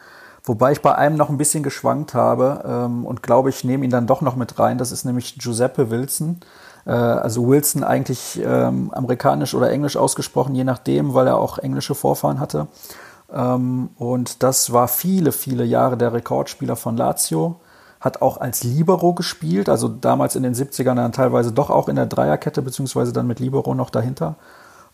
wobei 0.43 0.71
ich 0.71 0.81
bei 0.81 0.95
einem 0.95 1.17
noch 1.17 1.29
ein 1.29 1.37
bisschen 1.37 1.61
geschwankt 1.61 2.15
habe 2.15 2.63
ähm, 2.67 3.05
und 3.05 3.21
glaube, 3.21 3.49
ich 3.49 3.63
nehme 3.63 3.85
ihn 3.85 3.91
dann 3.91 4.07
doch 4.07 4.21
noch 4.21 4.35
mit 4.35 4.57
rein. 4.57 4.79
Das 4.79 4.91
ist 4.91 5.05
nämlich 5.05 5.37
Giuseppe 5.37 5.91
Wilson 5.91 6.39
also 6.91 7.47
Wilson 7.47 7.83
eigentlich 7.83 8.39
ähm, 8.43 8.91
amerikanisch 8.93 9.53
oder 9.53 9.71
englisch 9.71 9.97
ausgesprochen, 9.97 10.55
je 10.55 10.63
nachdem, 10.63 11.13
weil 11.13 11.27
er 11.27 11.37
auch 11.37 11.57
englische 11.57 11.95
Vorfahren 11.95 12.39
hatte. 12.39 12.67
Ähm, 13.33 13.89
und 13.97 14.43
das 14.43 14.71
war 14.71 14.87
viele, 14.87 15.31
viele 15.31 15.63
Jahre 15.63 15.97
der 15.97 16.13
Rekordspieler 16.13 16.75
von 16.75 16.97
Lazio. 16.97 17.59
Hat 17.99 18.21
auch 18.21 18.37
als 18.37 18.63
Libero 18.63 19.13
gespielt, 19.13 19.67
also 19.67 19.87
damals 19.87 20.35
in 20.35 20.43
den 20.43 20.53
70ern 20.53 20.95
dann 20.95 21.11
teilweise 21.11 21.51
doch 21.51 21.71
auch 21.71 21.89
in 21.89 21.95
der 21.95 22.05
Dreierkette, 22.05 22.61
beziehungsweise 22.61 23.13
dann 23.13 23.25
mit 23.25 23.39
Libero 23.39 23.73
noch 23.73 23.89
dahinter. 23.89 24.35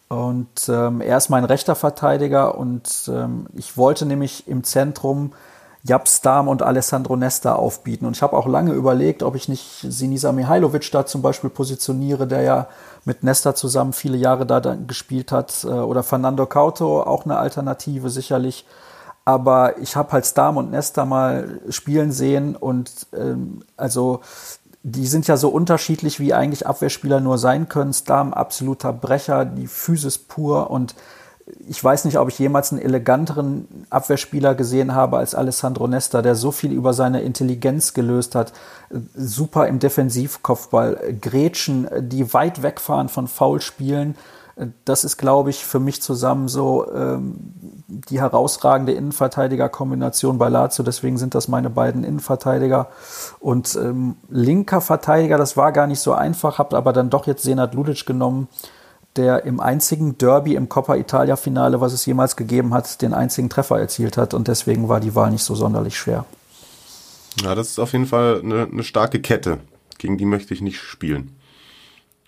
Und 0.08 0.70
ähm, 0.70 1.02
er 1.02 1.18
ist 1.18 1.30
mein 1.30 1.46
rechter 1.46 1.76
Verteidiger 1.76 2.58
und 2.58 3.10
ähm, 3.14 3.48
ich 3.54 3.78
wollte 3.78 4.06
nämlich 4.06 4.48
im 4.48 4.64
Zentrum 4.64 5.32
Japs 5.84 6.22
Dam 6.22 6.48
und 6.48 6.62
Alessandro 6.62 7.16
Nesta 7.16 7.56
aufbieten. 7.56 8.06
Und 8.06 8.16
ich 8.16 8.22
habe 8.22 8.38
auch 8.38 8.48
lange 8.48 8.74
überlegt, 8.74 9.24
ob 9.24 9.36
ich 9.36 9.50
nicht 9.50 9.86
Sinisa 9.88 10.32
Mihailovic 10.32 10.92
da 10.92 11.06
zum 11.06 11.22
Beispiel 11.22 11.50
positioniere, 11.50 12.28
der 12.28 12.42
ja 12.42 12.68
mit 13.04 13.24
Nesta 13.24 13.56
zusammen 13.56 13.94
viele 13.94 14.18
Jahre 14.18 14.46
da 14.46 14.60
gespielt 14.60 15.32
hat. 15.32 15.64
Äh, 15.64 15.70
oder 15.70 16.04
Fernando 16.04 16.46
Cauto, 16.46 17.02
auch 17.02 17.26
eine 17.26 17.38
Alternative 17.38 18.10
sicherlich. 18.10 18.66
Aber 19.26 19.78
ich 19.80 19.96
habe 19.96 20.12
halt 20.12 20.26
Stam 20.26 20.58
und 20.58 20.72
Nesta 20.72 21.06
mal 21.06 21.62
spielen 21.70 22.12
sehen 22.12 22.56
und 22.56 23.08
ähm, 23.14 23.64
also 23.78 24.22
die 24.84 25.06
sind 25.06 25.28
ja 25.28 25.38
so 25.38 25.50
unterschiedlich, 25.50 26.20
wie 26.20 26.34
eigentlich 26.34 26.66
Abwehrspieler 26.66 27.20
nur 27.20 27.38
sein 27.38 27.70
können. 27.70 27.94
Stam 27.94 28.34
absoluter 28.34 28.94
Brecher, 28.94 29.46
die 29.46 29.68
Physis 29.68 30.18
pur 30.18 30.72
und 30.72 30.96
ich 31.68 31.84
weiß 31.84 32.06
nicht, 32.06 32.18
ob 32.18 32.30
ich 32.30 32.40
jemals 32.40 32.72
einen 32.72 32.82
eleganteren 32.82 33.86
Abwehrspieler 33.90 34.56
gesehen 34.56 34.94
habe 34.96 35.18
als 35.18 35.36
Alessandro 35.36 35.88
Nesta, 35.88 36.22
der 36.22 36.36
so 36.36 36.52
viel 36.52 36.72
über 36.72 36.94
seine 36.94 37.22
Intelligenz 37.22 37.94
gelöst 37.94 38.36
hat. 38.36 38.54
Super 39.16 39.68
im 39.68 39.80
Defensivkopfball, 39.80 41.16
Grätschen, 41.20 41.88
die 42.00 42.34
weit 42.34 42.64
wegfahren 42.64 43.10
von 43.10 43.28
Foulspielen. 43.28 44.16
Das 44.86 45.04
ist, 45.04 45.18
glaube 45.18 45.50
ich, 45.50 45.66
für 45.66 45.80
mich 45.80 46.02
zusammen 46.02 46.48
so 46.48 46.86
ähm, 46.94 47.36
die 47.88 48.20
herausragende 48.20 48.92
Innenverteidiger-Kombination 48.92 50.38
bei 50.38 50.50
Lazio. 50.50 50.84
Deswegen 50.84 51.18
sind 51.18 51.34
das 51.36 51.48
meine 51.48 51.70
beiden 51.70 52.04
Innenverteidiger. 52.04 52.90
Und 53.40 53.76
ähm, 53.76 54.18
linker 54.30 54.82
Verteidiger, 54.82 55.38
das 55.38 55.58
war 55.58 55.72
gar 55.72 55.88
nicht 55.88 56.02
so 56.02 56.14
einfach, 56.14 56.60
habe 56.60 56.78
aber 56.78 56.94
dann 56.94 57.10
doch 57.10 57.28
jetzt 57.28 57.44
Senat 57.44 57.74
Ludic 57.74 58.06
genommen 58.06 58.50
der 59.16 59.44
im 59.44 59.60
einzigen 59.60 60.18
Derby 60.18 60.56
im 60.56 60.70
Coppa 60.70 60.96
Italia 60.96 61.36
Finale, 61.36 61.82
was 61.82 61.94
es 61.94 62.06
jemals 62.06 62.36
gegeben 62.36 62.74
hat, 62.74 63.02
den 63.02 63.14
einzigen 63.14 63.50
Treffer 63.50 63.80
erzielt 63.80 64.18
hat 64.18 64.34
und 64.34 64.48
deswegen 64.48 64.90
war 64.90 65.00
die 65.00 65.16
Wahl 65.16 65.32
nicht 65.32 65.44
so 65.44 65.56
sonderlich 65.56 65.98
schwer. 65.98 66.26
Ja, 67.44 67.56
das 67.56 67.70
ist 67.70 67.80
auf 67.80 67.94
jeden 67.94 68.06
Fall 68.06 68.42
eine, 68.44 68.68
eine 68.72 68.84
starke 68.84 69.22
Kette. 69.22 69.60
Gegen 69.98 70.18
die 70.18 70.26
möchte 70.26 70.54
ich 70.54 70.62
nicht 70.62 70.80
spielen. 70.80 71.36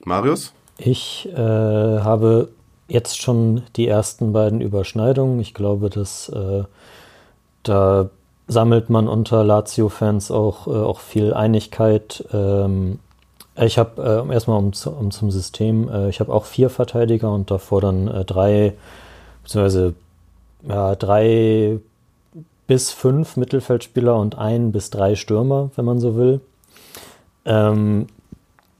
Marius? 0.05 0.53
Ich 0.77 1.29
äh, 1.33 1.37
habe 1.37 2.49
jetzt 2.87 3.21
schon 3.21 3.63
die 3.75 3.87
ersten 3.87 4.33
beiden 4.33 4.61
Überschneidungen. 4.61 5.39
Ich 5.39 5.53
glaube, 5.53 5.89
dass 5.89 6.29
äh, 6.29 6.63
da 7.63 8.09
sammelt 8.47 8.89
man 8.89 9.07
unter 9.07 9.43
Lazio-Fans 9.43 10.31
auch, 10.31 10.67
äh, 10.67 10.71
auch 10.71 10.99
viel 10.99 11.33
Einigkeit. 11.33 12.25
Ähm, 12.33 12.99
Ich 13.55 13.77
habe 13.77 14.25
äh, 14.27 14.33
erstmal 14.33 14.57
um, 14.57 14.71
um, 14.99 15.11
zum 15.11 15.31
System, 15.31 15.89
äh, 15.89 16.09
ich 16.09 16.19
habe 16.19 16.33
auch 16.33 16.45
vier 16.45 16.69
Verteidiger 16.69 17.31
und 17.31 17.51
davor 17.51 17.81
dann 17.81 18.07
äh, 18.07 18.25
drei, 18.25 18.73
beziehungsweise 19.43 19.93
ja, 20.67 20.95
drei 20.95 21.79
bis 22.65 22.91
fünf 22.91 23.37
Mittelfeldspieler 23.37 24.15
und 24.15 24.37
ein 24.37 24.71
bis 24.71 24.89
drei 24.89 25.15
Stürmer, 25.15 25.69
wenn 25.75 25.85
man 25.85 25.99
so 25.99 26.15
will. 26.15 26.41
Ähm, 27.45 28.07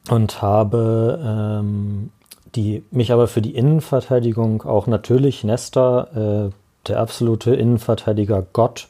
und 0.09 0.41
habe 0.41 1.19
ähm, 1.23 2.09
die, 2.55 2.83
mich 2.91 3.12
aber 3.12 3.27
für 3.27 3.41
die 3.41 3.55
Innenverteidigung 3.55 4.63
auch 4.63 4.88
natürlich 4.88 5.43
Nesta, 5.43 6.47
äh, 6.47 6.51
der 6.88 6.99
absolute 6.99 7.55
Innenverteidiger 7.55 8.45
Gott, 8.53 8.88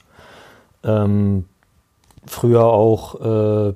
ähm, 0.83 1.45
früher 2.25 2.65
auch 2.65 3.21
äh, 3.69 3.73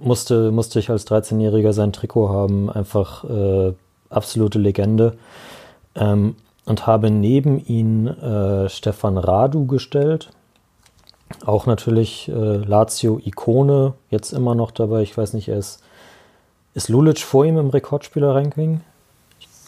musste, 0.00 0.50
musste 0.50 0.78
ich 0.78 0.90
als 0.90 1.06
13-Jähriger 1.06 1.72
sein 1.72 1.92
Trikot 1.92 2.28
haben, 2.28 2.70
einfach 2.70 3.24
äh, 3.24 3.72
absolute 4.10 4.58
Legende. 4.58 5.16
Ähm, 5.94 6.36
und 6.66 6.86
habe 6.86 7.10
neben 7.10 7.64
ihn 7.64 8.06
äh, 8.06 8.68
Stefan 8.68 9.18
Radu 9.18 9.66
gestellt. 9.66 10.30
Auch 11.44 11.66
natürlich 11.66 12.28
äh, 12.28 12.32
Lazio-Ikone, 12.32 13.94
jetzt 14.10 14.32
immer 14.32 14.54
noch 14.54 14.70
dabei. 14.70 15.02
Ich 15.02 15.16
weiß 15.16 15.34
nicht, 15.34 15.48
er 15.48 15.58
ist, 15.58 15.82
ist 16.74 16.88
Lulic 16.88 17.20
vor 17.20 17.44
ihm 17.44 17.58
im 17.58 17.68
Rekordspieler-Ranking? 17.68 18.80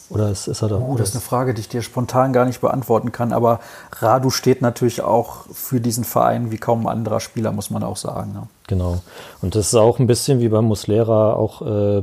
Oder 0.09 0.31
ist, 0.31 0.47
ist 0.47 0.63
er 0.63 0.69
da? 0.69 0.77
Oh, 0.77 0.97
das 0.97 1.11
ist 1.11 1.17
eine 1.17 1.23
Frage, 1.23 1.53
die 1.53 1.61
ich 1.61 1.69
dir 1.69 1.83
spontan 1.83 2.33
gar 2.33 2.45
nicht 2.45 2.61
beantworten 2.61 3.13
kann. 3.13 3.33
Aber 3.33 3.61
Radu 3.93 4.31
steht 4.31 4.63
natürlich 4.63 5.03
auch 5.03 5.47
für 5.53 5.81
diesen 5.81 6.05
Verein 6.05 6.51
wie 6.51 6.59
kaum 6.59 6.87
ein 6.87 6.93
anderer 6.93 7.21
Spieler, 7.21 7.53
muss 7.53 7.71
man 7.71 7.83
auch 7.83 7.97
sagen. 7.97 8.33
Ne? 8.33 8.49
Genau. 8.67 9.01
Und 9.43 9.55
das 9.55 9.69
ist 9.69 9.75
auch 9.75 9.99
ein 9.99 10.07
bisschen 10.07 10.41
wie 10.41 10.49
bei 10.49 10.61
Muslera 10.61 11.35
auch 11.35 11.63
äh, 11.63 12.03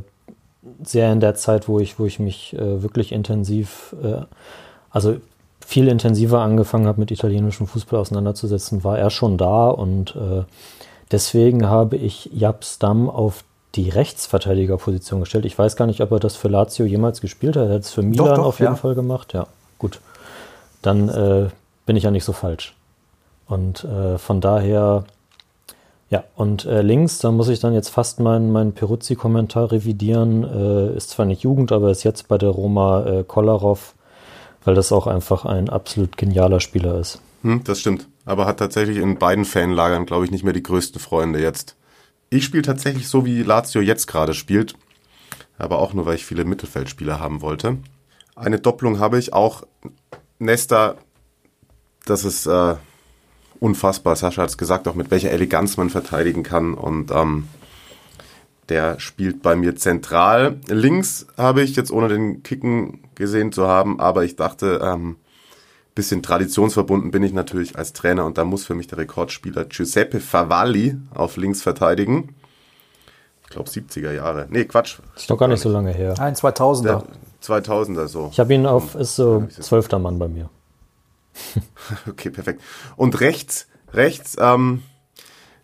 sehr 0.84 1.12
in 1.12 1.20
der 1.20 1.36
Zeit, 1.36 1.68
wo 1.68 1.80
ich, 1.80 2.00
wo 2.00 2.06
ich 2.06 2.20
mich 2.20 2.54
äh, 2.54 2.82
wirklich 2.82 3.12
intensiv, 3.12 3.96
äh, 4.02 4.22
also 4.90 5.18
viel 5.66 5.88
intensiver 5.88 6.40
angefangen 6.40 6.88
habe, 6.88 7.00
mit 7.00 7.12
italienischem 7.12 7.68
Fußball 7.68 8.00
auseinanderzusetzen, 8.00 8.84
war 8.84 8.98
er 8.98 9.10
schon 9.10 9.38
da 9.38 9.70
und 9.70 10.16
äh, 10.16 10.44
deswegen 11.12 11.68
habe 11.68 11.98
ich 11.98 12.30
Japs 12.34 12.80
Damm 12.80 13.10
auf 13.10 13.44
die 13.76 13.90
Rechtsverteidigerposition 13.90 15.22
gestellt. 15.22 15.46
Ich 15.46 15.58
weiß 15.58 15.76
gar 15.76 15.88
nicht, 15.88 16.02
ob 16.02 16.12
er 16.12 16.20
das 16.20 16.36
für 16.36 16.48
Lazio 16.48 16.86
jemals 16.86 17.22
gespielt 17.22 17.56
hat. 17.56 17.70
Er 17.70 17.76
hat 17.76 17.82
es 17.82 17.92
für 17.92 18.04
Milan 18.04 18.28
doch, 18.28 18.36
doch, 18.36 18.46
auf 18.46 18.60
jeden 18.60 18.74
ja. 18.74 18.78
Fall 18.78 18.94
gemacht. 18.94 19.34
Ja, 19.34 19.48
gut. 19.80 20.00
Dann 20.82 21.10
äh, 21.10 21.50
bin 21.86 21.96
ich 21.96 22.04
ja 22.04 22.12
nicht 22.12 22.24
so 22.24 22.34
falsch. 22.34 22.76
Und 23.48 23.84
äh, 23.84 24.18
von 24.18 24.42
daher, 24.42 25.06
ja, 26.14 26.24
und 26.36 26.66
äh, 26.66 26.84
links, 26.84 27.18
da 27.18 27.32
muss 27.32 27.48
ich 27.48 27.60
dann 27.60 27.74
jetzt 27.74 27.90
fast 27.90 28.20
meinen 28.20 28.52
mein 28.52 28.74
Peruzzi-Kommentar 28.74 29.72
revidieren. 29.72 30.44
Äh, 30.44 30.96
ist 30.96 31.10
zwar 31.10 31.26
nicht 31.26 31.42
Jugend, 31.42 31.72
aber 31.72 31.90
ist 31.90 32.04
jetzt 32.04 32.28
bei 32.28 32.38
der 32.38 32.50
Roma 32.50 33.04
äh, 33.04 33.24
Kolarov, 33.24 33.96
weil 34.64 34.76
das 34.76 34.92
auch 34.92 35.08
einfach 35.08 35.44
ein 35.44 35.70
absolut 35.70 36.16
genialer 36.16 36.60
Spieler 36.60 37.00
ist. 37.00 37.20
Hm, 37.42 37.64
das 37.64 37.80
stimmt. 37.80 38.08
Aber 38.26 38.46
hat 38.46 38.60
tatsächlich 38.60 38.98
in 38.98 39.18
beiden 39.18 39.44
Fanlagern, 39.44 40.06
glaube 40.06 40.26
ich, 40.26 40.30
nicht 40.30 40.44
mehr 40.44 40.54
die 40.54 40.62
größten 40.62 41.02
Freunde 41.02 41.42
jetzt. 41.42 41.78
Ich 42.30 42.44
spiele 42.44 42.62
tatsächlich 42.62 43.08
so, 43.08 43.26
wie 43.26 43.42
Lazio 43.42 43.82
jetzt 43.82 44.06
gerade 44.06 44.36
spielt, 44.36 44.76
aber 45.58 45.80
auch 45.80 45.96
nur, 45.96 46.06
weil 46.06 46.18
ich 46.18 46.26
viele 46.28 46.46
Mittelfeldspieler 46.46 47.20
haben 47.20 47.42
wollte. 47.42 47.78
Eine 48.36 48.60
Doppelung 48.60 49.00
habe 49.00 49.18
ich 49.18 49.34
auch. 49.34 49.64
Nesta, 50.38 50.94
das 52.06 52.24
ist 52.24 52.46
äh, 52.46 52.76
unfassbar. 53.60 54.16
Sascha 54.16 54.44
hat 54.44 54.50
es 54.50 54.58
gesagt, 54.58 54.88
auch 54.88 54.96
mit 54.96 55.12
welcher 55.12 55.32
Eleganz 55.32 55.78
man 55.78 55.90
verteidigen 55.90 56.44
kann. 56.44 56.74
Und 56.74 57.12
ähm, 57.12 57.48
der 58.70 59.00
spielt 59.00 59.42
bei 59.42 59.56
mir 59.56 59.76
zentral. 59.76 60.60
Links 60.68 61.28
habe 61.38 61.62
ich 61.62 61.76
jetzt 61.76 61.92
ohne 61.92 62.08
den 62.08 62.44
Kicken 62.44 63.00
gesehen 63.16 63.52
zu 63.52 63.68
haben, 63.68 64.00
aber 64.00 64.24
ich 64.24 64.36
dachte, 64.36 64.80
ähm, 64.84 65.18
bisschen 65.96 66.24
traditionsverbunden 66.24 67.12
bin 67.12 67.24
ich 67.24 67.34
natürlich 67.34 67.78
als 67.78 67.94
Trainer 67.94 68.26
und 68.26 68.38
da 68.38 68.46
muss 68.46 68.66
für 68.66 68.74
mich 68.74 68.88
der 68.88 68.98
Rekordspieler 68.98 69.66
Giuseppe 69.66 70.20
Favalli 70.20 70.98
auf 71.14 71.38
links 71.38 71.62
verteidigen. 71.62 72.36
Ich 73.44 73.50
glaube 73.50 73.70
70er 73.70 74.12
Jahre. 74.12 74.48
Nee, 74.50 74.66
Quatsch. 74.66 74.98
Ist 75.16 75.30
doch 75.30 75.38
gar 75.38 75.48
nicht 75.48 75.62
so 75.62 75.70
lange 75.70 75.92
her. 75.92 76.16
Ein 76.20 76.34
2000er. 76.34 76.82
Der 76.84 77.04
2000er 77.44 78.08
so. 78.08 78.30
Ich 78.32 78.40
habe 78.40 78.54
ihn 78.54 78.66
auf, 78.66 78.96
ist 78.96 79.16
so 79.16 79.46
zwölfter 79.48 80.00
Mann 80.00 80.18
bei 80.18 80.28
mir. 80.28 80.50
okay, 82.10 82.30
perfekt. 82.30 82.62
Und 82.96 83.20
rechts, 83.20 83.68
rechts, 83.92 84.38
ähm, 84.40 84.84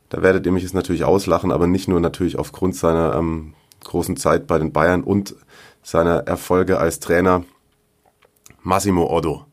da 0.10 0.22
werdet 0.22 0.46
ihr 0.46 0.52
mich 0.52 0.64
jetzt 0.64 0.74
natürlich 0.74 1.04
auslachen, 1.04 1.52
aber 1.52 1.68
nicht 1.68 1.88
nur 1.88 2.00
natürlich 2.00 2.38
aufgrund 2.38 2.76
seiner 2.76 3.16
ähm, 3.16 3.54
großen 3.84 4.18
Zeit 4.18 4.48
bei 4.48 4.58
den 4.58 4.74
Bayern 4.74 5.04
und 5.04 5.36
seiner 5.84 6.28
Erfolge 6.28 6.80
als 6.80 7.00
Trainer 7.00 7.44
Massimo 8.62 9.10
Otto 9.10 9.46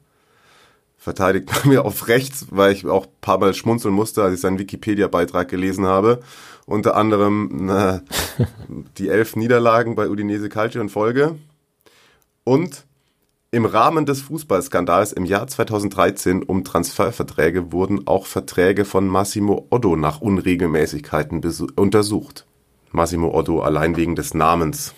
verteidigt 1.06 1.48
bei 1.52 1.68
mir 1.68 1.84
auf 1.84 2.08
rechts, 2.08 2.46
weil 2.50 2.72
ich 2.72 2.84
auch 2.84 3.06
ein 3.06 3.20
paar 3.20 3.38
Mal 3.38 3.54
schmunzeln 3.54 3.94
musste, 3.94 4.24
als 4.24 4.34
ich 4.34 4.40
seinen 4.40 4.58
Wikipedia-Beitrag 4.58 5.46
gelesen 5.46 5.86
habe. 5.86 6.18
Unter 6.66 6.96
anderem 6.96 7.48
na, 7.52 8.02
die 8.98 9.08
elf 9.08 9.36
Niederlagen 9.36 9.94
bei 9.94 10.08
Udinese 10.08 10.48
Calcio 10.48 10.80
in 10.80 10.88
Folge. 10.88 11.36
Und 12.42 12.85
im 13.56 13.64
Rahmen 13.64 14.04
des 14.04 14.20
Fußballskandals 14.20 15.14
im 15.14 15.24
Jahr 15.24 15.46
2013 15.46 16.42
um 16.42 16.62
Transferverträge 16.62 17.72
wurden 17.72 18.06
auch 18.06 18.26
Verträge 18.26 18.84
von 18.84 19.06
Massimo 19.08 19.66
Otto 19.70 19.96
nach 19.96 20.20
Unregelmäßigkeiten 20.20 21.40
untersucht. 21.74 22.44
Massimo 22.92 23.34
Otto 23.34 23.60
allein 23.62 23.96
wegen 23.96 24.14
des 24.14 24.34
Namens 24.34 24.94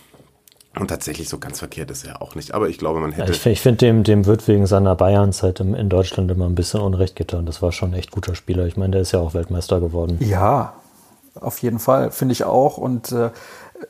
und 0.76 0.88
tatsächlich 0.88 1.28
so 1.28 1.38
ganz 1.38 1.60
verkehrt 1.60 1.92
ist 1.92 2.04
er 2.04 2.20
auch 2.20 2.34
nicht. 2.34 2.52
Aber 2.52 2.68
ich 2.68 2.78
glaube, 2.78 2.98
man 2.98 3.12
hätte. 3.12 3.30
Ja, 3.30 3.38
ich, 3.38 3.46
ich 3.46 3.60
finde, 3.60 3.78
dem, 3.78 4.02
dem 4.02 4.26
wird 4.26 4.48
wegen 4.48 4.66
seiner 4.66 4.96
Bayernzeit 4.96 5.60
in 5.60 5.88
Deutschland 5.88 6.28
immer 6.28 6.46
ein 6.46 6.56
bisschen 6.56 6.80
Unrecht 6.80 7.14
getan. 7.14 7.46
Das 7.46 7.62
war 7.62 7.70
schon 7.70 7.92
ein 7.92 7.94
echt 7.94 8.10
guter 8.10 8.34
Spieler. 8.34 8.66
Ich 8.66 8.76
meine, 8.76 8.90
der 8.90 9.02
ist 9.02 9.12
ja 9.12 9.20
auch 9.20 9.34
Weltmeister 9.34 9.78
geworden. 9.80 10.18
Ja, 10.20 10.74
auf 11.40 11.62
jeden 11.62 11.78
Fall, 11.78 12.10
finde 12.10 12.32
ich 12.32 12.42
auch. 12.42 12.76
Und 12.76 13.12
äh, 13.12 13.30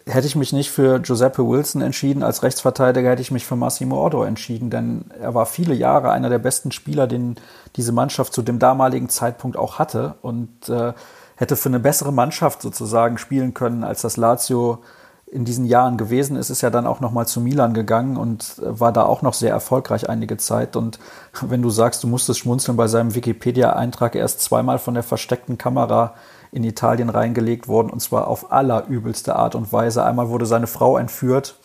hätte 0.07 0.27
ich 0.27 0.37
mich 0.37 0.53
nicht 0.53 0.71
für 0.71 1.01
Giuseppe 1.01 1.47
Wilson 1.47 1.83
entschieden 1.83 2.23
als 2.23 2.43
Rechtsverteidiger, 2.43 3.11
hätte 3.11 3.23
ich 3.23 3.31
mich 3.31 3.47
für 3.47 3.57
Massimo 3.57 4.05
Otto 4.05 4.23
entschieden. 4.23 4.71
Denn 4.71 5.07
er 5.21 5.35
war 5.35 5.47
viele 5.47 5.75
Jahre 5.75 6.11
einer 6.11 6.29
der 6.29 6.39
besten 6.39 6.73
Spieler, 6.73 7.07
den 7.07 7.37
diese 7.77 7.93
Mannschaft 7.93 8.33
zu 8.33 8.43
dem 8.43 8.59
damaligen 8.59 9.09
Zeitpunkt 9.09 9.57
auch 9.57 9.79
hatte. 9.79 10.17
Und 10.23 10.69
äh, 10.69 10.93
hätte 11.37 11.57
für 11.57 11.69
eine 11.69 11.81
bessere 11.81 12.13
Mannschaft 12.13 12.63
sozusagen 12.63 13.19
spielen 13.19 13.55
können, 13.55 13.85
als 13.85 14.03
das 14.03 14.17
Lazio 14.17 14.83
in 15.31 15.45
diesen 15.45 15.67
Jahren 15.67 15.97
gewesen 15.97 16.37
ist, 16.37 16.51
ist 16.51 16.63
ja 16.63 16.71
dann 16.71 16.87
auch 16.87 17.01
nochmal 17.01 17.27
zu 17.27 17.41
Milan 17.41 17.75
gegangen 17.75 18.17
und 18.17 18.55
war 18.59 18.93
da 18.93 19.05
auch 19.05 19.23
noch 19.23 19.35
sehr 19.35 19.51
erfolgreich 19.51 20.09
einige 20.09 20.37
Zeit. 20.39 20.75
Und 20.75 20.99
wenn 21.43 21.63
du 21.63 21.71
sagst, 21.71 22.03
du 22.03 22.09
musstest 22.09 22.41
schmunzeln 22.41 22.77
bei 22.77 22.89
seinem 22.89 23.15
Wikipedia-Eintrag, 23.15 24.17
er 24.17 24.25
ist 24.25 24.41
zweimal 24.41 24.79
von 24.79 24.95
der 24.95 25.03
versteckten 25.03 25.59
Kamera 25.59 26.15
in 26.53 26.65
Italien 26.65 27.11
reingelegt 27.11 27.69
worden 27.69 27.91
und 27.91 28.01
zwar 28.01 28.29
auf 28.29 28.53
allerübelste 28.53 29.37
Art 29.37 29.55
und 29.55 29.73
Weise. 29.73 30.05
Einmal 30.05 30.29
wurde 30.29 30.47
seine 30.47 30.67
Frau 30.67 30.97
entführt 30.97 31.57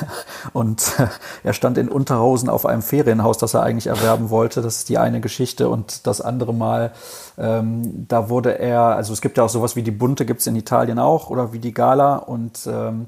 und 0.52 0.92
er 1.44 1.52
stand 1.52 1.78
in 1.78 1.88
Unterhosen 1.88 2.48
auf 2.48 2.66
einem 2.66 2.82
Ferienhaus, 2.82 3.38
das 3.38 3.54
er 3.54 3.62
eigentlich 3.62 3.86
erwerben 3.86 4.30
wollte. 4.30 4.62
Das 4.62 4.78
ist 4.78 4.88
die 4.88 4.98
eine 4.98 5.20
Geschichte. 5.20 5.68
Und 5.68 6.06
das 6.06 6.20
andere 6.20 6.54
Mal, 6.54 6.92
ähm, 7.38 8.06
da 8.08 8.28
wurde 8.28 8.58
er, 8.58 8.80
also 8.96 9.12
es 9.12 9.20
gibt 9.20 9.38
ja 9.38 9.44
auch 9.44 9.48
sowas 9.48 9.76
wie 9.76 9.82
die 9.82 9.90
Bunte, 9.90 10.24
gibt 10.24 10.40
es 10.40 10.46
in 10.46 10.56
Italien 10.56 10.98
auch, 10.98 11.30
oder 11.30 11.52
wie 11.52 11.58
die 11.58 11.74
Gala. 11.74 12.16
Und 12.16 12.66
ähm, 12.66 13.06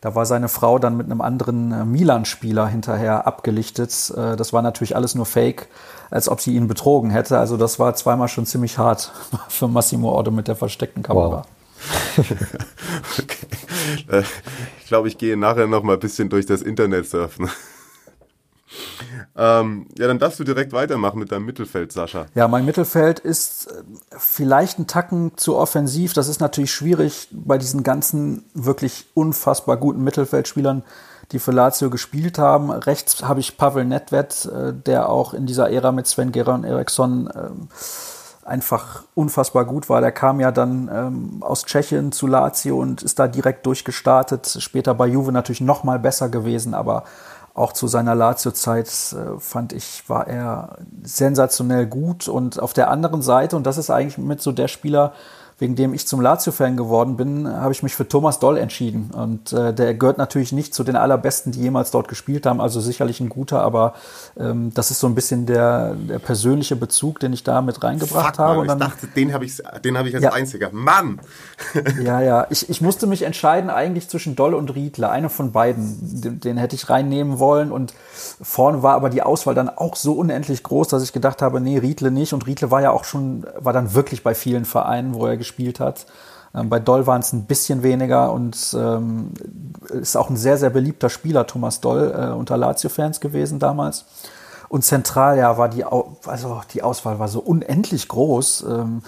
da 0.00 0.14
war 0.14 0.26
seine 0.26 0.48
Frau 0.48 0.78
dann 0.78 0.96
mit 0.96 1.06
einem 1.06 1.20
anderen 1.20 1.72
äh, 1.72 1.84
Milan-Spieler 1.84 2.66
hinterher 2.66 3.26
abgelichtet. 3.26 4.12
Äh, 4.16 4.36
das 4.36 4.52
war 4.52 4.62
natürlich 4.62 4.96
alles 4.96 5.14
nur 5.14 5.26
Fake, 5.26 5.68
als 6.10 6.28
ob 6.28 6.40
sie 6.40 6.54
ihn 6.54 6.68
betrogen 6.68 7.10
hätte. 7.10 7.38
Also 7.38 7.56
das 7.56 7.78
war 7.78 7.94
zweimal 7.94 8.28
schon 8.28 8.46
ziemlich 8.46 8.78
hart 8.78 9.12
für 9.48 9.68
Massimo 9.68 10.18
Otto 10.18 10.30
mit 10.30 10.48
der 10.48 10.56
versteckten 10.56 11.02
Kamera. 11.02 11.44
Wow. 11.44 11.46
okay. 13.18 13.46
Äh, 14.08 14.22
ich 14.80 14.86
glaube, 14.86 15.08
ich 15.08 15.18
gehe 15.18 15.36
nachher 15.36 15.66
noch 15.66 15.82
mal 15.82 15.94
ein 15.94 16.00
bisschen 16.00 16.28
durch 16.28 16.46
das 16.46 16.62
Internet 16.62 17.08
surfen. 17.08 17.50
Ähm, 19.38 19.86
ja, 19.98 20.06
dann 20.06 20.18
darfst 20.18 20.40
du 20.40 20.44
direkt 20.44 20.72
weitermachen 20.72 21.18
mit 21.18 21.30
deinem 21.30 21.44
Mittelfeld, 21.44 21.92
Sascha. 21.92 22.26
Ja, 22.34 22.48
mein 22.48 22.64
Mittelfeld 22.64 23.18
ist 23.18 23.66
äh, 23.66 23.82
vielleicht 24.18 24.78
ein 24.78 24.86
Tacken 24.86 25.32
zu 25.36 25.56
offensiv. 25.56 26.14
Das 26.14 26.28
ist 26.28 26.40
natürlich 26.40 26.72
schwierig 26.72 27.28
bei 27.32 27.58
diesen 27.58 27.82
ganzen 27.82 28.44
wirklich 28.54 29.06
unfassbar 29.14 29.76
guten 29.76 30.02
Mittelfeldspielern, 30.02 30.82
die 31.32 31.38
für 31.38 31.52
Lazio 31.52 31.90
gespielt 31.90 32.38
haben. 32.38 32.70
Rechts 32.70 33.22
habe 33.22 33.40
ich 33.40 33.56
Pavel 33.56 33.84
Nedved, 33.84 34.46
äh, 34.46 34.72
der 34.72 35.08
auch 35.08 35.34
in 35.34 35.46
dieser 35.46 35.70
Ära 35.70 35.92
mit 35.92 36.06
Sven 36.06 36.32
Geron 36.32 36.64
Eriksson 36.64 37.28
ähm, 37.34 37.68
einfach 38.44 39.02
unfassbar 39.14 39.64
gut 39.64 39.88
war. 39.88 40.00
Der 40.00 40.12
kam 40.12 40.40
ja 40.40 40.52
dann 40.52 40.88
ähm, 40.92 41.42
aus 41.42 41.64
Tschechien 41.64 42.12
zu 42.12 42.26
Lazio 42.26 42.78
und 42.78 43.02
ist 43.02 43.18
da 43.18 43.26
direkt 43.26 43.66
durchgestartet. 43.66 44.58
Später 44.60 44.94
bei 44.94 45.06
Juve 45.06 45.32
natürlich 45.32 45.60
noch 45.60 45.84
mal 45.84 45.98
besser 45.98 46.28
gewesen, 46.28 46.74
aber 46.74 47.04
auch 47.54 47.72
zu 47.72 47.88
seiner 47.88 48.14
Lazio-Zeit 48.14 48.86
äh, 48.86 49.40
fand 49.40 49.72
ich, 49.72 50.08
war 50.08 50.26
er 50.28 50.76
sensationell 51.02 51.86
gut. 51.86 52.28
Und 52.28 52.60
auf 52.60 52.72
der 52.72 52.90
anderen 52.90 53.22
Seite, 53.22 53.56
und 53.56 53.66
das 53.66 53.78
ist 53.78 53.90
eigentlich 53.90 54.18
mit 54.18 54.42
so 54.42 54.52
der 54.52 54.68
Spieler, 54.68 55.12
wegen 55.58 55.74
dem 55.74 55.94
ich 55.94 56.06
zum 56.06 56.20
Lazio-Fan 56.20 56.76
geworden 56.76 57.16
bin, 57.16 57.48
habe 57.48 57.72
ich 57.72 57.82
mich 57.82 57.94
für 57.94 58.06
Thomas 58.06 58.38
Doll 58.38 58.58
entschieden. 58.58 59.10
Und 59.14 59.54
äh, 59.54 59.72
der 59.72 59.94
gehört 59.94 60.18
natürlich 60.18 60.52
nicht 60.52 60.74
zu 60.74 60.84
den 60.84 60.96
allerbesten, 60.96 61.50
die 61.52 61.60
jemals 61.60 61.90
dort 61.90 62.08
gespielt 62.08 62.44
haben, 62.44 62.60
also 62.60 62.78
sicherlich 62.80 63.20
ein 63.20 63.30
guter, 63.30 63.62
aber 63.62 63.94
ähm, 64.38 64.72
das 64.74 64.90
ist 64.90 65.00
so 65.00 65.06
ein 65.06 65.14
bisschen 65.14 65.46
der, 65.46 65.94
der 65.94 66.18
persönliche 66.18 66.76
Bezug, 66.76 67.20
den 67.20 67.32
ich 67.32 67.42
da 67.42 67.62
mit 67.62 67.82
reingebracht 67.82 68.36
Fuck, 68.36 68.38
habe. 68.38 68.52
Mann, 68.56 68.60
Und 68.60 68.68
dann, 68.68 68.88
ich 68.88 68.94
dachte, 68.94 69.06
den 69.08 69.32
habe 69.32 69.46
ich, 69.46 69.62
den 69.82 69.96
hab 69.96 70.04
ich 70.04 70.14
als 70.14 70.24
Ja. 70.24 70.32
einziger. 70.32 70.68
Mann! 70.72 71.20
ja, 72.02 72.20
ja, 72.20 72.46
ich, 72.50 72.68
ich 72.68 72.82
musste 72.82 73.06
mich 73.06 73.22
entscheiden 73.22 73.70
eigentlich 73.70 74.08
zwischen 74.10 74.36
Doll 74.36 74.52
und 74.52 74.74
Riedle, 74.74 75.08
einer 75.08 75.30
von 75.30 75.52
beiden. 75.52 76.20
Den, 76.20 76.40
den 76.40 76.56
hätte 76.58 76.76
ich 76.76 76.90
reinnehmen 76.90 77.38
wollen 77.38 77.72
und 77.72 77.94
vorne 78.42 78.82
war 78.82 78.94
aber 78.94 79.08
die 79.08 79.22
Auswahl 79.22 79.54
dann 79.54 79.70
auch 79.70 79.96
so 79.96 80.12
unendlich 80.12 80.62
groß, 80.62 80.88
dass 80.88 81.02
ich 81.02 81.14
gedacht 81.14 81.40
habe, 81.40 81.60
nee, 81.62 81.78
Riedle 81.78 82.10
nicht. 82.10 82.34
Und 82.34 82.46
Riedle 82.46 82.70
war 82.70 82.82
ja 82.82 82.90
auch 82.90 83.04
schon, 83.04 83.46
war 83.58 83.72
dann 83.72 83.94
wirklich 83.94 84.22
bei 84.22 84.34
vielen 84.34 84.66
Vereinen, 84.66 85.14
wo 85.14 85.26
er 85.26 85.36
gespielt 85.46 85.80
hat. 85.80 86.06
Ähm, 86.54 86.68
bei 86.68 86.80
Doll 86.80 87.06
waren 87.06 87.20
es 87.20 87.32
ein 87.32 87.46
bisschen 87.46 87.82
weniger 87.82 88.32
und 88.32 88.76
ähm, 88.76 89.32
ist 89.90 90.16
auch 90.16 90.28
ein 90.28 90.36
sehr, 90.36 90.58
sehr 90.58 90.70
beliebter 90.70 91.08
Spieler, 91.08 91.46
Thomas 91.46 91.80
Doll, 91.80 92.12
äh, 92.16 92.34
unter 92.34 92.56
Lazio-Fans 92.56 93.20
gewesen 93.20 93.58
damals. 93.58 94.06
Und 94.68 94.82
zentral, 94.82 95.38
ja, 95.38 95.56
war 95.58 95.68
die, 95.68 95.84
also 95.84 96.60
die 96.74 96.82
Auswahl 96.82 97.20
war 97.20 97.28
so 97.28 97.38
unendlich 97.38 98.08
groß. 98.08 98.66
Ähm, 98.68 99.02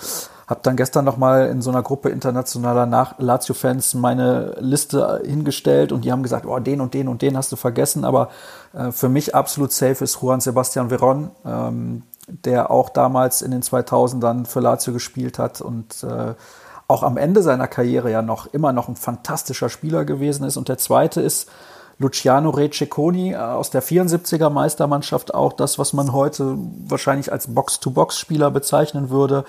hab 0.46 0.62
dann 0.62 0.76
gestern 0.76 1.04
noch 1.04 1.18
mal 1.18 1.48
in 1.48 1.60
so 1.60 1.68
einer 1.70 1.82
Gruppe 1.82 2.08
internationaler 2.08 2.86
Nach 2.86 3.18
Lazio-Fans 3.18 3.94
meine 3.94 4.54
Liste 4.60 5.20
hingestellt 5.24 5.92
und 5.92 6.04
die 6.04 6.12
haben 6.12 6.22
gesagt, 6.22 6.46
oh, 6.46 6.58
den 6.58 6.80
und 6.80 6.94
den 6.94 7.08
und 7.08 7.20
den 7.20 7.36
hast 7.36 7.50
du 7.52 7.56
vergessen. 7.56 8.04
Aber 8.04 8.30
äh, 8.72 8.92
für 8.92 9.08
mich 9.08 9.34
absolut 9.34 9.72
safe 9.72 10.02
ist 10.04 10.22
Juan 10.22 10.40
Sebastian 10.40 10.90
Veron, 10.90 11.30
ähm, 11.44 12.02
der 12.28 12.70
auch 12.70 12.90
damals 12.90 13.42
in 13.42 13.50
den 13.50 13.62
2000ern 13.62 14.46
für 14.46 14.60
Lazio 14.60 14.92
gespielt 14.92 15.38
hat 15.38 15.60
und 15.60 16.02
äh, 16.04 16.34
auch 16.86 17.02
am 17.02 17.16
Ende 17.16 17.42
seiner 17.42 17.68
Karriere 17.68 18.10
ja 18.10 18.22
noch 18.22 18.46
immer 18.46 18.72
noch 18.72 18.88
ein 18.88 18.96
fantastischer 18.96 19.68
Spieler 19.68 20.04
gewesen 20.04 20.44
ist. 20.44 20.56
Und 20.56 20.68
der 20.68 20.78
zweite 20.78 21.20
ist 21.20 21.50
Luciano 21.98 22.50
Receconi 22.50 23.32
äh, 23.32 23.36
aus 23.36 23.70
der 23.70 23.82
74er 23.82 24.50
Meistermannschaft, 24.50 25.34
auch 25.34 25.52
das, 25.52 25.78
was 25.78 25.92
man 25.92 26.12
heute 26.12 26.56
wahrscheinlich 26.86 27.32
als 27.32 27.52
Box-to-Box-Spieler 27.52 28.50
bezeichnen 28.50 29.10
würde. 29.10 29.44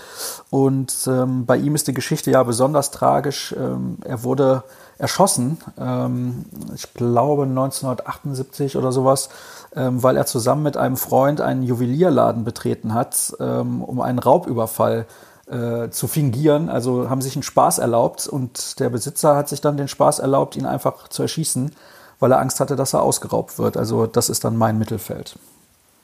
Und 0.50 0.94
ähm, 1.08 1.46
bei 1.46 1.58
ihm 1.58 1.76
ist 1.76 1.88
die 1.88 1.94
Geschichte 1.94 2.32
ja 2.32 2.44
besonders 2.44 2.92
tragisch. 2.92 3.56
Ähm, 3.58 3.98
er 4.04 4.24
wurde 4.24 4.64
erschossen, 4.98 5.60
ähm, 5.80 6.46
ich 6.76 6.94
glaube 6.94 7.44
1978 7.44 8.76
oder 8.76 8.92
sowas, 8.92 9.30
weil 9.74 10.18
er 10.18 10.26
zusammen 10.26 10.64
mit 10.64 10.78
einem 10.78 10.98
Freund 10.98 11.42
einen 11.42 11.64
Juwelierladen 11.64 12.44
betreten 12.44 12.94
hat, 12.94 13.34
ähm, 13.40 13.84
um 13.84 14.02
einen 14.02 14.20
Raubüberfall 14.20 15.06
äh, 15.50 15.90
zu 15.90 16.08
fingieren. 16.08 16.70
Also 16.70 17.10
haben 17.10 17.22
sich 17.22 17.36
einen 17.36 17.44
Spaß 17.44 17.80
erlaubt 17.80 18.28
und 18.28 18.80
der 18.80 18.90
Besitzer 18.90 19.36
hat 19.36 19.50
sich 19.50 19.62
dann 19.62 19.78
den 19.78 19.88
Spaß 19.88 20.20
erlaubt, 20.20 20.56
ihn 20.56 20.66
einfach 20.66 21.08
zu 21.08 21.24
erschießen, 21.24 21.72
weil 22.20 22.32
er 22.32 22.40
Angst 22.40 22.60
hatte, 22.60 22.76
dass 22.76 22.94
er 22.94 23.02
ausgeraubt 23.02 23.58
wird. 23.58 23.78
Also 23.78 24.06
das 24.06 24.30
ist 24.30 24.44
dann 24.44 24.58
mein 24.58 24.78
Mittelfeld. 24.78 25.38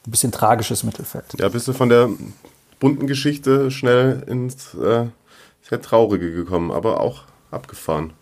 Ein 0.05 0.11
bisschen 0.11 0.31
tragisches 0.31 0.83
Mittelfeld. 0.83 1.25
Ja, 1.39 1.49
bist 1.49 1.67
du 1.67 1.73
von 1.73 1.89
der 1.89 2.09
bunten 2.79 3.07
Geschichte 3.07 3.71
schnell 3.71 4.23
ins 4.27 4.73
äh, 4.75 5.05
sehr 5.67 5.81
Traurige 5.81 6.31
gekommen, 6.31 6.71
aber 6.71 6.99
auch 6.99 7.23
abgefahren. 7.51 8.13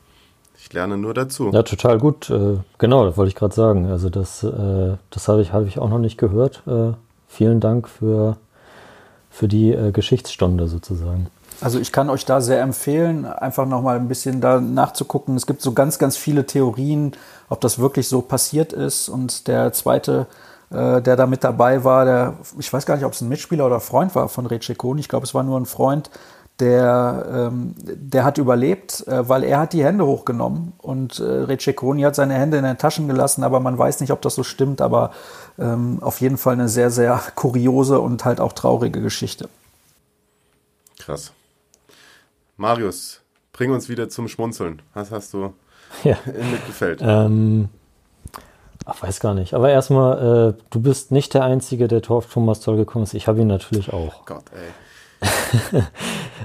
Ich 0.64 0.72
lerne 0.72 0.98
nur 0.98 1.14
dazu. 1.14 1.50
Ja, 1.52 1.62
total 1.64 2.00
gut. 2.00 2.30
Äh, 2.30 2.58
genau, 2.78 3.06
das 3.06 3.18
wollte 3.18 3.28
ich 3.28 3.36
gerade 3.36 3.54
sagen. 3.54 3.88
Also 3.88 4.10
das, 4.10 4.44
äh, 4.44 4.96
das 5.10 5.28
habe 5.28 5.42
ich, 5.42 5.52
habe 5.52 5.66
ich 5.66 5.78
auch 5.78 5.90
noch 5.90 6.00
nicht 6.00 6.18
gehört. 6.18 6.64
Äh, 6.66 6.94
vielen 7.28 7.60
Dank 7.60 7.90
für, 7.90 8.38
für 9.30 9.50
die 9.50 9.78
Geschichtsstunde 9.92 10.68
sozusagen. 10.68 11.28
Also 11.60 11.80
ich 11.80 11.92
kann 11.92 12.10
euch 12.10 12.24
da 12.24 12.40
sehr 12.40 12.62
empfehlen, 12.62 13.26
einfach 13.26 13.66
nochmal 13.66 13.98
ein 13.98 14.08
bisschen 14.08 14.40
da 14.40 14.62
nachzugucken. 14.62 15.36
Es 15.36 15.46
gibt 15.46 15.62
so 15.62 15.74
ganz, 15.74 16.00
ganz 16.00 16.16
viele 16.16 16.46
Theorien, 16.46 17.12
ob 17.50 17.60
das 17.60 17.80
wirklich 17.80 18.08
so 18.08 18.22
passiert 18.22 18.72
ist. 18.72 19.10
Und 19.10 19.50
der 19.50 19.74
zweite, 19.74 20.28
äh, 20.70 21.02
der 21.02 21.18
da 21.18 21.28
mit 21.28 21.44
dabei 21.44 21.84
war, 21.84 22.06
der, 22.06 22.34
ich 22.58 22.72
weiß 22.72 22.86
gar 22.86 22.96
nicht, 22.96 23.06
ob 23.06 23.12
es 23.12 23.20
ein 23.20 23.28
Mitspieler 23.28 23.66
oder 23.66 23.82
Freund 23.82 24.16
war 24.16 24.30
von 24.30 24.46
Receconi. 24.46 25.02
Ich 25.02 25.10
glaube, 25.10 25.26
es 25.26 25.34
war 25.34 25.44
nur 25.44 25.60
ein 25.60 25.66
Freund, 25.66 26.10
der, 26.60 27.50
ähm, 27.52 27.74
der 27.78 28.24
hat 28.24 28.38
überlebt, 28.38 29.06
äh, 29.08 29.28
weil 29.28 29.44
er 29.44 29.60
hat 29.60 29.74
die 29.74 29.84
Hände 29.84 30.06
hochgenommen 30.06 30.74
und 30.78 31.20
äh, 31.20 31.24
Receconi 31.24 32.04
hat 32.04 32.16
seine 32.16 32.36
Hände 32.36 32.58
in 32.58 32.64
den 32.64 32.78
Taschen 32.78 33.08
gelassen, 33.08 33.44
aber 33.44 33.60
man 33.60 33.78
weiß 33.78 34.02
nicht, 34.02 34.12
ob 34.12 34.22
das 34.22 34.36
so 34.36 34.44
stimmt, 34.44 34.80
aber 34.82 35.12
ähm, 35.58 35.98
auf 36.02 36.22
jeden 36.22 36.38
Fall 36.38 36.54
eine 36.54 36.70
sehr, 36.70 36.92
sehr 36.92 37.20
kuriose 37.36 38.00
und 38.00 38.24
halt 38.24 38.40
auch 38.40 38.54
traurige 38.54 39.02
Geschichte. 39.02 39.50
Krass. 41.00 41.34
Marius, 42.58 43.22
bring 43.52 43.72
uns 43.72 43.90
wieder 43.90 44.10
zum 44.10 44.28
Schmunzeln. 44.28 44.82
Was 44.94 45.12
hast 45.12 45.34
du 45.34 45.54
Ja. 46.04 46.18
Mittelfeld? 46.26 47.00
Ähm, 47.02 47.70
ach, 48.86 49.02
weiß 49.02 49.20
gar 49.20 49.34
nicht. 49.34 49.54
Aber 49.54 49.70
erstmal, 49.70 50.56
äh, 50.56 50.64
du 50.70 50.82
bist 50.82 51.12
nicht 51.12 51.34
der 51.34 51.44
Einzige, 51.44 51.88
der 51.88 52.02
auf 52.10 52.32
Thomas 52.32 52.62
Toll 52.62 52.78
gekommen 52.78 53.04
ist. 53.04 53.16
Ich 53.16 53.28
habe 53.28 53.42
ihn 53.42 53.48
natürlich 53.48 53.92
auch. 53.92 54.26
Gott, 54.26 54.46
ey. 54.54 54.70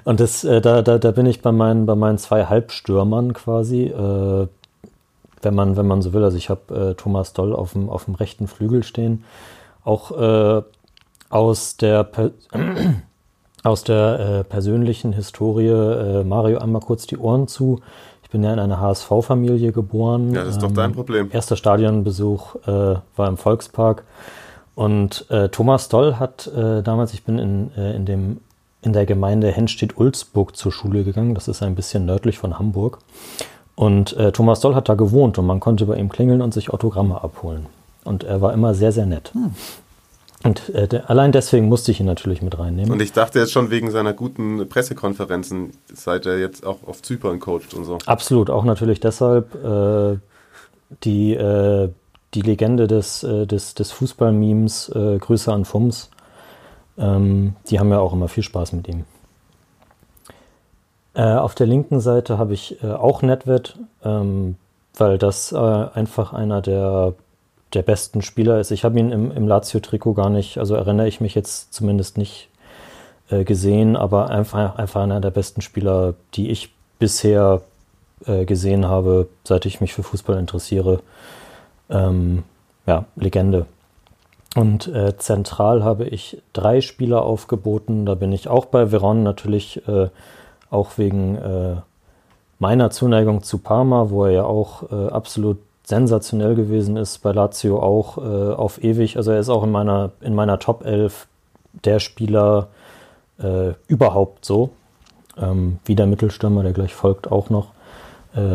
Und 0.04 0.20
das, 0.20 0.44
äh, 0.44 0.60
da, 0.60 0.82
da, 0.82 0.98
da 0.98 1.10
bin 1.10 1.26
ich 1.26 1.42
bei 1.42 1.52
meinen, 1.52 1.86
bei 1.86 1.94
meinen 1.94 2.18
zwei 2.18 2.46
Halbstürmern 2.46 3.32
quasi. 3.34 3.84
Äh, 3.84 4.48
wenn 5.42 5.54
man, 5.54 5.76
wenn 5.76 5.86
man 5.86 6.02
so 6.02 6.12
will. 6.12 6.24
Also 6.24 6.36
ich 6.36 6.50
habe 6.50 6.90
äh, 6.90 6.94
Thomas 6.94 7.32
Doll 7.32 7.54
auf 7.54 7.72
dem, 7.72 7.88
auf 7.88 8.06
dem 8.06 8.14
rechten 8.14 8.48
Flügel 8.48 8.82
stehen. 8.82 9.24
Auch 9.84 10.10
äh, 10.10 10.62
aus 11.30 11.76
der, 11.76 12.04
per 12.04 12.30
aus 13.64 13.84
der 13.84 14.20
äh, 14.20 14.44
persönlichen 14.44 15.12
Historie, 15.12 15.68
äh, 15.68 16.24
Mario, 16.24 16.58
einmal 16.58 16.82
kurz 16.82 17.06
die 17.06 17.18
Ohren 17.18 17.48
zu. 17.48 17.80
Ich 18.22 18.30
bin 18.30 18.42
ja 18.42 18.52
in 18.52 18.58
einer 18.58 18.80
HSV-Familie 18.80 19.72
geboren. 19.72 20.34
Ja, 20.34 20.44
das 20.44 20.54
ist 20.54 20.62
doch 20.62 20.72
dein 20.72 20.92
Problem. 20.92 21.30
Erster 21.32 21.56
Stadionbesuch 21.56 22.56
war 22.66 23.28
im 23.28 23.38
Volkspark. 23.38 24.04
Und 24.74 25.28
äh, 25.30 25.48
Thomas 25.48 25.88
Doll 25.88 26.20
hat 26.20 26.46
äh, 26.46 26.82
damals, 26.82 27.12
ich 27.12 27.24
bin 27.24 27.38
in, 27.40 27.72
äh, 27.76 27.96
in, 27.96 28.04
dem, 28.04 28.40
in 28.82 28.92
der 28.92 29.06
Gemeinde 29.06 29.50
Henstedt-Ulzburg 29.50 30.56
zur 30.56 30.72
Schule 30.72 31.04
gegangen. 31.04 31.34
Das 31.34 31.48
ist 31.48 31.62
ein 31.62 31.74
bisschen 31.74 32.06
nördlich 32.06 32.38
von 32.38 32.58
Hamburg. 32.58 32.98
Und 33.74 34.16
äh, 34.16 34.32
Thomas 34.32 34.60
Doll 34.60 34.74
hat 34.74 34.88
da 34.88 34.94
gewohnt 34.94 35.38
und 35.38 35.46
man 35.46 35.60
konnte 35.60 35.86
bei 35.86 35.96
ihm 35.96 36.08
klingeln 36.08 36.42
und 36.42 36.52
sich 36.52 36.70
Autogramme 36.70 37.22
abholen. 37.22 37.66
Und 38.04 38.24
er 38.24 38.40
war 38.40 38.52
immer 38.52 38.74
sehr, 38.74 38.92
sehr 38.92 39.06
nett. 39.06 39.32
Und 40.44 40.68
äh, 40.70 40.86
der, 40.86 41.10
allein 41.10 41.32
deswegen 41.32 41.68
musste 41.68 41.90
ich 41.90 42.00
ihn 42.00 42.06
natürlich 42.06 42.42
mit 42.42 42.58
reinnehmen. 42.58 42.92
Und 42.92 43.00
ich 43.00 43.12
dachte 43.12 43.38
jetzt 43.38 43.52
schon 43.52 43.70
wegen 43.70 43.90
seiner 43.90 44.12
guten 44.12 44.68
Pressekonferenzen, 44.68 45.72
seit 45.92 46.26
er 46.26 46.38
jetzt 46.38 46.64
auch 46.64 46.78
auf 46.86 47.02
Zypern 47.02 47.40
coacht 47.40 47.74
und 47.74 47.84
so. 47.84 47.98
Absolut, 48.06 48.50
auch 48.50 48.64
natürlich 48.64 49.00
deshalb 49.00 49.54
äh, 49.64 50.18
die, 51.04 51.34
äh, 51.34 51.88
die 52.34 52.42
Legende 52.42 52.86
des, 52.86 53.24
äh, 53.24 53.46
des, 53.46 53.74
des 53.74 53.90
Fußballmemes, 53.90 54.90
äh, 54.90 55.18
Grüße 55.18 55.52
an 55.52 55.64
Fums, 55.64 56.10
ähm, 56.98 57.54
die 57.68 57.78
haben 57.78 57.90
ja 57.90 58.00
auch 58.00 58.12
immer 58.12 58.28
viel 58.28 58.42
Spaß 58.42 58.72
mit 58.72 58.88
ihm. 58.88 59.04
Äh, 61.14 61.34
auf 61.34 61.54
der 61.54 61.66
linken 61.66 62.00
Seite 62.00 62.38
habe 62.38 62.54
ich 62.54 62.82
äh, 62.82 62.92
auch 62.92 63.22
Netwet, 63.22 63.76
ähm, 64.04 64.56
weil 64.96 65.18
das 65.18 65.52
äh, 65.52 65.56
einfach 65.56 66.32
einer 66.32 66.60
der, 66.60 67.14
der 67.74 67.82
besten 67.82 68.22
Spieler 68.22 68.60
ist. 68.60 68.70
Ich 68.70 68.84
habe 68.84 68.98
ihn 68.98 69.10
im, 69.10 69.32
im 69.32 69.48
Lazio-Trikot 69.48 70.14
gar 70.14 70.30
nicht, 70.30 70.58
also 70.58 70.74
erinnere 70.74 71.08
ich 71.08 71.20
mich 71.20 71.34
jetzt 71.34 71.72
zumindest 71.72 72.18
nicht 72.18 72.48
äh, 73.30 73.44
gesehen, 73.44 73.96
aber 73.96 74.30
einfach, 74.30 74.76
einfach 74.76 75.02
einer 75.02 75.20
der 75.20 75.30
besten 75.30 75.60
Spieler, 75.60 76.14
die 76.34 76.50
ich 76.50 76.72
bisher 76.98 77.62
äh, 78.26 78.44
gesehen 78.44 78.86
habe, 78.86 79.28
seit 79.44 79.66
ich 79.66 79.80
mich 79.80 79.94
für 79.94 80.02
Fußball 80.02 80.38
interessiere. 80.38 81.00
Ähm, 81.90 82.44
ja, 82.86 83.04
Legende. 83.16 83.66
Und 84.56 84.88
äh, 84.88 85.16
zentral 85.18 85.84
habe 85.84 86.06
ich 86.06 86.42
drei 86.52 86.80
Spieler 86.80 87.22
aufgeboten. 87.22 88.06
Da 88.06 88.14
bin 88.14 88.32
ich 88.32 88.48
auch 88.48 88.66
bei 88.66 88.90
Veron 88.90 89.22
natürlich 89.22 89.86
äh, 89.86 90.08
auch 90.70 90.96
wegen 90.96 91.36
äh, 91.36 91.76
meiner 92.58 92.90
Zuneigung 92.90 93.42
zu 93.42 93.58
Parma, 93.58 94.10
wo 94.10 94.24
er 94.24 94.32
ja 94.32 94.44
auch 94.44 94.90
äh, 94.90 95.08
absolut 95.08 95.58
sensationell 95.84 96.54
gewesen 96.54 96.96
ist, 96.96 97.18
bei 97.18 97.32
Lazio 97.32 97.80
auch 97.80 98.18
äh, 98.18 98.54
auf 98.54 98.82
ewig. 98.82 99.16
Also 99.16 99.32
er 99.32 99.40
ist 99.40 99.48
auch 99.48 99.64
in 99.64 99.70
meiner, 99.70 100.10
in 100.20 100.34
meiner 100.34 100.58
Top 100.58 100.84
11 100.84 101.26
der 101.84 102.00
Spieler 102.00 102.68
äh, 103.38 103.72
überhaupt 103.86 104.44
so. 104.44 104.70
Ähm, 105.40 105.78
wie 105.84 105.94
der 105.94 106.06
Mittelstürmer, 106.06 106.62
der 106.62 106.72
gleich 106.72 106.94
folgt, 106.94 107.30
auch 107.30 107.50
noch. 107.50 107.68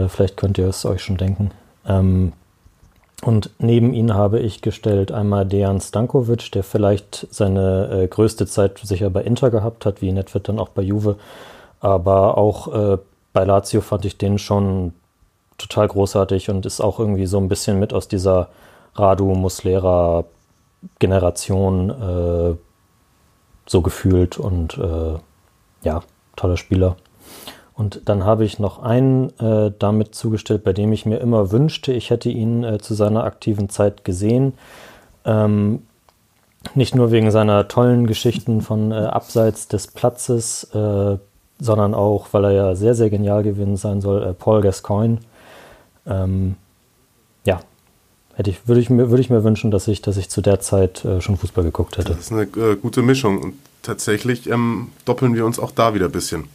Vielleicht 0.08 0.38
könnt 0.38 0.60
ihr 0.60 0.68
es 0.68 0.86
euch 0.86 1.02
schon 1.02 1.18
denken. 1.18 1.50
Ähm, 1.86 2.32
und 3.24 3.52
neben 3.58 3.94
ihn 3.94 4.14
habe 4.14 4.40
ich 4.40 4.62
gestellt 4.62 5.12
einmal 5.12 5.46
Dejan 5.46 5.80
Stankovic, 5.80 6.52
der 6.52 6.64
vielleicht 6.64 7.28
seine 7.32 8.04
äh, 8.04 8.08
größte 8.08 8.46
Zeit 8.48 8.80
sicher 8.80 9.10
bei 9.10 9.24
Inter 9.24 9.50
gehabt 9.50 9.86
hat, 9.86 10.02
wie 10.02 10.12
Netfit 10.12 10.50
dann 10.50 10.60
auch 10.60 10.70
bei 10.70 10.82
Juve. 10.82 11.18
Aber 11.80 12.38
auch 12.38 12.74
äh, 12.74 12.98
bei 13.32 13.46
Lazio 13.46 13.82
fand 13.82 14.06
ich 14.06 14.18
den 14.18 14.38
schon 14.40 14.94
total 15.58 15.88
großartig 15.88 16.50
und 16.50 16.66
ist 16.66 16.82
auch 16.82 17.00
irgendwie 17.00 17.26
so 17.26 17.38
ein 17.38 17.48
bisschen 17.48 17.80
mit 17.80 17.94
aus 17.94 18.08
dieser 18.08 18.50
Radu 18.96 19.34
Muslera 19.36 20.26
Generation 21.00 21.90
äh, 21.90 22.56
so 23.66 23.82
gefühlt 23.82 24.38
und 24.38 24.78
äh, 24.78 25.16
ja, 25.84 26.04
toller 26.36 26.58
Spieler. 26.58 26.98
Und 27.76 28.02
dann 28.06 28.24
habe 28.24 28.46
ich 28.46 28.60
noch 28.60 28.82
einen 28.84 29.32
äh, 29.40 29.72
damit 29.80 30.14
zugestellt, 30.14 30.64
bei 30.64 30.74
dem 30.74 30.94
ich 30.94 31.06
mir 31.06 31.18
immer 31.18 31.52
wünschte, 31.52 31.92
ich 31.92 32.12
hätte 32.12 32.30
ihn 32.30 32.64
äh, 32.64 32.78
zu 32.80 32.94
seiner 32.94 33.24
aktiven 33.24 33.70
Zeit 33.70 34.06
gesehen. 34.06 34.54
Ähm, 35.26 35.82
nicht 36.76 36.96
nur 36.96 37.12
wegen 37.12 37.32
seiner 37.32 37.68
tollen 37.68 38.08
Geschichten 38.08 38.62
von 38.62 38.92
äh, 38.92 38.96
abseits 38.96 39.68
des 39.68 39.88
Platzes, 39.88 40.66
äh, 40.74 41.18
sondern 41.60 41.94
auch, 41.94 42.28
weil 42.32 42.46
er 42.46 42.52
ja 42.52 42.76
sehr, 42.76 42.96
sehr 42.96 43.10
genial 43.10 43.44
gewesen 43.44 43.78
sein 43.78 44.02
soll, 44.02 44.24
äh, 44.24 44.34
Paul 44.34 44.62
Gascoigne. 44.62 45.18
Ähm, 46.06 46.56
ja, 47.46 47.60
hätte 48.36 48.52
ich, 48.52 48.68
würde, 48.68 48.82
ich 48.82 48.90
mir, 48.90 49.10
würde 49.10 49.22
ich 49.22 49.30
mir 49.30 49.44
wünschen, 49.44 49.72
dass 49.72 49.88
ich, 49.88 50.02
dass 50.02 50.18
ich 50.18 50.30
zu 50.30 50.42
der 50.42 50.60
Zeit 50.60 51.04
äh, 51.06 51.22
schon 51.22 51.38
Fußball 51.38 51.64
geguckt 51.64 51.98
hätte. 51.98 52.14
Das 52.14 52.20
ist 52.20 52.32
eine 52.32 52.46
gute 52.78 53.02
Mischung 53.02 53.42
und 53.42 53.56
tatsächlich 53.82 54.50
ähm, 54.50 54.90
doppeln 55.06 55.36
wir 55.36 55.46
uns 55.46 55.58
auch 55.58 55.72
da 55.72 55.96
wieder 55.96 56.06
ein 56.06 56.12
bisschen. 56.12 56.46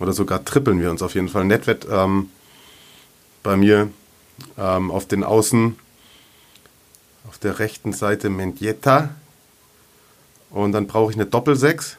Oder 0.00 0.12
sogar 0.12 0.44
trippeln 0.44 0.80
wir 0.80 0.90
uns 0.90 1.02
auf 1.02 1.14
jeden 1.14 1.28
Fall. 1.28 1.44
Netwett 1.44 1.86
ähm, 1.90 2.30
bei 3.42 3.56
mir 3.56 3.88
ähm, 4.58 4.90
auf 4.90 5.06
den 5.06 5.24
Außen, 5.24 5.78
auf 7.28 7.38
der 7.38 7.58
rechten 7.58 7.92
Seite 7.92 8.28
Mendieta. 8.28 9.10
Und 10.50 10.72
dann 10.72 10.86
brauche 10.86 11.10
ich 11.10 11.16
eine 11.16 11.26
Doppelsechs. 11.26 11.96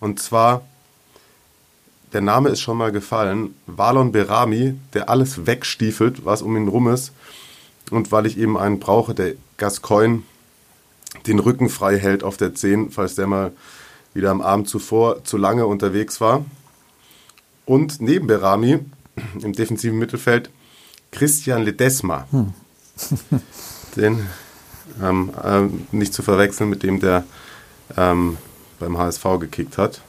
Und 0.00 0.20
zwar, 0.20 0.62
der 2.12 2.20
Name 2.20 2.50
ist 2.50 2.60
schon 2.60 2.76
mal 2.76 2.92
gefallen, 2.92 3.54
Valon 3.66 4.12
Berami, 4.12 4.74
der 4.92 5.08
alles 5.08 5.46
wegstiefelt, 5.46 6.24
was 6.24 6.42
um 6.42 6.56
ihn 6.56 6.68
rum 6.68 6.88
ist. 6.88 7.12
Und 7.90 8.12
weil 8.12 8.26
ich 8.26 8.38
eben 8.38 8.56
einen 8.56 8.78
brauche, 8.78 9.14
der 9.14 9.34
Gascoigne 9.56 10.22
den 11.26 11.38
Rücken 11.38 11.68
frei 11.68 11.98
hält 11.98 12.22
auf 12.22 12.36
der 12.36 12.54
10, 12.54 12.90
falls 12.90 13.14
der 13.14 13.26
mal 13.26 13.52
wieder 14.14 14.30
am 14.30 14.40
Abend 14.40 14.68
zuvor 14.68 15.24
zu 15.24 15.36
lange 15.36 15.66
unterwegs 15.66 16.20
war. 16.20 16.44
Und 17.66 18.00
neben 18.00 18.26
Berami 18.26 18.80
im 19.40 19.52
defensiven 19.52 19.98
Mittelfeld 19.98 20.50
Christian 21.10 21.62
Ledesma. 21.62 22.26
Hm. 22.30 22.52
den 23.96 24.26
ähm, 25.02 25.30
ähm, 25.42 25.86
nicht 25.92 26.14
zu 26.14 26.22
verwechseln 26.22 26.70
mit 26.70 26.82
dem, 26.82 27.00
der 27.00 27.24
ähm, 27.96 28.36
beim 28.78 28.98
HSV 28.98 29.24
gekickt 29.40 29.78
hat. 29.78 30.00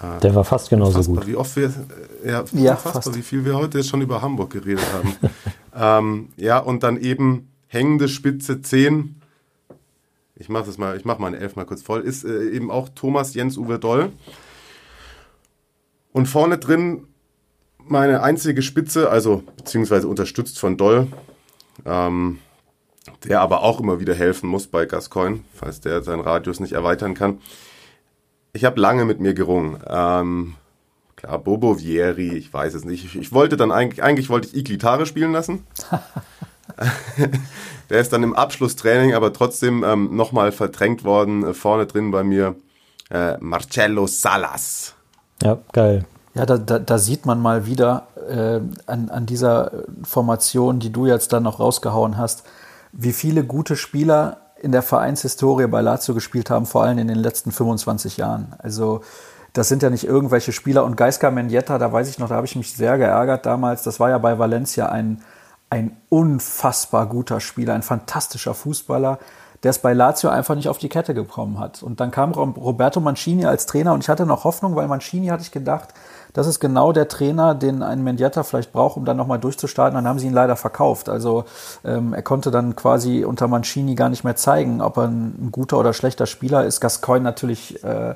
Äh, 0.00 0.20
der 0.20 0.34
war 0.34 0.44
fast 0.44 0.70
genauso 0.70 1.02
gut. 1.02 1.26
Wie 1.26 1.36
oft 1.36 1.56
wir, 1.56 1.72
ja, 2.24 2.44
Ja, 2.52 2.72
unfassbar, 2.72 3.02
fast. 3.02 3.16
wie 3.16 3.22
viel 3.22 3.44
wir 3.44 3.56
heute 3.56 3.84
schon 3.84 4.00
über 4.00 4.22
Hamburg 4.22 4.50
geredet 4.50 4.84
haben. 4.92 5.16
ähm, 5.76 6.28
ja, 6.36 6.58
und 6.58 6.82
dann 6.82 6.96
eben 6.96 7.48
hängende 7.68 8.08
Spitze 8.08 8.62
10. 8.62 9.20
Ich 10.36 10.48
mache 10.48 10.64
das 10.64 10.78
mal, 10.78 10.96
ich 10.96 11.04
mache 11.04 11.20
meine 11.20 11.38
Elf 11.38 11.56
mal 11.56 11.66
kurz 11.66 11.82
voll. 11.82 12.00
Ist 12.00 12.24
äh, 12.24 12.50
eben 12.50 12.70
auch 12.70 12.88
Thomas 12.88 13.34
Jens 13.34 13.58
Uwe 13.58 13.78
Doll. 13.78 14.10
Und 16.12 16.26
vorne 16.26 16.58
drin 16.58 17.06
meine 17.86 18.22
einzige 18.22 18.62
Spitze, 18.62 19.10
also 19.10 19.42
beziehungsweise 19.56 20.08
unterstützt 20.08 20.58
von 20.58 20.76
Doll, 20.76 21.08
ähm, 21.84 22.38
der 23.24 23.40
aber 23.40 23.62
auch 23.62 23.80
immer 23.80 24.00
wieder 24.00 24.14
helfen 24.14 24.48
muss 24.48 24.66
bei 24.66 24.86
Gascoigne, 24.86 25.40
falls 25.54 25.80
der 25.80 26.02
seinen 26.02 26.20
Radius 26.20 26.60
nicht 26.60 26.72
erweitern 26.72 27.14
kann. 27.14 27.40
Ich 28.52 28.64
habe 28.64 28.80
lange 28.80 29.04
mit 29.04 29.20
mir 29.20 29.34
gerungen. 29.34 29.78
Ähm, 29.86 30.54
klar, 31.16 31.38
Bobo 31.38 31.78
Vieri, 31.78 32.36
ich 32.36 32.52
weiß 32.52 32.74
es 32.74 32.84
nicht. 32.84 33.04
Ich, 33.04 33.16
ich 33.16 33.32
wollte 33.32 33.56
dann 33.56 33.72
eigentlich, 33.72 34.02
eigentlich 34.02 34.28
wollte 34.28 34.48
ich 34.48 34.56
Iglitare 34.56 35.06
spielen 35.06 35.32
lassen. 35.32 35.64
der 37.90 38.00
ist 38.00 38.12
dann 38.12 38.22
im 38.22 38.34
Abschlusstraining 38.34 39.14
aber 39.14 39.32
trotzdem 39.32 39.84
ähm, 39.84 40.16
nochmal 40.16 40.52
verdrängt 40.52 41.04
worden. 41.04 41.44
Äh, 41.44 41.54
vorne 41.54 41.86
drin 41.86 42.10
bei 42.10 42.24
mir 42.24 42.56
äh, 43.10 43.36
Marcello 43.38 44.06
Salas. 44.06 44.94
Ja, 45.42 45.58
geil. 45.72 46.04
Ja, 46.34 46.46
da, 46.46 46.58
da, 46.58 46.78
da 46.78 46.98
sieht 46.98 47.26
man 47.26 47.40
mal 47.40 47.66
wieder 47.66 48.06
äh, 48.28 48.60
an, 48.86 49.10
an 49.10 49.26
dieser 49.26 49.72
Formation, 50.04 50.78
die 50.78 50.92
du 50.92 51.06
jetzt 51.06 51.32
dann 51.32 51.42
noch 51.42 51.58
rausgehauen 51.58 52.16
hast, 52.16 52.44
wie 52.92 53.12
viele 53.12 53.44
gute 53.44 53.76
Spieler 53.76 54.38
in 54.60 54.72
der 54.72 54.82
Vereinshistorie 54.82 55.66
bei 55.66 55.80
Lazio 55.80 56.14
gespielt 56.14 56.50
haben, 56.50 56.66
vor 56.66 56.84
allem 56.84 56.98
in 56.98 57.08
den 57.08 57.18
letzten 57.18 57.50
25 57.50 58.18
Jahren. 58.18 58.54
Also 58.58 59.00
das 59.52 59.68
sind 59.68 59.82
ja 59.82 59.90
nicht 59.90 60.04
irgendwelche 60.04 60.52
Spieler. 60.52 60.84
Und 60.84 60.96
Geiska 60.96 61.30
Mendieta, 61.30 61.78
da 61.78 61.92
weiß 61.92 62.08
ich 62.08 62.18
noch, 62.18 62.28
da 62.28 62.36
habe 62.36 62.46
ich 62.46 62.56
mich 62.56 62.72
sehr 62.74 62.98
geärgert 62.98 63.46
damals. 63.46 63.82
Das 63.82 63.98
war 63.98 64.10
ja 64.10 64.18
bei 64.18 64.38
Valencia 64.38 64.86
ein, 64.86 65.22
ein 65.70 65.96
unfassbar 66.08 67.06
guter 67.06 67.40
Spieler, 67.40 67.74
ein 67.74 67.82
fantastischer 67.82 68.54
Fußballer, 68.54 69.18
der 69.62 69.70
es 69.70 69.78
bei 69.78 69.92
Lazio 69.92 70.30
einfach 70.30 70.54
nicht 70.54 70.68
auf 70.68 70.78
die 70.78 70.88
Kette 70.88 71.12
gekommen 71.12 71.58
hat. 71.58 71.82
Und 71.82 72.00
dann 72.00 72.10
kam 72.10 72.32
Roberto 72.32 73.00
Mancini 73.00 73.44
als 73.44 73.66
Trainer 73.66 73.92
und 73.92 74.02
ich 74.02 74.08
hatte 74.08 74.24
noch 74.24 74.44
Hoffnung, 74.44 74.74
weil 74.74 74.88
Mancini 74.88 75.26
hatte 75.26 75.42
ich 75.42 75.52
gedacht, 75.52 75.90
das 76.32 76.46
ist 76.46 76.60
genau 76.60 76.92
der 76.92 77.08
Trainer, 77.08 77.54
den 77.54 77.82
ein 77.82 78.02
Mendieta 78.02 78.42
vielleicht 78.42 78.72
braucht, 78.72 78.96
um 78.96 79.04
dann 79.04 79.16
nochmal 79.16 79.38
durchzustarten. 79.38 79.96
Dann 79.96 80.06
haben 80.06 80.18
sie 80.18 80.28
ihn 80.28 80.32
leider 80.32 80.56
verkauft. 80.56 81.08
Also 81.08 81.44
ähm, 81.84 82.14
er 82.14 82.22
konnte 82.22 82.50
dann 82.50 82.76
quasi 82.76 83.24
unter 83.24 83.48
Mancini 83.48 83.96
gar 83.96 84.08
nicht 84.08 84.24
mehr 84.24 84.36
zeigen, 84.36 84.80
ob 84.80 84.96
er 84.96 85.08
ein, 85.08 85.48
guter 85.50 85.78
oder 85.78 85.92
schlechter 85.92 86.26
Spieler 86.26 86.64
ist. 86.64 86.80
Gascoigne 86.80 87.24
natürlich 87.24 87.82
äh, 87.82 88.14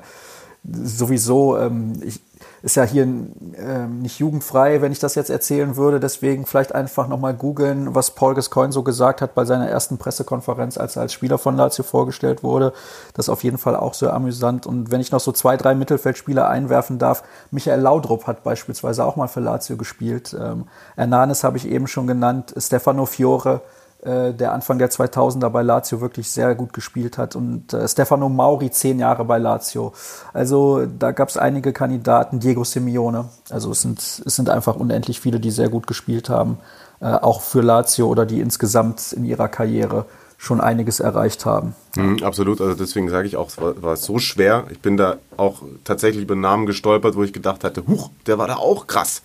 sowieso, 0.71 1.57
ähm, 1.57 1.93
ich, 2.03 2.21
ist 2.61 2.75
ja 2.75 2.83
hier 2.83 3.03
ähm, 3.03 3.99
nicht 4.01 4.19
jugendfrei, 4.19 4.81
wenn 4.81 4.91
ich 4.91 4.99
das 4.99 5.15
jetzt 5.15 5.29
erzählen 5.29 5.75
würde. 5.75 5.99
Deswegen 5.99 6.45
vielleicht 6.45 6.73
einfach 6.73 7.07
nochmal 7.07 7.33
googeln, 7.33 7.93
was 7.93 8.11
Paul 8.11 8.33
Gascoigne 8.33 8.73
so 8.73 8.81
gesagt 8.81 9.21
hat 9.21 9.35
bei 9.35 9.45
seiner 9.45 9.69
ersten 9.69 9.97
Pressekonferenz, 9.97 10.77
als 10.77 10.95
er 10.95 11.03
als 11.03 11.13
Spieler 11.13 11.37
von 11.37 11.55
Lazio 11.55 11.83
vorgestellt 11.83 12.43
wurde. 12.43 12.73
Das 13.13 13.25
ist 13.25 13.29
auf 13.29 13.43
jeden 13.43 13.57
Fall 13.57 13.75
auch 13.75 13.93
sehr 13.93 14.13
amüsant. 14.13 14.65
Und 14.65 14.91
wenn 14.91 15.01
ich 15.01 15.11
noch 15.11 15.19
so 15.19 15.31
zwei, 15.31 15.57
drei 15.57 15.75
Mittelfeldspieler 15.75 16.47
einwerfen 16.49 16.97
darf, 16.97 17.23
Michael 17.51 17.81
Laudrup 17.81 18.25
hat 18.25 18.43
beispielsweise 18.43 19.05
auch 19.05 19.15
mal 19.15 19.27
für 19.27 19.41
Lazio 19.41 19.77
gespielt. 19.77 20.35
Ähm, 20.39 20.67
Hernanes 20.95 21.43
habe 21.43 21.57
ich 21.57 21.67
eben 21.67 21.87
schon 21.87 22.07
genannt, 22.07 22.53
Stefano 22.57 23.05
Fiore, 23.05 23.61
äh, 24.05 24.33
der 24.33 24.53
Anfang 24.53 24.77
der 24.77 24.91
2000er 24.91 25.49
bei 25.49 25.63
Lazio 25.63 25.99
wirklich 25.99 26.29
sehr 26.29 26.53
gut 26.53 26.73
gespielt 26.73 27.17
hat 27.17 27.35
und 27.35 27.73
äh, 27.73 27.87
Stefano 27.87 28.29
Mauri 28.29 28.69
zehn 28.69 28.99
Jahre 28.99 29.25
bei 29.25 29.39
Lazio. 29.39 29.93
Also 30.31 30.85
da 30.85 31.11
gab 31.11 31.29
es 31.29 31.37
einige 31.37 31.73
Kandidaten, 31.73 32.39
Diego 32.39 32.63
Simeone. 32.63 33.29
Also 33.49 33.71
es 33.71 33.81
sind, 33.81 33.99
es 33.99 34.35
sind 34.35 34.49
einfach 34.49 34.75
unendlich 34.75 35.19
viele, 35.19 35.39
die 35.39 35.49
sehr 35.49 35.69
gut 35.69 35.87
gespielt 35.87 36.29
haben, 36.29 36.59
äh, 37.01 37.05
auch 37.05 37.41
für 37.41 37.61
Lazio 37.61 38.07
oder 38.07 38.25
die 38.25 38.41
insgesamt 38.41 39.11
in 39.11 39.25
ihrer 39.25 39.47
Karriere 39.47 40.05
schon 40.37 40.61
einiges 40.61 40.99
erreicht 40.99 41.45
haben. 41.45 41.73
Mhm, 41.95 42.21
absolut, 42.23 42.61
also 42.61 42.75
deswegen 42.75 43.09
sage 43.09 43.27
ich 43.27 43.37
auch, 43.37 43.47
es 43.47 43.57
war, 43.57 43.81
war 43.81 43.95
so 43.95 44.19
schwer. 44.19 44.65
Ich 44.69 44.79
bin 44.81 44.97
da 44.97 45.17
auch 45.37 45.63
tatsächlich 45.83 46.23
über 46.23 46.35
Namen 46.35 46.67
gestolpert, 46.67 47.15
wo 47.15 47.23
ich 47.23 47.33
gedacht 47.33 47.63
hatte, 47.63 47.87
huch, 47.87 48.11
der 48.27 48.37
war 48.37 48.47
da 48.47 48.57
auch 48.57 48.85
krass. 48.85 49.23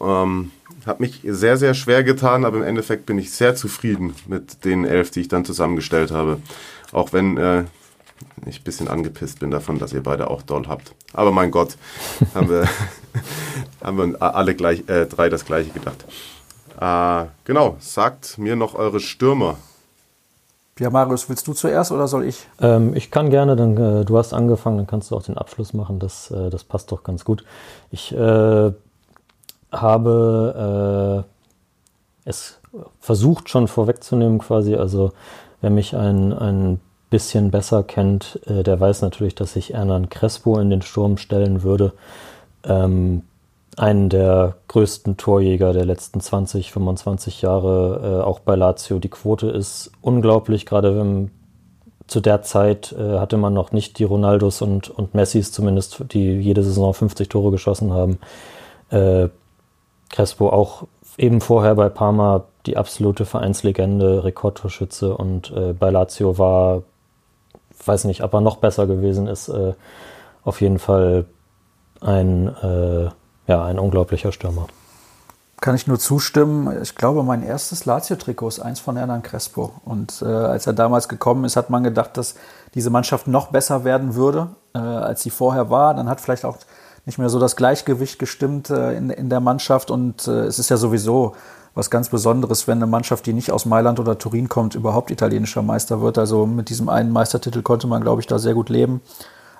Ähm, 0.00 0.50
hat 0.86 1.00
mich 1.00 1.20
sehr, 1.24 1.56
sehr 1.56 1.74
schwer 1.74 2.04
getan, 2.04 2.44
aber 2.44 2.58
im 2.58 2.62
Endeffekt 2.62 3.06
bin 3.06 3.18
ich 3.18 3.32
sehr 3.32 3.56
zufrieden 3.56 4.14
mit 4.26 4.64
den 4.64 4.84
elf, 4.84 5.10
die 5.10 5.20
ich 5.20 5.28
dann 5.28 5.44
zusammengestellt 5.44 6.12
habe. 6.12 6.38
Auch 6.92 7.12
wenn 7.12 7.36
äh, 7.36 7.64
ich 8.46 8.60
ein 8.60 8.64
bisschen 8.64 8.88
angepisst 8.88 9.40
bin 9.40 9.50
davon, 9.50 9.78
dass 9.78 9.92
ihr 9.92 10.02
beide 10.02 10.30
auch 10.30 10.42
doll 10.42 10.68
habt. 10.68 10.94
Aber 11.12 11.32
mein 11.32 11.50
Gott, 11.50 11.76
haben 12.34 12.48
wir, 12.48 12.68
haben 13.82 13.98
wir 13.98 14.22
alle 14.22 14.54
gleich, 14.54 14.88
äh, 14.88 15.06
drei 15.06 15.28
das 15.28 15.44
gleiche 15.44 15.70
gedacht. 15.70 16.04
Äh, 16.80 17.28
genau, 17.44 17.76
sagt 17.80 18.38
mir 18.38 18.54
noch 18.54 18.74
eure 18.74 19.00
Stürmer. 19.00 19.56
Ja, 20.78 20.90
Marius, 20.90 21.28
willst 21.30 21.48
du 21.48 21.54
zuerst 21.54 21.90
oder 21.90 22.06
soll 22.06 22.26
ich? 22.26 22.46
Ähm, 22.60 22.94
ich 22.94 23.10
kann 23.10 23.30
gerne, 23.30 23.56
dann, 23.56 23.76
äh, 23.78 24.04
du 24.04 24.18
hast 24.18 24.34
angefangen, 24.34 24.76
dann 24.76 24.86
kannst 24.86 25.10
du 25.10 25.16
auch 25.16 25.22
den 25.22 25.38
Abschluss 25.38 25.72
machen. 25.72 25.98
Das, 25.98 26.30
äh, 26.30 26.50
das 26.50 26.64
passt 26.64 26.92
doch 26.92 27.02
ganz 27.02 27.24
gut. 27.24 27.44
Ich 27.90 28.12
äh, 28.14 28.72
habe 29.80 31.24
äh, 32.24 32.28
es 32.28 32.60
versucht 33.00 33.48
schon 33.48 33.68
vorwegzunehmen 33.68 34.38
quasi. 34.38 34.74
Also 34.74 35.12
wer 35.60 35.70
mich 35.70 35.96
ein, 35.96 36.32
ein 36.32 36.80
bisschen 37.10 37.50
besser 37.50 37.82
kennt, 37.82 38.40
äh, 38.46 38.62
der 38.62 38.78
weiß 38.80 39.02
natürlich, 39.02 39.34
dass 39.34 39.56
ich 39.56 39.70
Hernan 39.70 40.08
Crespo 40.08 40.58
in 40.58 40.70
den 40.70 40.82
Sturm 40.82 41.16
stellen 41.16 41.62
würde. 41.62 41.92
Ähm, 42.64 43.22
einen 43.76 44.08
der 44.08 44.56
größten 44.68 45.18
Torjäger 45.18 45.72
der 45.72 45.84
letzten 45.84 46.20
20, 46.20 46.72
25 46.72 47.42
Jahre, 47.42 48.20
äh, 48.20 48.24
auch 48.24 48.40
bei 48.40 48.56
Lazio. 48.56 48.98
Die 48.98 49.10
Quote 49.10 49.48
ist 49.48 49.92
unglaublich, 50.00 50.64
gerade 50.64 50.98
wenn 50.98 51.30
zu 52.06 52.20
der 52.20 52.42
Zeit 52.42 52.92
äh, 52.92 53.18
hatte 53.18 53.36
man 53.36 53.52
noch 53.52 53.72
nicht 53.72 53.98
die 53.98 54.04
Ronaldos 54.04 54.62
und, 54.62 54.88
und 54.88 55.14
Messis 55.14 55.52
zumindest, 55.52 56.04
die 56.12 56.38
jede 56.38 56.62
Saison 56.62 56.94
50 56.94 57.28
Tore 57.28 57.50
geschossen 57.50 57.92
haben. 57.92 58.18
Äh, 58.90 59.28
Crespo 60.10 60.48
auch 60.48 60.84
eben 61.18 61.40
vorher 61.40 61.74
bei 61.74 61.88
Parma 61.88 62.44
die 62.66 62.76
absolute 62.76 63.24
Vereinslegende, 63.24 64.24
Rekordtorschütze 64.24 65.16
und 65.16 65.50
äh, 65.52 65.72
bei 65.72 65.90
Lazio 65.90 66.38
war, 66.38 66.82
weiß 67.84 68.04
nicht, 68.04 68.22
ob 68.22 68.34
er 68.34 68.40
noch 68.40 68.56
besser 68.56 68.86
gewesen 68.86 69.26
ist, 69.26 69.48
äh, 69.48 69.74
auf 70.44 70.60
jeden 70.60 70.78
Fall 70.78 71.26
ein, 72.00 72.48
äh, 72.62 73.04
ja, 73.46 73.64
ein 73.64 73.78
unglaublicher 73.78 74.32
Stürmer. 74.32 74.66
Kann 75.60 75.74
ich 75.74 75.86
nur 75.86 75.98
zustimmen. 75.98 76.82
Ich 76.82 76.94
glaube, 76.96 77.22
mein 77.22 77.42
erstes 77.42 77.86
Lazio-Trikot 77.86 78.48
ist 78.48 78.60
eins 78.60 78.78
von 78.78 78.96
Hernan 78.96 79.22
Crespo. 79.22 79.72
Und 79.86 80.20
äh, 80.20 80.26
als 80.26 80.66
er 80.66 80.74
damals 80.74 81.08
gekommen 81.08 81.44
ist, 81.44 81.56
hat 81.56 81.70
man 81.70 81.82
gedacht, 81.82 82.18
dass 82.18 82.34
diese 82.74 82.90
Mannschaft 82.90 83.26
noch 83.26 83.48
besser 83.48 83.84
werden 83.84 84.14
würde, 84.14 84.48
äh, 84.74 84.78
als 84.78 85.22
sie 85.22 85.30
vorher 85.30 85.70
war. 85.70 85.94
Dann 85.94 86.10
hat 86.10 86.20
vielleicht 86.20 86.44
auch 86.44 86.58
nicht 87.06 87.18
mehr 87.18 87.28
so 87.28 87.38
das 87.38 87.56
Gleichgewicht 87.56 88.18
gestimmt 88.18 88.68
äh, 88.68 88.96
in, 88.96 89.10
in 89.10 89.30
der 89.30 89.40
Mannschaft. 89.40 89.90
Und 89.90 90.28
äh, 90.28 90.42
es 90.42 90.58
ist 90.58 90.68
ja 90.68 90.76
sowieso 90.76 91.34
was 91.74 91.90
ganz 91.90 92.08
Besonderes, 92.08 92.66
wenn 92.66 92.78
eine 92.78 92.86
Mannschaft, 92.86 93.26
die 93.26 93.32
nicht 93.32 93.50
aus 93.52 93.64
Mailand 93.66 94.00
oder 94.00 94.18
Turin 94.18 94.48
kommt, 94.48 94.74
überhaupt 94.74 95.10
italienischer 95.10 95.62
Meister 95.62 96.00
wird. 96.00 96.18
Also 96.18 96.46
mit 96.46 96.68
diesem 96.68 96.88
einen 96.88 97.12
Meistertitel 97.12 97.62
konnte 97.62 97.86
man, 97.86 98.02
glaube 98.02 98.20
ich, 98.20 98.26
da 98.26 98.38
sehr 98.38 98.54
gut 98.54 98.68
leben. 98.68 99.00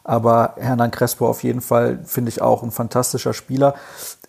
Aber 0.03 0.55
Hernan 0.57 0.93
Crespo 0.93 1.29
auf 1.29 1.43
jeden 1.43 1.61
Fall 1.61 1.99
finde 2.05 2.29
ich 2.29 2.41
auch 2.41 2.63
ein 2.63 2.71
fantastischer 2.71 3.33
Spieler. 3.33 3.75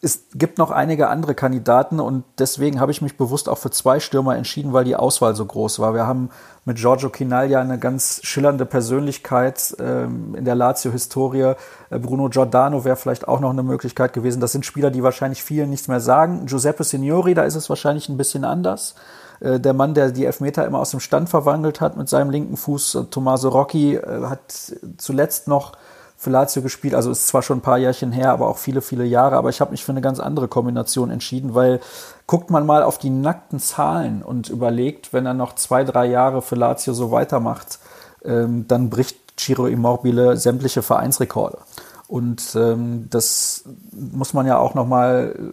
Es 0.02 0.28
gibt 0.34 0.58
noch 0.58 0.70
einige 0.72 1.10
andere 1.10 1.34
Kandidaten 1.34 2.00
und 2.00 2.24
deswegen 2.38 2.80
habe 2.80 2.92
ich 2.92 3.02
mich 3.02 3.18
bewusst 3.18 3.50
auch 3.50 3.58
für 3.58 3.72
zwei 3.72 4.00
Stürmer 4.00 4.36
entschieden, 4.36 4.74
weil 4.74 4.84
die 4.84 4.96
Auswahl 4.96 5.36
so 5.36 5.46
groß 5.46 5.80
war. 5.80 5.94
Wir 5.94 6.06
haben 6.06 6.30
mit 6.66 6.78
Giorgio 6.78 7.10
Chinaglia 7.10 7.60
eine 7.60 7.80
ganz 7.80 8.20
schillernde 8.24 8.66
Persönlichkeit 8.66 9.76
ähm, 9.80 10.36
in 10.36 10.46
der 10.46 10.56
Lazio-Historie. 10.56 11.56
Äh, 11.90 12.00
Bruno 12.00 12.30
Giordano 12.30 12.86
wäre 12.86 12.96
vielleicht 12.96 13.28
auch 13.28 13.40
noch 13.40 13.50
eine 13.50 13.64
Möglichkeit 13.64 14.14
gewesen. 14.14 14.40
Das 14.40 14.52
sind 14.52 14.66
Spieler, 14.66 14.92
die 14.92 15.02
wahrscheinlich 15.02 15.44
vielen 15.44 15.70
nichts 15.70 15.88
mehr 15.88 16.00
sagen. 16.00 16.46
Giuseppe 16.46 16.84
Signori, 16.84 17.34
da 17.34 17.44
ist 17.44 17.56
es 17.56 17.70
wahrscheinlich 17.70 18.10
ein 18.10 18.18
bisschen 18.18 18.44
anders. 18.44 18.96
Äh, 19.40 19.60
der 19.60 19.74
Mann, 19.74 19.94
der 19.94 20.12
die 20.12 20.26
Elfmeter 20.26 20.66
immer 20.66 20.80
aus 20.80 20.92
dem 20.92 21.00
Stand 21.00 21.30
verwandelt 21.30 21.82
hat 21.82 21.98
mit 21.98 22.10
seinem 22.10 22.30
linken 22.30 22.58
Fuß, 22.58 22.96
äh, 22.96 23.04
Tommaso 23.06 23.50
Rocchi, 23.50 23.96
äh, 23.96 24.26
hat 24.26 24.74
zuletzt 24.98 25.48
noch 25.48 25.74
für 26.18 26.32
Lazio 26.32 26.64
gespielt. 26.64 26.96
Also 26.96 27.12
ist 27.12 27.28
zwar 27.28 27.44
schon 27.44 27.60
ein 27.60 27.62
paar 27.62 27.78
Jährchen 27.78 28.12
her, 28.12 28.32
aber 28.32 28.48
auch 28.48 28.58
viele, 28.58 28.82
viele 28.82 29.06
Jahre. 29.06 29.38
Aber 29.38 29.50
ich 29.50 29.62
habe 29.62 29.72
mich 29.72 29.86
für 29.86 29.92
eine 29.92 30.02
ganz 30.02 30.20
andere 30.20 30.48
Kombination 30.48 31.12
entschieden, 31.12 31.54
weil 31.54 31.80
guckt 32.26 32.50
man 32.50 32.66
mal 32.66 32.84
auf 32.84 32.98
die 32.98 33.12
nackten 33.12 33.60
Zahlen 33.60 34.24
und 34.24 34.50
überlegt, 34.50 35.14
wenn 35.14 35.26
er 35.26 35.36
noch 35.36 35.56
zwei, 35.56 35.84
drei 35.84 36.08
Jahre 36.08 36.42
für 36.42 36.56
Lazio 36.56 36.94
so 36.94 37.12
weitermacht, 37.12 37.80
ähm, 38.26 38.68
dann 38.68 38.90
bricht 38.90 39.18
Ciro 39.40 39.68
Immobile 39.68 40.38
sämtliche 40.38 40.82
Vereinsrekorde. 40.82 41.60
Und 42.08 42.56
ähm, 42.56 43.08
das 43.10 43.66
muss 43.92 44.34
man 44.34 44.48
ja 44.48 44.58
auch 44.58 44.74
nochmal 44.74 45.52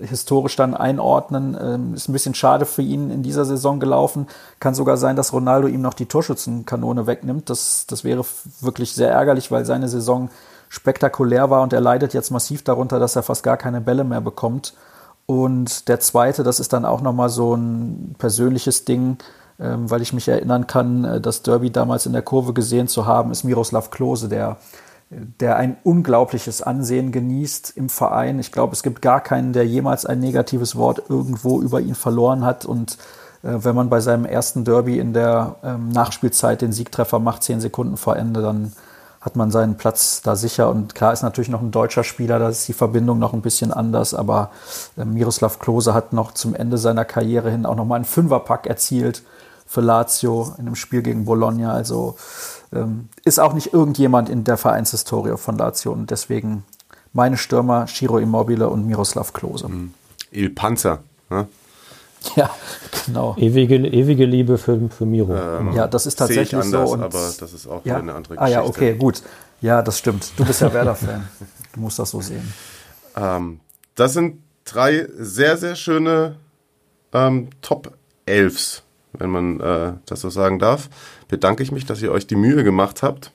historisch 0.00 0.56
dann 0.56 0.74
einordnen. 0.74 1.56
Ähm, 1.60 1.94
ist 1.94 2.08
ein 2.08 2.12
bisschen 2.12 2.34
schade 2.34 2.66
für 2.66 2.82
ihn 2.82 3.10
in 3.10 3.22
dieser 3.22 3.44
Saison 3.44 3.80
gelaufen. 3.80 4.26
Kann 4.60 4.74
sogar 4.74 4.96
sein, 4.96 5.16
dass 5.16 5.32
Ronaldo 5.32 5.68
ihm 5.68 5.82
noch 5.82 5.94
die 5.94 6.06
Torschützenkanone 6.06 7.06
wegnimmt. 7.06 7.50
Das, 7.50 7.86
das 7.86 8.04
wäre 8.04 8.24
wirklich 8.60 8.92
sehr 8.92 9.10
ärgerlich, 9.10 9.50
weil 9.50 9.64
seine 9.64 9.88
Saison 9.88 10.30
spektakulär 10.68 11.50
war 11.50 11.62
und 11.62 11.72
er 11.72 11.80
leidet 11.80 12.14
jetzt 12.14 12.30
massiv 12.30 12.62
darunter, 12.62 12.98
dass 12.98 13.16
er 13.16 13.22
fast 13.22 13.42
gar 13.42 13.56
keine 13.56 13.80
Bälle 13.80 14.04
mehr 14.04 14.20
bekommt. 14.20 14.74
Und 15.26 15.88
der 15.88 16.00
zweite, 16.00 16.42
das 16.42 16.60
ist 16.60 16.72
dann 16.72 16.84
auch 16.84 17.02
nochmal 17.02 17.28
so 17.28 17.54
ein 17.54 18.14
persönliches 18.18 18.84
Ding, 18.84 19.18
ähm, 19.60 19.90
weil 19.90 20.02
ich 20.02 20.12
mich 20.12 20.28
erinnern 20.28 20.66
kann, 20.66 21.04
äh, 21.04 21.20
das 21.20 21.42
Derby 21.42 21.70
damals 21.70 22.06
in 22.06 22.12
der 22.12 22.22
Kurve 22.22 22.52
gesehen 22.52 22.88
zu 22.88 23.06
haben, 23.06 23.30
ist 23.30 23.44
Miroslav 23.44 23.90
Klose, 23.90 24.28
der 24.28 24.56
der 25.10 25.56
ein 25.56 25.76
unglaubliches 25.84 26.60
Ansehen 26.60 27.12
genießt 27.12 27.72
im 27.76 27.88
Verein. 27.88 28.38
Ich 28.38 28.52
glaube, 28.52 28.74
es 28.74 28.82
gibt 28.82 29.00
gar 29.00 29.22
keinen, 29.22 29.52
der 29.52 29.66
jemals 29.66 30.04
ein 30.04 30.20
negatives 30.20 30.76
Wort 30.76 31.04
irgendwo 31.08 31.62
über 31.62 31.80
ihn 31.80 31.94
verloren 31.94 32.44
hat. 32.44 32.66
Und 32.66 32.98
äh, 33.42 33.54
wenn 33.64 33.74
man 33.74 33.88
bei 33.88 34.00
seinem 34.00 34.26
ersten 34.26 34.64
Derby 34.64 34.98
in 34.98 35.14
der 35.14 35.56
ähm, 35.64 35.88
Nachspielzeit 35.88 36.60
den 36.60 36.72
Siegtreffer 36.72 37.18
macht, 37.20 37.42
zehn 37.42 37.60
Sekunden 37.60 37.96
vor 37.96 38.16
Ende, 38.16 38.42
dann 38.42 38.72
hat 39.20 39.34
man 39.34 39.50
seinen 39.50 39.76
Platz 39.76 40.20
da 40.22 40.36
sicher. 40.36 40.68
Und 40.68 40.94
klar 40.94 41.14
ist 41.14 41.22
natürlich 41.22 41.50
noch 41.50 41.62
ein 41.62 41.70
deutscher 41.70 42.04
Spieler, 42.04 42.38
da 42.38 42.50
ist 42.50 42.68
die 42.68 42.74
Verbindung 42.74 43.18
noch 43.18 43.32
ein 43.32 43.42
bisschen 43.42 43.72
anders. 43.72 44.12
Aber 44.12 44.50
äh, 44.98 45.06
Miroslav 45.06 45.58
Klose 45.58 45.94
hat 45.94 46.12
noch 46.12 46.32
zum 46.32 46.54
Ende 46.54 46.76
seiner 46.76 47.06
Karriere 47.06 47.50
hin 47.50 47.64
auch 47.64 47.76
noch 47.76 47.86
mal 47.86 47.96
einen 47.96 48.04
Fünferpack 48.04 48.66
erzielt 48.66 49.22
für 49.66 49.80
Lazio 49.80 50.54
in 50.58 50.66
einem 50.66 50.74
Spiel 50.74 51.02
gegen 51.02 51.24
Bologna. 51.24 51.72
Also 51.72 52.16
ist 53.24 53.40
auch 53.40 53.54
nicht 53.54 53.72
irgendjemand 53.72 54.28
in 54.28 54.44
der 54.44 54.56
Vereinshistorie 54.56 55.36
von 55.36 55.56
Lazio 55.56 55.92
und 55.92 56.10
deswegen 56.10 56.64
meine 57.12 57.36
Stürmer 57.36 57.86
Shiro 57.86 58.18
Immobile 58.18 58.68
und 58.68 58.86
Miroslav 58.86 59.32
Klose. 59.32 59.68
Mhm. 59.68 59.94
Il 60.30 60.50
Panzer. 60.50 61.00
Ne? 61.30 61.48
Ja, 62.34 62.50
genau. 63.06 63.36
Ewige, 63.38 63.76
ewige 63.76 64.24
Liebe 64.24 64.58
für, 64.58 64.90
für 64.90 65.06
Miro. 65.06 65.36
Ähm, 65.36 65.72
ja, 65.72 65.86
das 65.86 66.04
ist 66.04 66.16
tatsächlich 66.16 66.60
anders, 66.60 66.88
so. 66.88 66.94
Und 66.94 67.02
aber 67.04 67.32
das 67.38 67.52
ist 67.52 67.68
auch 67.68 67.84
ja? 67.84 67.96
eine 67.98 68.12
andere 68.12 68.34
Geschichte. 68.34 68.42
Ah 68.42 68.48
ja, 68.48 68.64
okay, 68.64 68.94
gut. 68.96 69.22
Ja, 69.60 69.82
das 69.82 69.98
stimmt. 69.98 70.32
Du 70.36 70.44
bist 70.44 70.60
ja 70.60 70.72
Werder-Fan. 70.72 71.28
du 71.74 71.80
musst 71.80 71.96
das 72.00 72.10
so 72.10 72.20
sehen. 72.20 72.52
Ähm, 73.14 73.60
das 73.94 74.14
sind 74.14 74.42
drei 74.64 75.06
sehr, 75.16 75.56
sehr 75.56 75.76
schöne 75.76 76.36
ähm, 77.12 77.50
Top-Elfs, 77.62 78.82
wenn 79.12 79.30
man 79.30 79.60
äh, 79.60 79.92
das 80.04 80.20
so 80.20 80.28
sagen 80.28 80.58
darf 80.58 80.88
bedanke 81.28 81.62
ich 81.62 81.72
mich, 81.72 81.86
dass 81.86 82.02
ihr 82.02 82.12
euch 82.12 82.26
die 82.26 82.36
Mühe 82.36 82.64
gemacht 82.64 83.02
habt. 83.02 83.32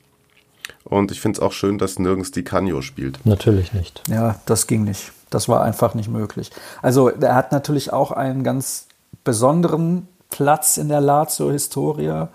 Und 0.84 1.12
ich 1.12 1.22
finde 1.22 1.38
es 1.38 1.44
auch 1.44 1.54
schön, 1.54 1.78
dass 1.78 2.00
nirgends 2.00 2.32
die 2.32 2.44
Canio 2.44 2.82
spielt. 2.82 3.26
Natürlich 3.26 3.74
nicht. 3.74 4.04
Ja, 4.08 4.36
das 4.46 4.68
ging 4.68 4.84
nicht. 4.84 5.12
Das 5.30 5.48
war 5.48 5.64
einfach 5.64 5.94
nicht 5.94 6.10
möglich. 6.10 6.52
Also 6.82 7.10
er 7.10 7.36
hat 7.36 7.52
natürlich 7.52 7.94
auch 7.94 8.12
einen 8.12 8.44
ganz 8.44 8.88
besonderen 9.24 10.08
Platz 10.30 10.78
in 10.78 10.90
der 10.90 11.02
Lazio-Historie. 11.02 12.26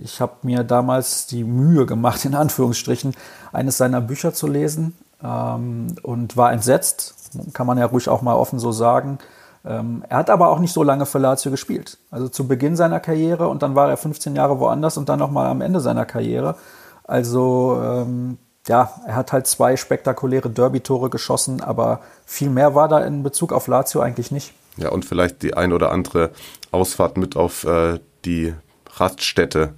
Ich 0.00 0.20
habe 0.20 0.34
mir 0.42 0.64
damals 0.64 1.26
die 1.26 1.44
Mühe 1.44 1.86
gemacht, 1.86 2.24
in 2.24 2.34
Anführungsstrichen, 2.34 3.14
eines 3.52 3.78
seiner 3.78 4.00
Bücher 4.00 4.32
zu 4.32 4.46
lesen 4.46 4.96
ähm, 5.22 5.96
und 6.02 6.36
war 6.36 6.52
entsetzt. 6.52 7.14
Kann 7.52 7.66
man 7.66 7.78
ja 7.78 7.86
ruhig 7.86 8.08
auch 8.08 8.22
mal 8.22 8.34
offen 8.34 8.58
so 8.58 8.72
sagen 8.72 9.18
er 9.64 10.16
hat 10.16 10.30
aber 10.30 10.48
auch 10.48 10.60
nicht 10.60 10.72
so 10.72 10.82
lange 10.82 11.04
für 11.04 11.18
Lazio 11.18 11.50
gespielt. 11.50 11.98
Also 12.10 12.28
zu 12.28 12.46
Beginn 12.46 12.76
seiner 12.76 13.00
Karriere 13.00 13.48
und 13.48 13.62
dann 13.62 13.74
war 13.74 13.90
er 13.90 13.96
15 13.96 14.36
Jahre 14.36 14.60
woanders 14.60 14.96
und 14.96 15.08
dann 15.08 15.18
nochmal 15.18 15.46
am 15.46 15.60
Ende 15.60 15.80
seiner 15.80 16.06
Karriere. 16.06 16.56
Also 17.04 17.80
ähm, 17.82 18.38
ja, 18.68 18.92
er 19.06 19.16
hat 19.16 19.32
halt 19.32 19.46
zwei 19.46 19.76
spektakuläre 19.76 20.50
Derby-Tore 20.50 21.10
geschossen, 21.10 21.60
aber 21.60 22.00
viel 22.26 22.50
mehr 22.50 22.74
war 22.74 22.88
da 22.88 23.00
in 23.00 23.22
Bezug 23.22 23.52
auf 23.52 23.66
Lazio 23.66 24.00
eigentlich 24.00 24.30
nicht. 24.30 24.52
Ja, 24.76 24.90
und 24.90 25.04
vielleicht 25.04 25.42
die 25.42 25.54
ein 25.54 25.72
oder 25.72 25.90
andere 25.90 26.30
Ausfahrt 26.70 27.16
mit 27.16 27.36
auf 27.36 27.64
äh, 27.64 27.98
die 28.24 28.54
Raststätte 28.94 29.74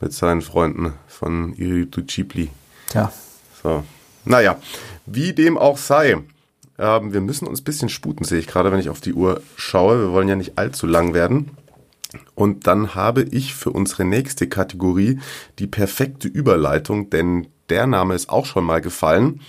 mit 0.00 0.12
seinen 0.12 0.42
Freunden 0.42 0.94
von 1.06 1.54
Iridu 1.54 2.02
Cipli. 2.08 2.50
Tja. 2.88 3.12
So. 3.62 3.84
Naja, 4.24 4.56
wie 5.06 5.32
dem 5.32 5.58
auch 5.58 5.78
sei. 5.78 6.16
Ähm, 6.78 7.12
wir 7.12 7.20
müssen 7.20 7.46
uns 7.46 7.60
ein 7.60 7.64
bisschen 7.64 7.88
sputen, 7.88 8.24
sehe 8.24 8.38
ich 8.38 8.46
gerade, 8.46 8.72
wenn 8.72 8.80
ich 8.80 8.88
auf 8.88 9.00
die 9.00 9.14
Uhr 9.14 9.42
schaue. 9.56 10.00
Wir 10.00 10.12
wollen 10.12 10.28
ja 10.28 10.36
nicht 10.36 10.58
allzu 10.58 10.86
lang 10.86 11.14
werden. 11.14 11.50
Und 12.34 12.66
dann 12.66 12.94
habe 12.94 13.22
ich 13.22 13.54
für 13.54 13.70
unsere 13.70 14.04
nächste 14.04 14.48
Kategorie 14.48 15.20
die 15.58 15.66
perfekte 15.66 16.28
Überleitung, 16.28 17.10
denn 17.10 17.48
der 17.70 17.86
Name 17.86 18.14
ist 18.14 18.28
auch 18.28 18.46
schon 18.46 18.64
mal 18.64 18.80
gefallen. 18.80 19.40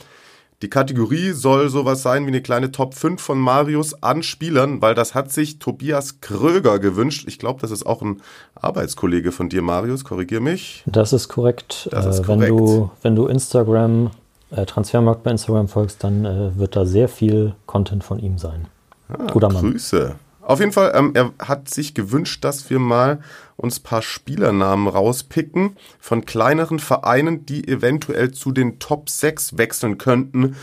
Die 0.62 0.70
Kategorie 0.70 1.32
soll 1.32 1.70
sowas 1.70 2.02
sein 2.02 2.24
wie 2.24 2.30
eine 2.30 2.42
kleine 2.42 2.72
Top 2.72 2.94
5 2.94 3.22
von 3.22 3.38
Marius 3.38 4.02
an 4.02 4.24
Spielern, 4.24 4.82
weil 4.82 4.96
das 4.96 5.14
hat 5.14 5.32
sich 5.32 5.60
Tobias 5.60 6.22
Kröger 6.22 6.80
gewünscht. 6.80 7.26
Ich 7.28 7.40
glaube, 7.40 7.60
das 7.60 7.72
ist 7.72 7.86
auch 7.86 8.02
ein 8.02 8.22
Arbeitskollege 8.56 9.34
von 9.34 9.50
dir, 9.50 9.62
Marius. 9.62 10.06
Korrigier 10.06 10.40
mich. 10.40 10.84
Das 10.86 11.12
ist 11.12 11.28
korrekt. 11.28 11.90
Das 11.92 12.06
ist 12.06 12.20
äh, 12.20 12.24
korrekt. 12.24 12.52
Wenn, 12.52 12.58
du, 12.58 12.92
wenn 13.02 13.16
du 13.16 13.28
Instagram 13.28 14.12
äh, 14.56 14.66
Transfermarkt 14.66 15.24
bei 15.24 15.32
Instagram 15.32 15.68
folgst, 15.68 16.04
dann 16.04 16.26
äh, 16.26 16.58
wird 16.58 16.76
da 16.76 16.86
sehr 16.86 17.10
viel 17.10 17.56
Content 17.66 18.04
von 18.04 18.20
ihm 18.20 18.38
sein. 18.38 18.68
Ah, 19.10 19.32
Guter 19.32 19.52
Mann. 19.52 19.72
Grüße. 19.72 20.16
Auf 20.42 20.60
jeden 20.60 20.72
Fall, 20.72 20.92
ähm, 20.94 21.12
er 21.16 21.32
hat 21.40 21.70
sich 21.70 21.96
gewünscht, 21.96 22.44
dass 22.44 22.70
wir 22.70 22.78
mal 22.78 23.20
uns 23.58 23.80
paar 23.80 24.04
Spielernamen 24.04 24.88
rauspicken 24.88 25.76
von 26.00 26.26
kleineren 26.26 26.78
Vereinen, 26.78 27.48
die 27.48 27.68
eventuell 27.68 28.32
zu 28.32 28.52
den 28.52 28.78
Top 28.78 29.10
6 29.10 29.58
wechseln 29.58 29.98
könnten. 29.98 30.56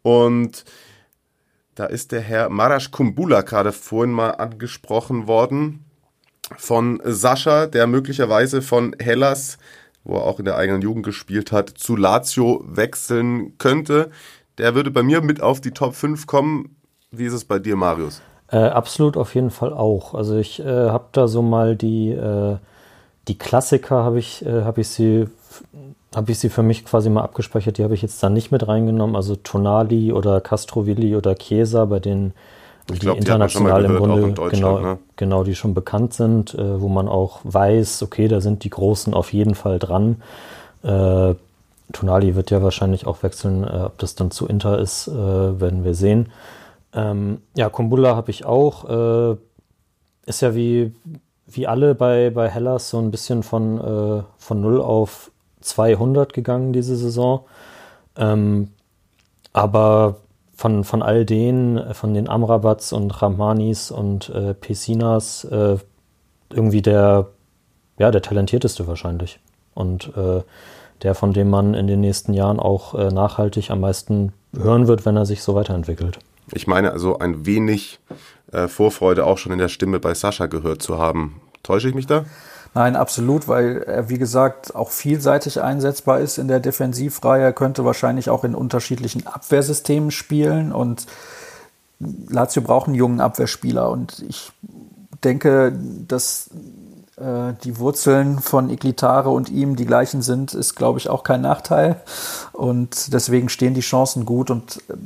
Und 0.00 0.64
da 1.74 1.84
ist 1.84 2.12
der 2.12 2.22
Herr 2.22 2.48
Marasch 2.48 2.90
Kumbula 2.90 3.42
gerade 3.42 3.72
vorhin 3.72 4.12
mal 4.12 4.30
angesprochen 4.30 5.26
worden 5.26 5.84
von 6.56 7.02
Sascha, 7.04 7.66
der 7.66 7.86
möglicherweise 7.86 8.62
von 8.62 8.96
Hellas 8.98 9.58
wo 10.06 10.16
er 10.16 10.22
auch 10.22 10.38
in 10.38 10.44
der 10.44 10.56
eigenen 10.56 10.82
Jugend 10.82 11.04
gespielt 11.04 11.52
hat, 11.52 11.70
zu 11.70 11.96
Lazio 11.96 12.62
wechseln 12.66 13.58
könnte. 13.58 14.10
Der 14.58 14.74
würde 14.74 14.90
bei 14.90 15.02
mir 15.02 15.20
mit 15.20 15.42
auf 15.42 15.60
die 15.60 15.72
Top 15.72 15.94
5 15.94 16.26
kommen. 16.26 16.76
Wie 17.10 17.24
ist 17.24 17.34
es 17.34 17.44
bei 17.44 17.58
dir, 17.58 17.76
Marius? 17.76 18.22
Äh, 18.48 18.58
absolut 18.58 19.16
auf 19.16 19.34
jeden 19.34 19.50
Fall 19.50 19.72
auch. 19.72 20.14
Also 20.14 20.36
ich 20.36 20.60
äh, 20.60 20.64
habe 20.64 21.06
da 21.12 21.28
so 21.28 21.42
mal 21.42 21.76
die, 21.76 22.10
äh, 22.10 22.56
die 23.28 23.36
Klassiker, 23.36 24.04
habe 24.04 24.18
ich, 24.18 24.46
äh, 24.46 24.62
hab 24.62 24.78
ich 24.78 24.88
sie 24.88 25.26
habe 26.14 26.32
ich 26.32 26.38
sie 26.38 26.48
für 26.48 26.62
mich 26.62 26.86
quasi 26.86 27.10
mal 27.10 27.22
abgespeichert, 27.22 27.76
die 27.76 27.84
habe 27.84 27.92
ich 27.92 28.00
jetzt 28.00 28.22
da 28.22 28.30
nicht 28.30 28.50
mit 28.50 28.66
reingenommen. 28.66 29.16
Also 29.16 29.36
Tonali 29.36 30.12
oder 30.12 30.40
Castrovilli 30.40 31.14
oder 31.14 31.34
Chiesa, 31.34 31.84
bei 31.84 32.00
denen 32.00 32.32
Ich 32.88 33.00
die 33.00 33.06
glaub, 33.06 33.16
die 33.16 33.20
international 33.20 33.84
im 33.84 33.92
gehört, 33.92 34.02
auch 34.02 34.32
Grunde 34.32 34.50
genau, 34.50 34.78
ne? 34.78 34.98
genau, 35.16 35.44
die 35.44 35.54
schon 35.54 35.74
bekannt 35.74 36.14
sind, 36.14 36.54
äh, 36.54 36.80
wo 36.80 36.88
man 36.88 37.08
auch 37.08 37.40
weiß, 37.42 38.02
okay, 38.02 38.28
da 38.28 38.40
sind 38.40 38.62
die 38.62 38.70
Großen 38.70 39.12
auf 39.12 39.32
jeden 39.32 39.54
Fall 39.56 39.78
dran. 39.78 40.22
Äh, 40.82 41.34
Tonali 41.92 42.34
wird 42.36 42.50
ja 42.50 42.62
wahrscheinlich 42.62 43.06
auch 43.06 43.22
wechseln, 43.22 43.64
äh, 43.64 43.82
ob 43.86 43.98
das 43.98 44.14
dann 44.14 44.30
zu 44.30 44.46
Inter 44.46 44.78
ist, 44.78 45.08
äh, 45.08 45.12
werden 45.14 45.84
wir 45.84 45.94
sehen. 45.94 46.30
Ähm, 46.94 47.42
ja, 47.54 47.68
Kumbula 47.68 48.14
habe 48.14 48.30
ich 48.30 48.44
auch. 48.44 49.32
Äh, 49.32 49.36
ist 50.26 50.42
ja 50.42 50.54
wie, 50.54 50.92
wie 51.46 51.66
alle 51.66 51.94
bei, 51.94 52.30
bei 52.30 52.48
Hellas 52.48 52.90
so 52.90 52.98
ein 52.98 53.10
bisschen 53.10 53.42
von, 53.42 53.78
äh, 53.78 54.22
von 54.38 54.60
0 54.60 54.80
auf 54.80 55.30
200 55.60 56.32
gegangen 56.32 56.72
diese 56.72 56.96
Saison. 56.96 57.44
Ähm, 58.16 58.70
aber 59.52 60.16
von, 60.56 60.84
von 60.84 61.02
all 61.02 61.24
denen, 61.24 61.94
von 61.94 62.14
den 62.14 62.28
Amrabats 62.28 62.92
und 62.92 63.10
Rahmanis 63.22 63.90
und 63.90 64.30
äh, 64.30 64.54
Pesinas, 64.54 65.44
äh, 65.44 65.76
irgendwie 66.50 66.82
der, 66.82 67.28
ja, 67.98 68.10
der 68.10 68.22
talentierteste 68.22 68.86
wahrscheinlich. 68.86 69.38
Und 69.74 70.16
äh, 70.16 70.42
der, 71.02 71.14
von 71.14 71.34
dem 71.34 71.50
man 71.50 71.74
in 71.74 71.86
den 71.86 72.00
nächsten 72.00 72.32
Jahren 72.32 72.58
auch 72.58 72.94
äh, 72.94 73.08
nachhaltig 73.08 73.70
am 73.70 73.80
meisten 73.80 74.32
hören 74.56 74.88
wird, 74.88 75.04
wenn 75.04 75.16
er 75.16 75.26
sich 75.26 75.42
so 75.42 75.54
weiterentwickelt. 75.54 76.18
Ich 76.52 76.66
meine 76.66 76.90
also 76.92 77.18
ein 77.18 77.44
wenig 77.44 77.98
äh, 78.52 78.66
Vorfreude 78.66 79.26
auch 79.26 79.36
schon 79.36 79.52
in 79.52 79.58
der 79.58 79.68
Stimme 79.68 80.00
bei 80.00 80.14
Sascha 80.14 80.46
gehört 80.46 80.80
zu 80.80 80.96
haben. 80.96 81.40
Täusche 81.62 81.88
ich 81.88 81.94
mich 81.94 82.06
da? 82.06 82.24
Nein, 82.76 82.94
absolut, 82.94 83.48
weil 83.48 83.84
er, 83.84 84.10
wie 84.10 84.18
gesagt, 84.18 84.74
auch 84.74 84.90
vielseitig 84.90 85.62
einsetzbar 85.62 86.20
ist 86.20 86.36
in 86.36 86.46
der 86.46 86.60
Defensivreihe. 86.60 87.42
Er 87.42 87.54
könnte 87.54 87.86
wahrscheinlich 87.86 88.28
auch 88.28 88.44
in 88.44 88.54
unterschiedlichen 88.54 89.26
Abwehrsystemen 89.26 90.10
spielen 90.10 90.72
und 90.72 91.06
Lazio 91.98 92.60
braucht 92.60 92.88
einen 92.88 92.94
jungen 92.94 93.22
Abwehrspieler 93.22 93.88
und 93.90 94.22
ich 94.28 94.52
denke, 95.24 95.72
dass 96.06 96.50
äh, 97.16 97.54
die 97.64 97.78
Wurzeln 97.78 98.40
von 98.40 98.68
Iglitare 98.68 99.30
und 99.30 99.48
ihm 99.48 99.76
die 99.76 99.86
gleichen 99.86 100.20
sind, 100.20 100.52
ist, 100.52 100.74
glaube 100.74 100.98
ich, 100.98 101.08
auch 101.08 101.22
kein 101.22 101.40
Nachteil. 101.40 102.02
Und 102.52 103.14
deswegen 103.14 103.48
stehen 103.48 103.72
die 103.72 103.80
Chancen 103.80 104.26
gut 104.26 104.50
und 104.50 104.82
äh, 104.90 104.96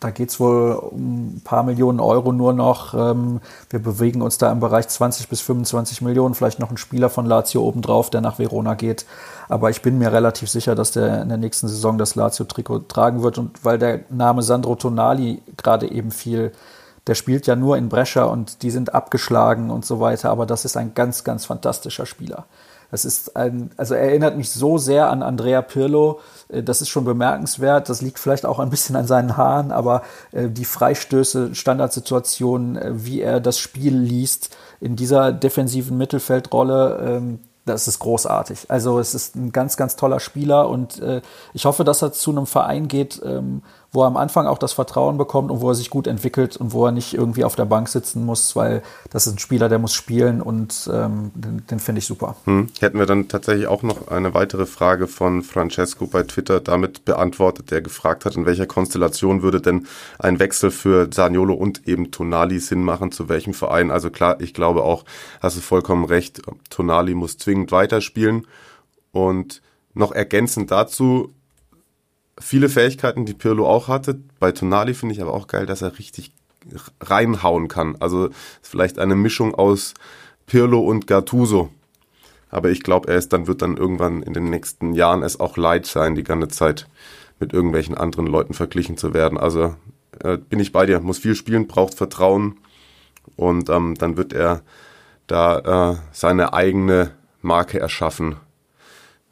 da 0.00 0.10
geht 0.10 0.30
es 0.30 0.40
wohl 0.40 0.72
um 0.72 1.36
ein 1.36 1.40
paar 1.44 1.62
Millionen 1.62 2.00
Euro 2.00 2.32
nur 2.32 2.52
noch. 2.52 2.94
Ähm, 2.94 3.40
wir 3.70 3.82
bewegen 3.82 4.22
uns 4.22 4.38
da 4.38 4.50
im 4.50 4.60
Bereich 4.60 4.88
20 4.88 5.28
bis 5.28 5.40
25 5.40 6.02
Millionen, 6.02 6.34
vielleicht 6.34 6.58
noch 6.58 6.70
ein 6.70 6.76
Spieler 6.76 7.10
von 7.10 7.26
Lazio 7.26 7.62
obendrauf, 7.62 8.10
der 8.10 8.20
nach 8.20 8.38
Verona 8.38 8.74
geht. 8.74 9.06
Aber 9.48 9.70
ich 9.70 9.82
bin 9.82 9.98
mir 9.98 10.12
relativ 10.12 10.48
sicher, 10.48 10.74
dass 10.74 10.92
der 10.92 11.22
in 11.22 11.28
der 11.28 11.38
nächsten 11.38 11.68
Saison 11.68 11.98
das 11.98 12.14
Lazio-Trikot 12.14 12.80
tragen 12.88 13.22
wird. 13.22 13.38
Und 13.38 13.64
weil 13.64 13.78
der 13.78 14.00
Name 14.08 14.42
Sandro 14.42 14.76
Tonali 14.76 15.42
gerade 15.56 15.90
eben 15.90 16.10
viel, 16.10 16.52
der 17.06 17.14
spielt 17.14 17.46
ja 17.46 17.56
nur 17.56 17.76
in 17.76 17.88
Brescia 17.88 18.24
und 18.24 18.62
die 18.62 18.70
sind 18.70 18.94
abgeschlagen 18.94 19.70
und 19.70 19.84
so 19.84 20.00
weiter. 20.00 20.30
Aber 20.30 20.46
das 20.46 20.64
ist 20.64 20.76
ein 20.76 20.94
ganz, 20.94 21.24
ganz 21.24 21.44
fantastischer 21.44 22.06
Spieler. 22.06 22.46
Das 22.92 23.06
ist 23.06 23.36
ein, 23.36 23.70
also 23.78 23.94
er 23.94 24.02
erinnert 24.02 24.36
mich 24.36 24.50
so 24.50 24.76
sehr 24.76 25.08
an 25.10 25.22
Andrea 25.22 25.62
Pirlo. 25.62 26.20
Äh, 26.48 26.62
das 26.62 26.82
ist 26.82 26.90
schon 26.90 27.06
bemerkenswert. 27.06 27.88
Das 27.88 28.02
liegt 28.02 28.18
vielleicht 28.18 28.44
auch 28.44 28.60
ein 28.60 28.68
bisschen 28.68 28.94
an 28.94 29.06
seinen 29.06 29.36
Haaren, 29.36 29.72
aber 29.72 30.02
äh, 30.30 30.48
die 30.50 30.66
Freistöße, 30.66 31.54
Standardsituationen, 31.54 32.76
äh, 32.76 32.90
wie 32.92 33.22
er 33.22 33.40
das 33.40 33.58
Spiel 33.58 33.96
liest 33.96 34.54
in 34.78 34.94
dieser 34.94 35.32
defensiven 35.32 35.96
Mittelfeldrolle, 35.96 36.98
ähm, 37.02 37.38
das 37.64 37.88
ist 37.88 38.00
großartig. 38.00 38.66
Also 38.70 38.98
es 38.98 39.14
ist 39.14 39.36
ein 39.36 39.52
ganz, 39.52 39.76
ganz 39.76 39.96
toller 39.96 40.18
Spieler 40.18 40.68
und 40.68 41.00
ich 41.54 41.64
hoffe, 41.64 41.84
dass 41.84 42.02
er 42.02 42.12
zu 42.12 42.32
einem 42.32 42.46
Verein 42.46 42.88
geht, 42.88 43.22
ähm, 43.24 43.62
wo 43.92 44.02
er 44.02 44.06
am 44.06 44.16
Anfang 44.16 44.46
auch 44.46 44.56
das 44.56 44.72
Vertrauen 44.72 45.18
bekommt 45.18 45.50
und 45.50 45.60
wo 45.60 45.68
er 45.68 45.74
sich 45.74 45.90
gut 45.90 46.06
entwickelt 46.06 46.56
und 46.56 46.72
wo 46.72 46.86
er 46.86 46.92
nicht 46.92 47.12
irgendwie 47.12 47.44
auf 47.44 47.56
der 47.56 47.66
Bank 47.66 47.88
sitzen 47.88 48.24
muss, 48.24 48.56
weil 48.56 48.82
das 49.10 49.26
ist 49.26 49.34
ein 49.34 49.38
Spieler, 49.38 49.68
der 49.68 49.78
muss 49.78 49.92
spielen 49.92 50.40
und 50.40 50.90
ähm, 50.90 51.30
den, 51.34 51.66
den 51.66 51.78
finde 51.78 51.98
ich 51.98 52.06
super. 52.06 52.36
Hm. 52.44 52.68
Hätten 52.80 52.98
wir 52.98 53.04
dann 53.04 53.28
tatsächlich 53.28 53.66
auch 53.66 53.82
noch 53.82 54.08
eine 54.08 54.32
weitere 54.32 54.64
Frage 54.64 55.06
von 55.06 55.42
Francesco 55.42 56.06
bei 56.06 56.22
Twitter 56.22 56.60
damit 56.60 57.04
beantwortet, 57.04 57.70
der 57.70 57.82
gefragt 57.82 58.24
hat, 58.24 58.34
in 58.34 58.46
welcher 58.46 58.66
Konstellation 58.66 59.42
würde 59.42 59.60
denn 59.60 59.86
ein 60.18 60.38
Wechsel 60.38 60.70
für 60.70 61.08
Saniolo 61.12 61.52
und 61.52 61.86
eben 61.86 62.10
Tonali 62.10 62.60
Sinn 62.60 62.82
machen, 62.82 63.12
zu 63.12 63.28
welchem 63.28 63.52
Verein? 63.52 63.90
Also 63.90 64.08
klar, 64.08 64.40
ich 64.40 64.54
glaube 64.54 64.84
auch, 64.84 65.04
hast 65.42 65.58
du 65.58 65.60
vollkommen 65.60 66.06
recht, 66.06 66.40
Tonali 66.70 67.14
muss 67.14 67.36
zwingend 67.36 67.72
weiterspielen 67.72 68.46
und 69.10 69.60
noch 69.92 70.12
ergänzend 70.12 70.70
dazu, 70.70 71.34
viele 72.38 72.68
Fähigkeiten, 72.68 73.26
die 73.26 73.34
Pirlo 73.34 73.66
auch 73.66 73.88
hatte. 73.88 74.20
Bei 74.38 74.52
Tonali 74.52 74.94
finde 74.94 75.14
ich 75.14 75.22
aber 75.22 75.34
auch 75.34 75.46
geil, 75.46 75.66
dass 75.66 75.82
er 75.82 75.98
richtig 75.98 76.32
reinhauen 77.00 77.68
kann. 77.68 77.96
Also 78.00 78.30
vielleicht 78.62 78.98
eine 78.98 79.16
Mischung 79.16 79.54
aus 79.54 79.94
Pirlo 80.46 80.80
und 80.80 81.06
Gattuso. 81.06 81.70
Aber 82.50 82.70
ich 82.70 82.82
glaube, 82.82 83.08
er 83.10 83.18
ist 83.18 83.32
dann 83.32 83.46
wird 83.46 83.62
dann 83.62 83.76
irgendwann 83.76 84.22
in 84.22 84.34
den 84.34 84.50
nächsten 84.50 84.92
Jahren 84.92 85.22
es 85.22 85.40
auch 85.40 85.56
leid 85.56 85.86
sein, 85.86 86.14
die 86.14 86.22
ganze 86.22 86.48
Zeit 86.48 86.88
mit 87.40 87.52
irgendwelchen 87.52 87.96
anderen 87.96 88.26
Leuten 88.26 88.54
verglichen 88.54 88.96
zu 88.96 89.14
werden. 89.14 89.38
Also 89.38 89.74
äh, 90.22 90.36
bin 90.36 90.60
ich 90.60 90.72
bei 90.72 90.86
dir, 90.86 91.00
muss 91.00 91.18
viel 91.18 91.34
spielen, 91.34 91.66
braucht 91.66 91.94
Vertrauen 91.94 92.58
und 93.36 93.70
ähm, 93.70 93.94
dann 93.96 94.16
wird 94.16 94.32
er 94.32 94.62
da 95.26 95.92
äh, 95.92 95.96
seine 96.12 96.52
eigene 96.52 97.12
Marke 97.40 97.80
erschaffen, 97.80 98.36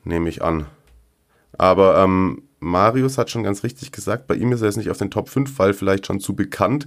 nehme 0.04 0.28
ich 0.28 0.42
an. 0.42 0.66
Aber 1.58 1.98
ähm, 2.02 2.42
Marius 2.60 3.18
hat 3.18 3.30
schon 3.30 3.42
ganz 3.42 3.64
richtig 3.64 3.90
gesagt, 3.90 4.26
bei 4.26 4.34
ihm 4.34 4.52
ist 4.52 4.60
er 4.60 4.66
jetzt 4.66 4.76
nicht 4.76 4.90
auf 4.90 4.98
den 4.98 5.10
Top 5.10 5.28
5 5.28 5.54
Fall 5.54 5.74
vielleicht 5.74 6.06
schon 6.06 6.20
zu 6.20 6.34
bekannt. 6.34 6.86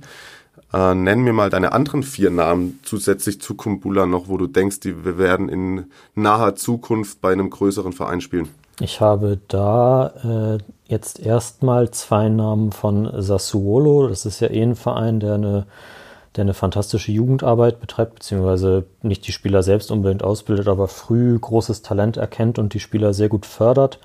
Äh, 0.71 0.95
nenn 0.95 1.21
mir 1.21 1.33
mal 1.33 1.49
deine 1.49 1.71
anderen 1.71 2.03
vier 2.03 2.29
Namen 2.29 2.79
zusätzlich 2.83 3.41
zu 3.41 3.55
Kumbula 3.55 4.05
noch, 4.05 4.27
wo 4.27 4.37
du 4.37 4.47
denkst, 4.47 4.79
die 4.79 5.03
wir 5.03 5.17
werden 5.17 5.49
in 5.49 5.85
naher 6.15 6.55
Zukunft 6.55 7.21
bei 7.21 7.31
einem 7.31 7.49
größeren 7.49 7.93
Verein 7.93 8.21
spielen. 8.21 8.49
Ich 8.79 9.01
habe 9.01 9.39
da 9.47 10.57
äh, 10.57 10.63
jetzt 10.85 11.19
erstmal 11.19 11.91
zwei 11.91 12.29
Namen 12.29 12.71
von 12.71 13.09
Sassuolo. 13.21 14.07
Das 14.07 14.25
ist 14.25 14.39
ja 14.39 14.49
eh 14.49 14.63
ein 14.63 14.75
Verein, 14.75 15.19
der 15.19 15.35
eine, 15.35 15.67
der 16.35 16.43
eine 16.43 16.55
fantastische 16.55 17.11
Jugendarbeit 17.11 17.79
betreibt, 17.79 18.15
beziehungsweise 18.15 18.85
nicht 19.03 19.27
die 19.27 19.31
Spieler 19.31 19.61
selbst 19.61 19.91
unbedingt 19.91 20.23
ausbildet, 20.23 20.67
aber 20.67 20.87
früh 20.87 21.37
großes 21.37 21.83
Talent 21.83 22.17
erkennt 22.17 22.57
und 22.57 22.73
die 22.73 22.79
Spieler 22.79 23.13
sehr 23.13 23.29
gut 23.29 23.45
fördert. 23.45 23.99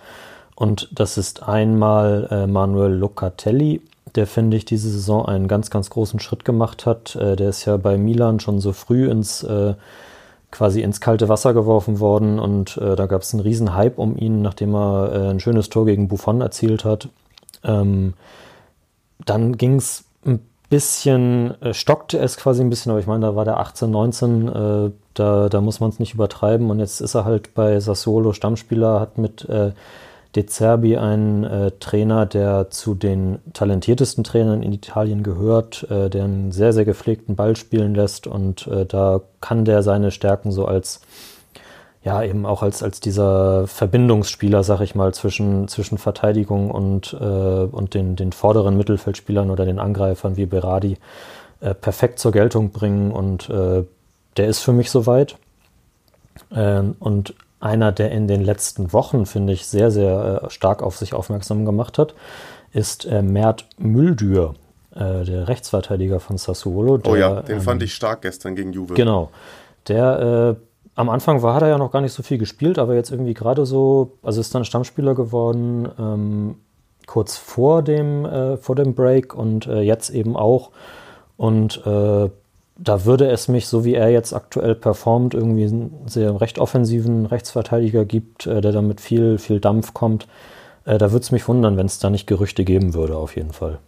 Und 0.58 0.88
das 0.90 1.18
ist 1.18 1.44
einmal 1.44 2.26
äh, 2.32 2.48
Manuel 2.48 2.92
Locatelli, 2.92 3.80
der, 4.16 4.26
finde 4.26 4.56
ich, 4.56 4.64
diese 4.64 4.90
Saison 4.90 5.24
einen 5.24 5.46
ganz, 5.46 5.70
ganz 5.70 5.88
großen 5.88 6.18
Schritt 6.18 6.44
gemacht 6.44 6.84
hat. 6.84 7.14
Äh, 7.14 7.36
der 7.36 7.50
ist 7.50 7.64
ja 7.64 7.76
bei 7.76 7.96
Milan 7.96 8.40
schon 8.40 8.58
so 8.58 8.72
früh 8.72 9.08
ins 9.08 9.44
äh, 9.44 9.74
quasi 10.50 10.82
ins 10.82 11.00
kalte 11.00 11.28
Wasser 11.28 11.54
geworfen 11.54 12.00
worden 12.00 12.40
und 12.40 12.76
äh, 12.78 12.96
da 12.96 13.06
gab 13.06 13.22
es 13.22 13.32
einen 13.32 13.44
riesen 13.44 13.76
Hype 13.76 13.98
um 13.98 14.16
ihn, 14.16 14.42
nachdem 14.42 14.74
er 14.74 15.12
äh, 15.12 15.30
ein 15.30 15.38
schönes 15.38 15.68
Tor 15.68 15.86
gegen 15.86 16.08
Buffon 16.08 16.40
erzielt 16.40 16.84
hat. 16.84 17.08
Ähm, 17.62 18.14
dann 19.24 19.56
ging 19.58 19.76
es 19.76 20.06
ein 20.26 20.40
bisschen, 20.70 21.54
äh, 21.62 21.72
stockte 21.72 22.18
es 22.18 22.36
quasi 22.36 22.62
ein 22.62 22.70
bisschen, 22.70 22.90
aber 22.90 22.98
ich 22.98 23.06
meine, 23.06 23.26
da 23.26 23.36
war 23.36 23.44
der 23.44 23.60
18, 23.60 23.92
19, 23.92 24.48
äh, 24.48 24.90
da, 25.14 25.48
da 25.48 25.60
muss 25.60 25.78
man 25.78 25.90
es 25.90 26.00
nicht 26.00 26.14
übertreiben 26.14 26.68
und 26.68 26.80
jetzt 26.80 27.00
ist 27.00 27.14
er 27.14 27.24
halt 27.24 27.54
bei 27.54 27.78
Sassuolo 27.78 28.32
Stammspieler, 28.32 28.98
hat 28.98 29.18
mit 29.18 29.46
De 30.34 30.44
Zerbi 30.44 30.96
ein 30.96 31.44
äh, 31.44 31.70
Trainer, 31.80 32.26
der 32.26 32.68
zu 32.70 32.94
den 32.94 33.38
talentiertesten 33.54 34.24
Trainern 34.24 34.62
in 34.62 34.72
Italien 34.72 35.22
gehört, 35.22 35.90
äh, 35.90 36.10
der 36.10 36.24
einen 36.24 36.52
sehr, 36.52 36.74
sehr 36.74 36.84
gepflegten 36.84 37.34
Ball 37.34 37.56
spielen 37.56 37.94
lässt 37.94 38.26
und 38.26 38.66
äh, 38.66 38.84
da 38.84 39.22
kann 39.40 39.64
der 39.64 39.82
seine 39.82 40.10
Stärken 40.10 40.52
so 40.52 40.66
als, 40.66 41.00
ja, 42.04 42.22
eben 42.22 42.44
auch 42.44 42.62
als, 42.62 42.82
als 42.82 43.00
dieser 43.00 43.66
Verbindungsspieler, 43.66 44.62
sag 44.64 44.82
ich 44.82 44.94
mal, 44.94 45.14
zwischen, 45.14 45.66
zwischen 45.66 45.96
Verteidigung 45.96 46.70
und, 46.70 47.16
äh, 47.18 47.24
und 47.24 47.94
den, 47.94 48.14
den 48.14 48.32
vorderen 48.32 48.76
Mittelfeldspielern 48.76 49.50
oder 49.50 49.64
den 49.64 49.78
Angreifern 49.78 50.36
wie 50.36 50.46
Berardi 50.46 50.98
äh, 51.60 51.74
perfekt 51.74 52.18
zur 52.18 52.32
Geltung 52.32 52.70
bringen 52.70 53.12
und 53.12 53.48
äh, 53.48 53.82
der 54.36 54.46
ist 54.46 54.60
für 54.60 54.72
mich 54.72 54.90
soweit. 54.90 55.36
Ähm, 56.54 56.96
und 57.00 57.34
einer, 57.60 57.92
der 57.92 58.12
in 58.12 58.28
den 58.28 58.42
letzten 58.42 58.92
Wochen, 58.92 59.26
finde 59.26 59.52
ich, 59.52 59.66
sehr, 59.66 59.90
sehr 59.90 60.42
äh, 60.44 60.50
stark 60.50 60.82
auf 60.82 60.96
sich 60.96 61.14
aufmerksam 61.14 61.64
gemacht 61.64 61.98
hat, 61.98 62.14
ist 62.72 63.04
äh, 63.06 63.22
Mert 63.22 63.68
Müldür, 63.78 64.54
äh, 64.94 65.24
der 65.24 65.48
Rechtsverteidiger 65.48 66.20
von 66.20 66.38
Sassuolo. 66.38 66.98
Der, 66.98 67.12
oh 67.12 67.16
ja, 67.16 67.42
den 67.42 67.56
ähm, 67.56 67.62
fand 67.62 67.82
ich 67.82 67.94
stark 67.94 68.22
gestern 68.22 68.54
gegen 68.54 68.72
Juve. 68.72 68.94
Genau. 68.94 69.30
Der 69.88 70.56
äh, 70.56 70.68
am 70.94 71.08
Anfang 71.08 71.42
war, 71.42 71.54
hat 71.54 71.62
er 71.62 71.68
ja 71.68 71.78
noch 71.78 71.92
gar 71.92 72.00
nicht 72.00 72.12
so 72.12 72.22
viel 72.22 72.38
gespielt, 72.38 72.78
aber 72.78 72.94
jetzt 72.94 73.10
irgendwie 73.10 73.34
gerade 73.34 73.66
so, 73.66 74.18
also 74.22 74.40
ist 74.40 74.54
dann 74.54 74.64
Stammspieler 74.64 75.14
geworden, 75.14 75.88
ähm, 75.98 76.56
kurz 77.06 77.36
vor 77.36 77.82
dem, 77.82 78.24
äh, 78.24 78.56
vor 78.56 78.74
dem 78.74 78.94
Break 78.94 79.34
und 79.34 79.66
äh, 79.66 79.80
jetzt 79.80 80.10
eben 80.10 80.36
auch. 80.36 80.70
Und 81.36 81.80
da 82.78 83.04
würde 83.04 83.28
es 83.28 83.48
mich, 83.48 83.66
so 83.66 83.84
wie 83.84 83.94
er 83.94 84.08
jetzt 84.08 84.32
aktuell 84.32 84.74
performt, 84.74 85.34
irgendwie 85.34 85.64
einen 85.64 85.94
sehr 86.06 86.40
recht 86.40 86.58
offensiven 86.58 87.26
Rechtsverteidiger 87.26 88.04
gibt, 88.04 88.46
äh, 88.46 88.60
der 88.60 88.72
damit 88.72 89.00
viel, 89.00 89.38
viel 89.38 89.60
Dampf 89.60 89.94
kommt. 89.94 90.28
Äh, 90.84 90.98
da 90.98 91.10
würde 91.10 91.24
es 91.24 91.32
mich 91.32 91.46
wundern, 91.48 91.76
wenn 91.76 91.86
es 91.86 91.98
da 91.98 92.08
nicht 92.08 92.26
Gerüchte 92.26 92.64
geben 92.64 92.94
würde, 92.94 93.16
auf 93.16 93.36
jeden 93.36 93.52
Fall. 93.52 93.78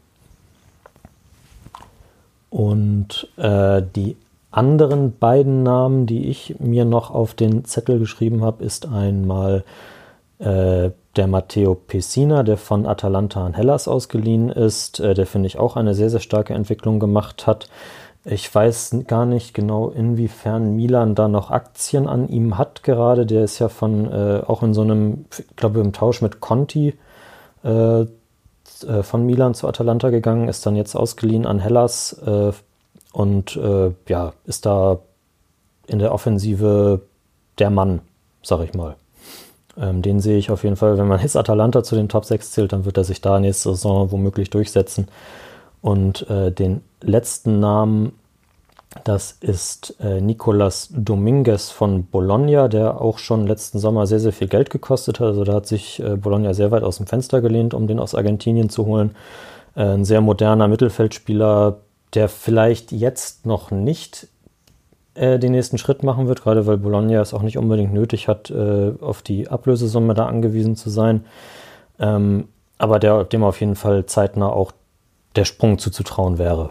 Und 2.50 3.28
äh, 3.36 3.80
die 3.94 4.16
anderen 4.50 5.16
beiden 5.16 5.62
Namen, 5.62 6.06
die 6.06 6.26
ich 6.28 6.56
mir 6.58 6.84
noch 6.84 7.12
auf 7.12 7.34
den 7.34 7.64
Zettel 7.64 8.00
geschrieben 8.00 8.42
habe, 8.42 8.64
ist 8.64 8.86
einmal 8.86 9.62
äh, 10.40 10.90
der 11.16 11.26
Matteo 11.28 11.76
Pessina, 11.76 12.42
der 12.42 12.56
von 12.56 12.86
Atalanta 12.86 13.46
an 13.46 13.54
Hellas 13.54 13.86
ausgeliehen 13.86 14.48
ist, 14.48 14.98
äh, 14.98 15.14
der 15.14 15.26
finde 15.26 15.46
ich 15.46 15.58
auch 15.58 15.76
eine 15.76 15.94
sehr, 15.94 16.10
sehr 16.10 16.20
starke 16.20 16.54
Entwicklung 16.54 16.98
gemacht 16.98 17.46
hat. 17.46 17.68
Ich 18.24 18.54
weiß 18.54 18.96
gar 19.06 19.24
nicht 19.24 19.54
genau, 19.54 19.88
inwiefern 19.88 20.76
Milan 20.76 21.14
da 21.14 21.26
noch 21.26 21.50
Aktien 21.50 22.06
an 22.06 22.28
ihm 22.28 22.58
hat 22.58 22.82
gerade. 22.82 23.24
Der 23.24 23.44
ist 23.44 23.58
ja 23.58 23.68
von 23.68 24.12
äh, 24.12 24.42
auch 24.46 24.62
in 24.62 24.74
so 24.74 24.82
einem, 24.82 25.24
ich 25.36 25.56
glaube, 25.56 25.80
im 25.80 25.92
Tausch 25.94 26.20
mit 26.20 26.40
Conti 26.40 26.94
äh, 27.64 28.00
äh, 28.00 29.02
von 29.02 29.24
Milan 29.24 29.54
zu 29.54 29.66
Atalanta 29.66 30.10
gegangen, 30.10 30.48
ist 30.48 30.66
dann 30.66 30.76
jetzt 30.76 30.94
ausgeliehen 30.94 31.46
an 31.46 31.60
Hellas 31.60 32.12
äh, 32.24 32.52
und 33.12 33.56
äh, 33.56 33.92
ja, 34.08 34.34
ist 34.44 34.66
da 34.66 34.98
in 35.86 35.98
der 35.98 36.12
Offensive 36.12 37.00
der 37.58 37.70
Mann, 37.70 38.00
sag 38.42 38.60
ich 38.62 38.74
mal. 38.74 38.96
Ähm, 39.78 40.02
den 40.02 40.20
sehe 40.20 40.38
ich 40.38 40.50
auf 40.50 40.62
jeden 40.64 40.76
Fall, 40.76 40.98
wenn 40.98 41.08
man 41.08 41.20
jetzt 41.20 41.36
Atalanta 41.36 41.82
zu 41.82 41.94
den 41.94 42.08
Top 42.08 42.24
6 42.24 42.52
zählt, 42.52 42.72
dann 42.72 42.84
wird 42.84 42.96
er 42.96 43.04
sich 43.04 43.20
da 43.20 43.40
nächste 43.40 43.70
Saison 43.70 44.10
womöglich 44.12 44.50
durchsetzen. 44.50 45.08
Und 45.82 46.28
äh, 46.28 46.52
den 46.52 46.82
letzten 47.00 47.60
Namen, 47.60 48.12
das 49.04 49.32
ist 49.40 49.96
äh, 50.00 50.20
Nicolas 50.20 50.88
Dominguez 50.92 51.70
von 51.70 52.06
Bologna, 52.06 52.68
der 52.68 53.00
auch 53.00 53.18
schon 53.18 53.46
letzten 53.46 53.78
Sommer 53.78 54.06
sehr, 54.06 54.20
sehr 54.20 54.32
viel 54.32 54.48
Geld 54.48 54.70
gekostet 54.70 55.20
hat. 55.20 55.28
Also 55.28 55.44
da 55.44 55.54
hat 55.54 55.66
sich 55.66 56.02
äh, 56.02 56.16
Bologna 56.16 56.54
sehr 56.54 56.70
weit 56.70 56.82
aus 56.82 56.98
dem 56.98 57.06
Fenster 57.06 57.40
gelehnt, 57.40 57.72
um 57.72 57.86
den 57.86 57.98
aus 57.98 58.14
Argentinien 58.14 58.68
zu 58.68 58.86
holen. 58.86 59.14
Äh, 59.74 59.84
ein 59.84 60.04
sehr 60.04 60.20
moderner 60.20 60.68
Mittelfeldspieler, 60.68 61.78
der 62.14 62.28
vielleicht 62.28 62.92
jetzt 62.92 63.46
noch 63.46 63.70
nicht 63.70 64.26
äh, 65.14 65.38
den 65.38 65.52
nächsten 65.52 65.78
Schritt 65.78 66.02
machen 66.02 66.28
wird, 66.28 66.42
gerade 66.42 66.66
weil 66.66 66.76
Bologna 66.76 67.20
es 67.20 67.34
auch 67.34 67.42
nicht 67.42 67.58
unbedingt 67.58 67.92
nötig 67.92 68.28
hat, 68.28 68.50
äh, 68.50 68.92
auf 69.00 69.22
die 69.22 69.48
Ablösesumme 69.48 70.14
da 70.14 70.26
angewiesen 70.26 70.76
zu 70.76 70.90
sein. 70.90 71.24
Ähm, 71.98 72.48
aber 72.78 72.98
der, 72.98 73.24
dem 73.24 73.44
auf 73.44 73.60
jeden 73.60 73.76
Fall 73.76 74.06
zeitnah 74.06 74.48
auch 74.48 74.72
der 75.36 75.44
Sprung 75.44 75.78
zuzutrauen 75.78 76.38
wäre. 76.38 76.70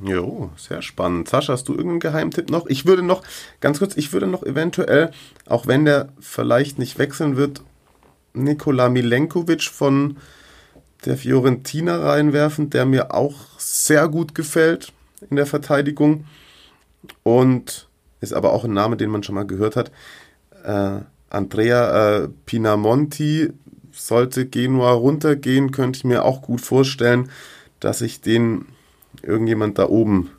Jo, 0.00 0.50
sehr 0.56 0.80
spannend. 0.80 1.28
Sascha, 1.28 1.52
hast 1.52 1.68
du 1.68 1.72
irgendeinen 1.72 2.00
Geheimtipp 2.00 2.50
noch? 2.50 2.66
Ich 2.66 2.86
würde 2.86 3.02
noch, 3.02 3.22
ganz 3.60 3.80
kurz, 3.80 3.96
ich 3.96 4.12
würde 4.12 4.28
noch 4.28 4.44
eventuell, 4.44 5.10
auch 5.46 5.66
wenn 5.66 5.84
der 5.84 6.08
vielleicht 6.20 6.78
nicht 6.78 6.98
wechseln 6.98 7.36
wird, 7.36 7.62
Nikola 8.32 8.88
Milenkovic 8.88 9.64
von 9.64 10.18
der 11.04 11.16
Fiorentina 11.16 11.96
reinwerfen, 11.98 12.70
der 12.70 12.86
mir 12.86 13.12
auch 13.12 13.34
sehr 13.58 14.08
gut 14.08 14.34
gefällt 14.34 14.92
in 15.30 15.36
der 15.36 15.46
Verteidigung 15.46 16.26
und 17.22 17.88
ist 18.20 18.32
aber 18.32 18.52
auch 18.52 18.64
ein 18.64 18.72
Name, 18.72 18.96
den 18.96 19.10
man 19.10 19.22
schon 19.22 19.34
mal 19.34 19.46
gehört 19.46 19.76
hat. 19.76 19.90
Äh, 20.64 21.00
Andrea 21.30 22.16
äh, 22.16 22.28
Pinamonti 22.46 23.52
sollte 23.92 24.46
Genua 24.46 24.92
runtergehen, 24.92 25.72
könnte 25.72 25.98
ich 25.98 26.04
mir 26.04 26.24
auch 26.24 26.42
gut 26.42 26.60
vorstellen, 26.60 27.30
dass 27.80 27.98
sich 27.98 28.20
den 28.20 28.66
irgendjemand 29.22 29.78
da 29.78 29.88
oben 29.88 30.30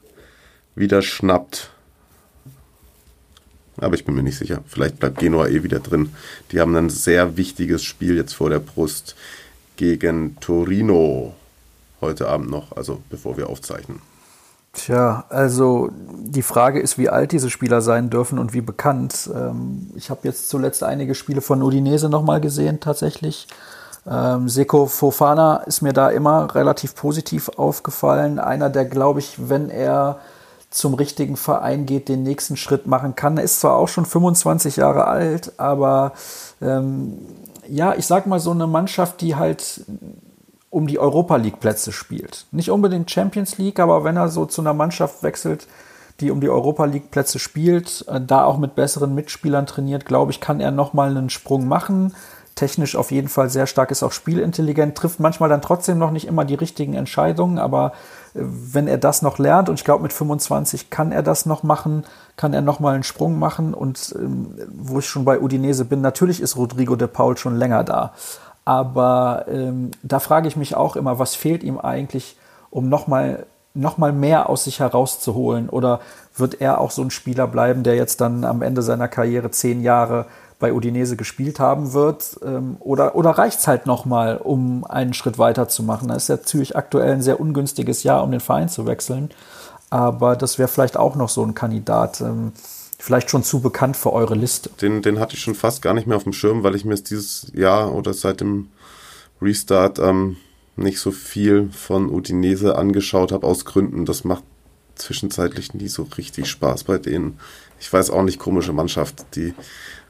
wieder 0.76 1.02
schnappt. 1.02 1.72
Aber 3.78 3.96
ich 3.96 4.06
bin 4.06 4.16
mir 4.16 4.24
nicht 4.24 4.38
sicher. 4.38 4.64
Vielleicht 4.68 5.00
bleibt 5.00 5.20
Genua 5.20 5.48
eh 5.48 5.64
wieder 5.64 5.80
drin. 5.80 6.14
Die 6.52 6.60
haben 6.60 6.76
ein 6.76 6.90
sehr 6.90 7.38
wichtiges 7.38 7.84
Spiel 7.84 8.16
jetzt 8.18 8.34
vor 8.34 8.50
der 8.50 8.60
Brust 8.60 9.16
gegen 9.78 10.38
Torino 10.42 11.36
heute 12.02 12.28
Abend 12.28 12.50
noch, 12.50 12.76
also 12.76 13.02
bevor 13.10 13.38
wir 13.38 13.50
aufzeichnen. 13.50 14.02
Tja, 14.74 15.26
also 15.30 15.90
die 16.14 16.44
Frage 16.44 16.80
ist, 16.80 16.98
wie 16.98 17.10
alt 17.10 17.32
diese 17.32 17.50
Spieler 17.50 17.82
sein 17.82 18.10
dürfen 18.10 18.38
und 18.38 18.54
wie 18.54 18.62
bekannt. 18.62 19.30
Ähm, 19.34 19.90
ich 19.96 20.10
habe 20.10 20.22
jetzt 20.24 20.50
zuletzt 20.50 20.84
einige 20.84 21.16
Spiele 21.16 21.42
von 21.42 21.64
Udinese 21.64 22.08
nochmal 22.08 22.40
gesehen, 22.40 22.80
tatsächlich. 22.80 23.48
Ähm, 24.10 24.50
Seko 24.50 24.88
Fofana 24.88 25.58
ist 25.58 25.82
mir 25.82 25.94
da 25.94 26.10
immer 26.10 26.56
relativ 26.56 26.96
positiv 26.96 27.50
aufgefallen. 27.50 28.40
Einer, 28.40 28.70
der, 28.70 28.86
glaube 28.86 29.20
ich, 29.20 29.50
wenn 29.50 29.70
er 29.70 30.20
zum 30.72 30.94
richtigen 30.94 31.36
Verein 31.36 31.86
geht, 31.86 32.10
den 32.10 32.24
nächsten 32.24 32.56
Schritt 32.56 32.88
machen 32.88 33.16
kann. 33.16 33.38
Er 33.38 33.44
ist 33.44 33.60
zwar 33.60 33.76
auch 33.76 33.88
schon 33.88 34.06
25 34.06 34.78
Jahre 34.78 35.06
alt, 35.06 35.54
aber 35.58 36.14
ähm, 36.62 37.18
ja, 37.68 37.96
ich 37.96 38.06
sag 38.06 38.28
mal 38.28 38.40
so 38.40 38.52
eine 38.52 38.68
Mannschaft, 38.68 39.22
die 39.22 39.36
halt 39.36 39.82
um 40.70 40.86
die 40.86 41.00
Europa 41.00 41.36
League 41.38 41.60
Plätze 41.60 41.92
spielt. 41.92 42.46
Nicht 42.52 42.70
unbedingt 42.70 43.10
Champions 43.10 43.58
League, 43.58 43.80
aber 43.80 44.04
wenn 44.04 44.18
er 44.18 44.30
so 44.30 44.46
zu 44.46 44.62
einer 44.62 44.74
Mannschaft 44.74 45.24
wechselt, 45.24 45.68
die 46.20 46.32
um 46.32 46.42
die 46.42 46.50
Europa 46.50 46.86
League 46.86 47.12
Plätze 47.12 47.40
spielt, 47.40 48.06
äh, 48.08 48.22
da 48.22 48.44
auch 48.44 48.58
mit 48.58 48.76
besseren 48.76 49.16
Mitspielern 49.16 49.66
trainiert, 49.66 50.06
glaube 50.06 50.32
ich, 50.32 50.42
kann 50.42 50.60
er 50.60 50.72
nochmal 50.72 51.10
einen 51.10 51.30
Sprung 51.30 51.68
machen. 51.68 52.14
Technisch 52.60 52.98
auf 52.98 53.10
jeden 53.12 53.30
Fall 53.30 53.50
sehr 53.50 53.68
stark, 53.68 53.90
ist 53.90 54.04
auch 54.04 54.12
spielintelligent, 54.12 54.94
trifft 54.94 55.22
manchmal 55.22 55.48
dann 55.48 55.62
trotzdem 55.62 55.98
noch 55.98 56.12
nicht 56.12 56.28
immer 56.28 56.44
die 56.44 56.56
richtigen 56.56 56.94
Entscheidungen, 56.94 57.58
aber 57.58 57.94
äh, 58.34 58.42
wenn 58.42 58.90
er 58.90 58.98
das 58.98 59.22
noch 59.22 59.40
lernt, 59.40 59.70
und 59.70 59.76
ich 59.76 59.86
glaube 59.86 60.04
mit 60.04 60.12
25 60.12 60.90
kann 60.90 61.14
er 61.14 61.24
das 61.24 61.46
noch 61.46 61.64
machen, 61.64 62.04
kann 62.36 62.54
er 62.54 62.62
nochmal 62.62 62.96
einen 62.96 63.04
Sprung 63.04 63.40
machen 63.40 63.74
und 63.74 64.14
ähm, 64.20 64.56
wo 64.78 65.00
ich 65.00 65.08
schon 65.08 65.24
bei 65.24 65.40
Udinese 65.40 65.86
bin, 65.86 66.02
natürlich 66.02 66.42
ist 66.42 66.58
Rodrigo 66.58 66.98
de 66.98 67.08
Paul 67.08 67.38
schon 67.38 67.56
länger 67.56 67.86
da. 67.86 68.12
Aber 68.66 69.46
ähm, 69.48 69.92
da 70.04 70.20
frage 70.20 70.50
ich 70.50 70.58
mich 70.58 70.76
auch 70.76 70.98
immer, 70.98 71.18
was 71.18 71.36
fehlt 71.36 71.64
ihm 71.64 71.80
eigentlich, 71.80 72.36
um 72.72 72.90
nochmal 72.90 73.46
noch 73.74 73.98
mal 73.98 74.12
mehr 74.12 74.50
aus 74.50 74.66
sich 74.66 74.82
herauszuholen? 74.82 75.70
Oder 75.70 76.02
wird 76.36 76.60
er 76.60 76.82
auch 76.82 76.92
so 76.92 77.02
ein 77.04 77.12
Spieler 77.12 77.48
bleiben, 77.48 77.84
der 77.84 77.96
jetzt 77.96 78.20
dann 78.20 78.44
am 78.44 78.62
Ende 78.62 78.82
seiner 78.82 79.08
Karriere 79.08 79.50
zehn 79.50 79.82
Jahre 79.82 80.26
bei 80.60 80.74
Udinese 80.74 81.16
gespielt 81.16 81.60
haben 81.60 81.94
wird? 81.94 82.40
Ähm, 82.44 82.78
oder 82.80 83.16
oder 83.16 83.32
reicht 83.32 83.60
es 83.60 83.68
halt 83.68 83.86
nochmal, 83.86 84.38
um 84.38 84.86
einen 84.86 85.14
Schritt 85.14 85.38
weiter 85.38 85.68
zu 85.68 85.84
machen? 85.84 86.10
Da 86.10 86.16
ist 86.16 86.30
ja 86.30 86.42
Zürich 86.42 86.76
aktuell 86.76 87.14
ein 87.14 87.22
sehr 87.22 87.40
ungünstiges 87.40 88.04
Jahr, 88.04 88.24
um 88.24 88.32
den 88.32 88.42
Verein 88.42 88.70
zu 88.70 88.86
wechseln. 88.86 89.30
Aber 89.90 90.36
das 90.36 90.60
wäre 90.60 90.68
vielleicht 90.68 90.98
auch 90.98 91.16
noch 91.16 91.30
so 91.30 91.44
ein 91.44 91.56
Kandidat. 91.56 92.22
Ähm, 92.22 92.52
vielleicht 93.00 93.30
schon 93.30 93.44
zu 93.44 93.62
bekannt 93.62 93.96
für 93.96 94.12
eure 94.12 94.36
Liste. 94.36 94.70
Den, 94.82 95.02
den 95.02 95.20
hatte 95.20 95.36
ich 95.36 95.42
schon 95.42 95.56
fast 95.56 95.82
gar 95.82 95.94
nicht 95.94 96.06
mehr 96.06 96.18
auf 96.18 96.26
dem 96.26 96.34
Schirm, 96.34 96.64
weil 96.64 96.76
ich 96.76 96.84
mir 96.84 96.96
dieses 96.96 97.50
Jahr 97.54 97.94
oder 97.94 98.14
seit 98.14 98.42
dem 98.42 98.68
Restart 99.42 100.00
ähm, 100.00 100.36
nicht 100.76 101.00
so 101.00 101.12
viel 101.12 101.70
von 101.72 102.10
Udinese 102.10 102.78
angeschaut 102.78 103.32
habe, 103.32 103.48
aus 103.48 103.64
Gründen. 103.66 104.06
Das 104.06 104.26
macht 104.26 104.44
zwischenzeitlich 104.96 105.74
nie 105.74 105.88
so 105.88 106.08
richtig 106.18 106.48
Spaß 106.48 106.84
bei 106.84 106.98
denen. 106.98 107.40
Ich 107.80 107.92
weiß 107.92 108.10
auch 108.10 108.24
nicht, 108.24 108.38
komische 108.38 108.74
Mannschaft, 108.74 109.26
die 109.36 109.54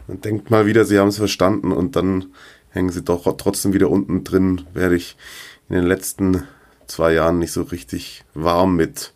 man 0.10 0.22
denkt 0.22 0.50
mal 0.50 0.66
wieder, 0.66 0.86
sie 0.86 0.98
haben 0.98 1.10
es 1.10 1.18
verstanden 1.18 1.72
und 1.72 1.96
dann 1.96 2.34
hängen 2.72 2.90
sie 2.90 3.04
doch 3.04 3.32
trotzdem 3.38 3.74
wieder 3.74 3.90
unten 3.90 4.24
drin, 4.24 4.64
werde 4.74 4.96
ich 4.96 5.16
in 5.70 5.76
den 5.76 5.86
letzten 5.86 6.44
zwei 6.88 7.14
Jahren 7.14 7.38
nicht 7.38 7.52
so 7.52 7.62
richtig 7.62 8.26
warm 8.34 8.76
mit. 8.76 9.14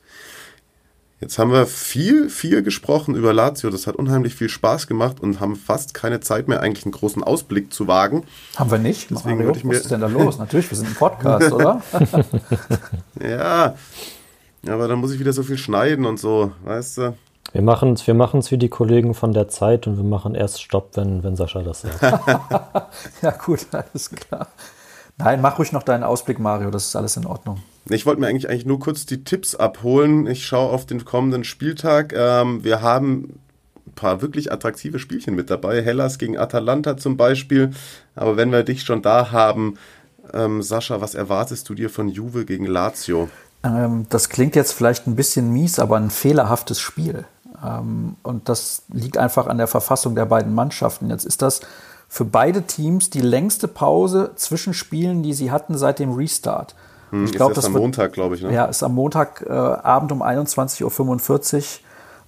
Jetzt 1.19 1.39
haben 1.39 1.51
wir 1.51 1.65
viel, 1.65 2.29
viel 2.29 2.61
gesprochen 2.61 3.15
über 3.15 3.33
Lazio. 3.33 3.69
Das 3.69 3.87
hat 3.87 3.95
unheimlich 3.95 4.35
viel 4.35 4.49
Spaß 4.49 4.87
gemacht 4.87 5.19
und 5.19 5.39
haben 5.39 5.55
fast 5.55 5.93
keine 5.93 6.19
Zeit 6.19 6.47
mehr, 6.47 6.59
eigentlich 6.59 6.85
einen 6.85 6.91
großen 6.91 7.23
Ausblick 7.23 7.73
zu 7.73 7.87
wagen. 7.87 8.25
Haben 8.57 8.69
wir 8.69 8.77
nicht? 8.77 9.09
Deswegen 9.09 9.37
Mario, 9.37 9.55
ich 9.55 9.63
mir 9.63 9.71
was 9.71 9.83
ist 9.83 9.91
denn 9.91 10.01
da 10.01 10.07
los? 10.07 10.37
Natürlich, 10.37 10.69
wir 10.69 10.77
sind 10.77 10.89
ein 10.89 10.95
Podcast, 10.95 11.51
oder? 11.53 11.81
ja, 13.19 13.75
aber 14.67 14.87
dann 14.87 14.99
muss 14.99 15.13
ich 15.13 15.19
wieder 15.19 15.33
so 15.33 15.43
viel 15.43 15.57
schneiden 15.57 16.05
und 16.05 16.19
so, 16.19 16.51
weißt 16.65 16.97
du? 16.97 17.17
Wir 17.53 17.61
machen 17.61 17.93
es 17.93 18.07
wir 18.07 18.15
machen's 18.15 18.49
wie 18.49 18.57
die 18.57 18.69
Kollegen 18.69 19.13
von 19.13 19.31
der 19.31 19.47
Zeit 19.47 19.85
und 19.85 19.97
wir 19.97 20.03
machen 20.03 20.33
erst 20.33 20.61
Stopp, 20.61 20.97
wenn, 20.97 21.23
wenn 21.23 21.35
Sascha 21.35 21.61
das 21.61 21.81
sagt. 21.81 22.01
ja, 23.21 23.31
gut, 23.31 23.67
alles 23.71 24.09
klar. 24.09 24.47
Nein, 25.17 25.39
mach 25.39 25.59
ruhig 25.59 25.71
noch 25.71 25.83
deinen 25.83 26.03
Ausblick, 26.03 26.39
Mario, 26.39 26.71
das 26.71 26.87
ist 26.87 26.95
alles 26.95 27.15
in 27.15 27.27
Ordnung. 27.27 27.61
Ich 27.89 28.07
wollte 28.07 28.21
mir 28.21 28.27
eigentlich, 28.27 28.49
eigentlich 28.49 28.65
nur 28.65 28.79
kurz 28.79 29.05
die 29.05 29.23
Tipps 29.23 29.53
abholen. 29.53 30.25
Ich 30.25 30.47
schaue 30.47 30.71
auf 30.71 30.87
den 30.87 31.05
kommenden 31.05 31.43
Spieltag. 31.43 32.13
Ähm, 32.13 32.63
wir 32.63 32.81
haben 32.81 33.39
ein 33.85 33.93
paar 33.93 34.23
wirklich 34.23 34.51
attraktive 34.51 34.97
Spielchen 34.97 35.35
mit 35.35 35.51
dabei. 35.51 35.83
Hellas 35.83 36.17
gegen 36.17 36.39
Atalanta 36.39 36.97
zum 36.97 37.17
Beispiel. 37.17 37.69
Aber 38.15 38.35
wenn 38.35 38.51
wir 38.51 38.63
dich 38.63 38.81
schon 38.81 39.03
da 39.03 39.31
haben, 39.31 39.75
ähm, 40.33 40.63
Sascha, 40.63 41.01
was 41.01 41.13
erwartest 41.13 41.69
du 41.69 41.75
dir 41.75 41.91
von 41.91 42.07
Juve 42.09 42.45
gegen 42.45 42.65
Lazio? 42.65 43.29
Ähm, 43.63 44.07
das 44.09 44.29
klingt 44.29 44.55
jetzt 44.55 44.71
vielleicht 44.71 45.05
ein 45.05 45.15
bisschen 45.15 45.51
mies, 45.51 45.77
aber 45.77 45.97
ein 45.97 46.09
fehlerhaftes 46.09 46.79
Spiel. 46.79 47.25
Ähm, 47.63 48.15
und 48.23 48.49
das 48.49 48.83
liegt 48.89 49.17
einfach 49.17 49.47
an 49.47 49.57
der 49.57 49.67
Verfassung 49.67 50.15
der 50.15 50.25
beiden 50.25 50.53
Mannschaften. 50.53 51.09
Jetzt 51.09 51.25
ist 51.25 51.41
das 51.41 51.61
für 52.09 52.25
beide 52.25 52.63
Teams 52.63 53.09
die 53.09 53.21
längste 53.21 53.67
Pause 53.67 54.31
zwischen 54.35 54.73
Spielen, 54.73 55.23
die 55.23 55.33
sie 55.33 55.51
hatten 55.51 55.77
seit 55.77 55.99
dem 55.99 56.11
Restart. 56.13 56.75
Hm, 57.09 57.25
ich 57.25 57.31
glaube, 57.31 57.53
das 57.53 57.65
am 57.65 57.73
wird, 57.73 57.83
Montag, 57.83 58.13
glaube 58.13 58.35
ich. 58.35 58.41
Ne? 58.41 58.53
Ja, 58.53 58.65
ist 58.65 58.83
am 58.83 58.95
Montagabend 58.95 60.11
äh, 60.11 60.13
um 60.13 60.21
21.45 60.21 61.55
Uhr. 61.57 61.63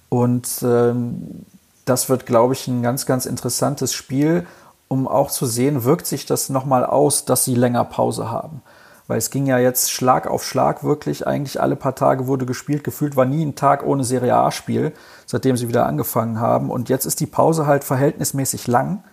Und 0.08 0.48
ähm, 0.62 1.44
das 1.84 2.08
wird, 2.08 2.26
glaube 2.26 2.54
ich, 2.54 2.66
ein 2.68 2.82
ganz, 2.82 3.06
ganz 3.06 3.26
interessantes 3.26 3.92
Spiel, 3.92 4.46
um 4.88 5.08
auch 5.08 5.30
zu 5.30 5.46
sehen, 5.46 5.84
wirkt 5.84 6.06
sich 6.06 6.26
das 6.26 6.48
nochmal 6.48 6.84
aus, 6.84 7.24
dass 7.24 7.44
sie 7.44 7.54
länger 7.54 7.84
Pause 7.84 8.30
haben. 8.30 8.62
Weil 9.08 9.18
es 9.18 9.30
ging 9.30 9.46
ja 9.46 9.58
jetzt 9.58 9.92
Schlag 9.92 10.26
auf 10.26 10.44
Schlag 10.44 10.82
wirklich. 10.82 11.26
Eigentlich 11.26 11.60
alle 11.60 11.76
paar 11.76 11.94
Tage 11.94 12.26
wurde 12.26 12.46
gespielt. 12.46 12.82
Gefühlt 12.82 13.16
war 13.16 13.24
nie 13.24 13.44
ein 13.44 13.54
Tag 13.54 13.84
ohne 13.86 14.04
Serie 14.04 14.36
A-Spiel, 14.36 14.92
seitdem 15.26 15.56
sie 15.56 15.68
wieder 15.68 15.86
angefangen 15.86 16.40
haben. 16.40 16.70
Und 16.70 16.88
jetzt 16.88 17.06
ist 17.06 17.20
die 17.20 17.26
Pause 17.26 17.66
halt 17.66 17.84
verhältnismäßig 17.84 18.66
lang. 18.66 19.04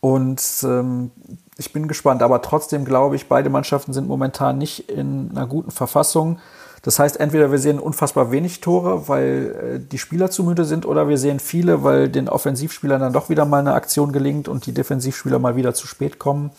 Und 0.00 0.42
ähm, 0.62 1.10
ich 1.58 1.72
bin 1.72 1.88
gespannt, 1.88 2.22
aber 2.22 2.42
trotzdem 2.42 2.84
glaube 2.84 3.16
ich, 3.16 3.28
beide 3.28 3.50
Mannschaften 3.50 3.92
sind 3.92 4.08
momentan 4.08 4.58
nicht 4.58 4.90
in 4.90 5.30
einer 5.32 5.46
guten 5.46 5.70
Verfassung. 5.70 6.38
Das 6.82 7.00
heißt, 7.00 7.18
entweder 7.18 7.50
wir 7.50 7.58
sehen 7.58 7.80
unfassbar 7.80 8.30
wenig 8.30 8.60
Tore, 8.60 9.08
weil 9.08 9.74
äh, 9.74 9.80
die 9.80 9.98
Spieler 9.98 10.30
zu 10.30 10.44
müde 10.44 10.64
sind, 10.64 10.86
oder 10.86 11.08
wir 11.08 11.18
sehen 11.18 11.40
viele, 11.40 11.82
weil 11.82 12.08
den 12.08 12.28
Offensivspielern 12.28 13.00
dann 13.00 13.12
doch 13.12 13.28
wieder 13.28 13.44
mal 13.44 13.58
eine 13.58 13.74
Aktion 13.74 14.12
gelingt 14.12 14.46
und 14.46 14.66
die 14.66 14.72
Defensivspieler 14.72 15.40
mal 15.40 15.56
wieder 15.56 15.74
zu 15.74 15.86
spät 15.86 16.20
kommen. 16.20 16.52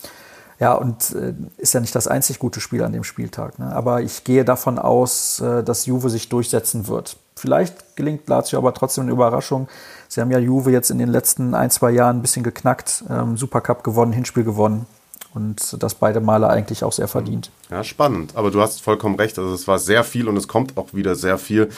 Ja, 0.60 0.74
und 0.74 1.14
äh, 1.14 1.34
ist 1.58 1.74
ja 1.74 1.80
nicht 1.80 1.94
das 1.94 2.08
einzig 2.08 2.40
gute 2.40 2.60
Spiel 2.60 2.84
an 2.84 2.92
dem 2.92 3.04
Spieltag. 3.04 3.60
Ne? 3.60 3.74
Aber 3.76 4.02
ich 4.02 4.24
gehe 4.24 4.44
davon 4.44 4.80
aus, 4.80 5.40
äh, 5.40 5.64
dass 5.64 5.86
Juve 5.86 6.10
sich 6.10 6.30
durchsetzen 6.30 6.88
wird. 6.88 7.18
Vielleicht 7.36 7.96
gelingt 7.96 8.28
Lazio 8.28 8.58
aber 8.58 8.74
trotzdem 8.74 9.04
eine 9.04 9.12
Überraschung. 9.12 9.68
Sie 10.08 10.20
haben 10.20 10.32
ja 10.32 10.40
Juve 10.40 10.72
jetzt 10.72 10.90
in 10.90 10.98
den 10.98 11.10
letzten 11.10 11.54
ein, 11.54 11.70
zwei 11.70 11.92
Jahren 11.92 12.18
ein 12.18 12.22
bisschen 12.24 12.44
geknackt, 12.44 13.04
ähm, 13.10 13.38
Supercup 13.38 13.84
gewonnen, 13.84 14.12
Hinspiel 14.12 14.44
gewonnen. 14.44 14.88
Und 15.36 15.84
das 15.84 15.94
beide 15.94 16.20
Male 16.20 16.50
eigentlich 16.50 16.84
auch 16.84 16.94
sehr 16.94 17.08
verdient. 17.08 17.52
Ja, 17.70 17.84
spannend. 17.84 18.36
Aber 18.36 18.50
du 18.50 18.60
hast 18.60 18.82
vollkommen 18.82 19.16
recht. 19.16 19.38
Also 19.38 19.54
es 19.54 19.68
war 19.68 19.78
sehr 19.78 20.04
viel 20.04 20.28
und 20.28 20.36
es 20.36 20.48
kommt 20.48 20.76
auch 20.78 20.96
wieder 20.96 21.14
sehr 21.16 21.38
viel. 21.38 21.70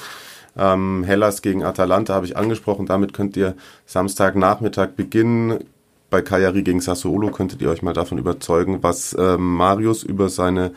Ähm, 0.57 1.03
Hellas 1.03 1.41
gegen 1.41 1.65
Atalanta 1.65 2.13
habe 2.13 2.25
ich 2.25 2.37
angesprochen. 2.37 2.85
Damit 2.85 3.13
könnt 3.13 3.35
ihr 3.35 3.55
Samstagnachmittag 3.85 4.91
beginnen 4.95 5.65
bei 6.09 6.21
Cagliari 6.21 6.63
gegen 6.63 6.81
Sassuolo 6.81 7.31
könntet 7.31 7.61
ihr 7.61 7.69
euch 7.69 7.81
mal 7.81 7.93
davon 7.93 8.17
überzeugen, 8.17 8.81
was 8.81 9.13
äh, 9.13 9.37
Marius 9.37 10.03
über 10.03 10.29
seine 10.29 10.73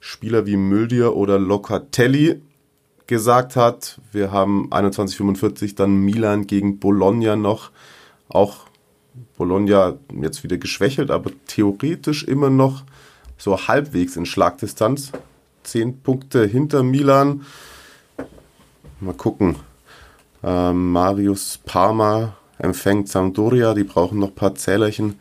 Spieler 0.00 0.46
wie 0.46 0.56
Müldier 0.56 1.16
oder 1.16 1.38
Locatelli 1.38 2.42
gesagt 3.06 3.56
hat. 3.56 4.00
Wir 4.12 4.30
haben 4.30 4.70
21:45 4.70 5.76
dann 5.76 5.96
Milan 5.96 6.46
gegen 6.46 6.78
Bologna 6.78 7.36
noch. 7.36 7.70
Auch 8.28 8.66
Bologna 9.36 9.96
jetzt 10.20 10.42
wieder 10.42 10.58
geschwächelt, 10.58 11.10
aber 11.10 11.30
theoretisch 11.46 12.24
immer 12.24 12.50
noch 12.50 12.84
so 13.38 13.66
halbwegs 13.68 14.16
in 14.16 14.26
Schlagdistanz. 14.26 15.12
Zehn 15.62 16.00
Punkte 16.00 16.44
hinter 16.44 16.82
Milan. 16.82 17.46
Mal 19.00 19.14
gucken. 19.14 19.56
Ähm, 20.42 20.92
Marius 20.92 21.58
Parma 21.64 22.36
empfängt 22.58 23.08
Sampdoria. 23.08 23.74
Die 23.74 23.84
brauchen 23.84 24.18
noch 24.18 24.28
ein 24.28 24.34
paar 24.34 24.54
Zählerchen 24.54 25.16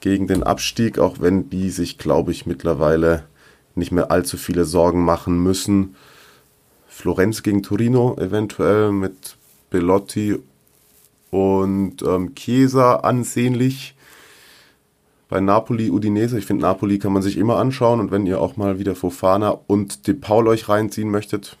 gegen 0.00 0.26
den 0.26 0.42
Abstieg, 0.42 0.98
auch 0.98 1.20
wenn 1.20 1.50
die 1.50 1.70
sich, 1.70 1.98
glaube 1.98 2.32
ich, 2.32 2.46
mittlerweile 2.46 3.24
nicht 3.74 3.92
mehr 3.92 4.10
allzu 4.10 4.36
viele 4.36 4.64
Sorgen 4.64 5.04
machen 5.04 5.42
müssen. 5.42 5.96
Florenz 6.88 7.42
gegen 7.42 7.62
Torino 7.62 8.16
eventuell 8.18 8.90
mit 8.90 9.36
Belotti 9.70 10.38
und 11.30 12.02
ähm, 12.02 12.34
Chiesa 12.34 12.96
ansehnlich. 12.96 13.94
Bei 15.28 15.40
Napoli, 15.40 15.90
Udinese, 15.90 16.38
ich 16.38 16.46
finde 16.46 16.62
Napoli 16.62 16.98
kann 16.98 17.12
man 17.12 17.22
sich 17.22 17.36
immer 17.36 17.56
anschauen 17.56 18.00
und 18.00 18.10
wenn 18.10 18.26
ihr 18.26 18.40
auch 18.40 18.56
mal 18.56 18.78
wieder 18.78 18.94
Fofana 18.94 19.50
und 19.66 20.06
De 20.06 20.14
Paul 20.14 20.48
euch 20.48 20.70
reinziehen 20.70 21.10
möchtet, 21.10 21.58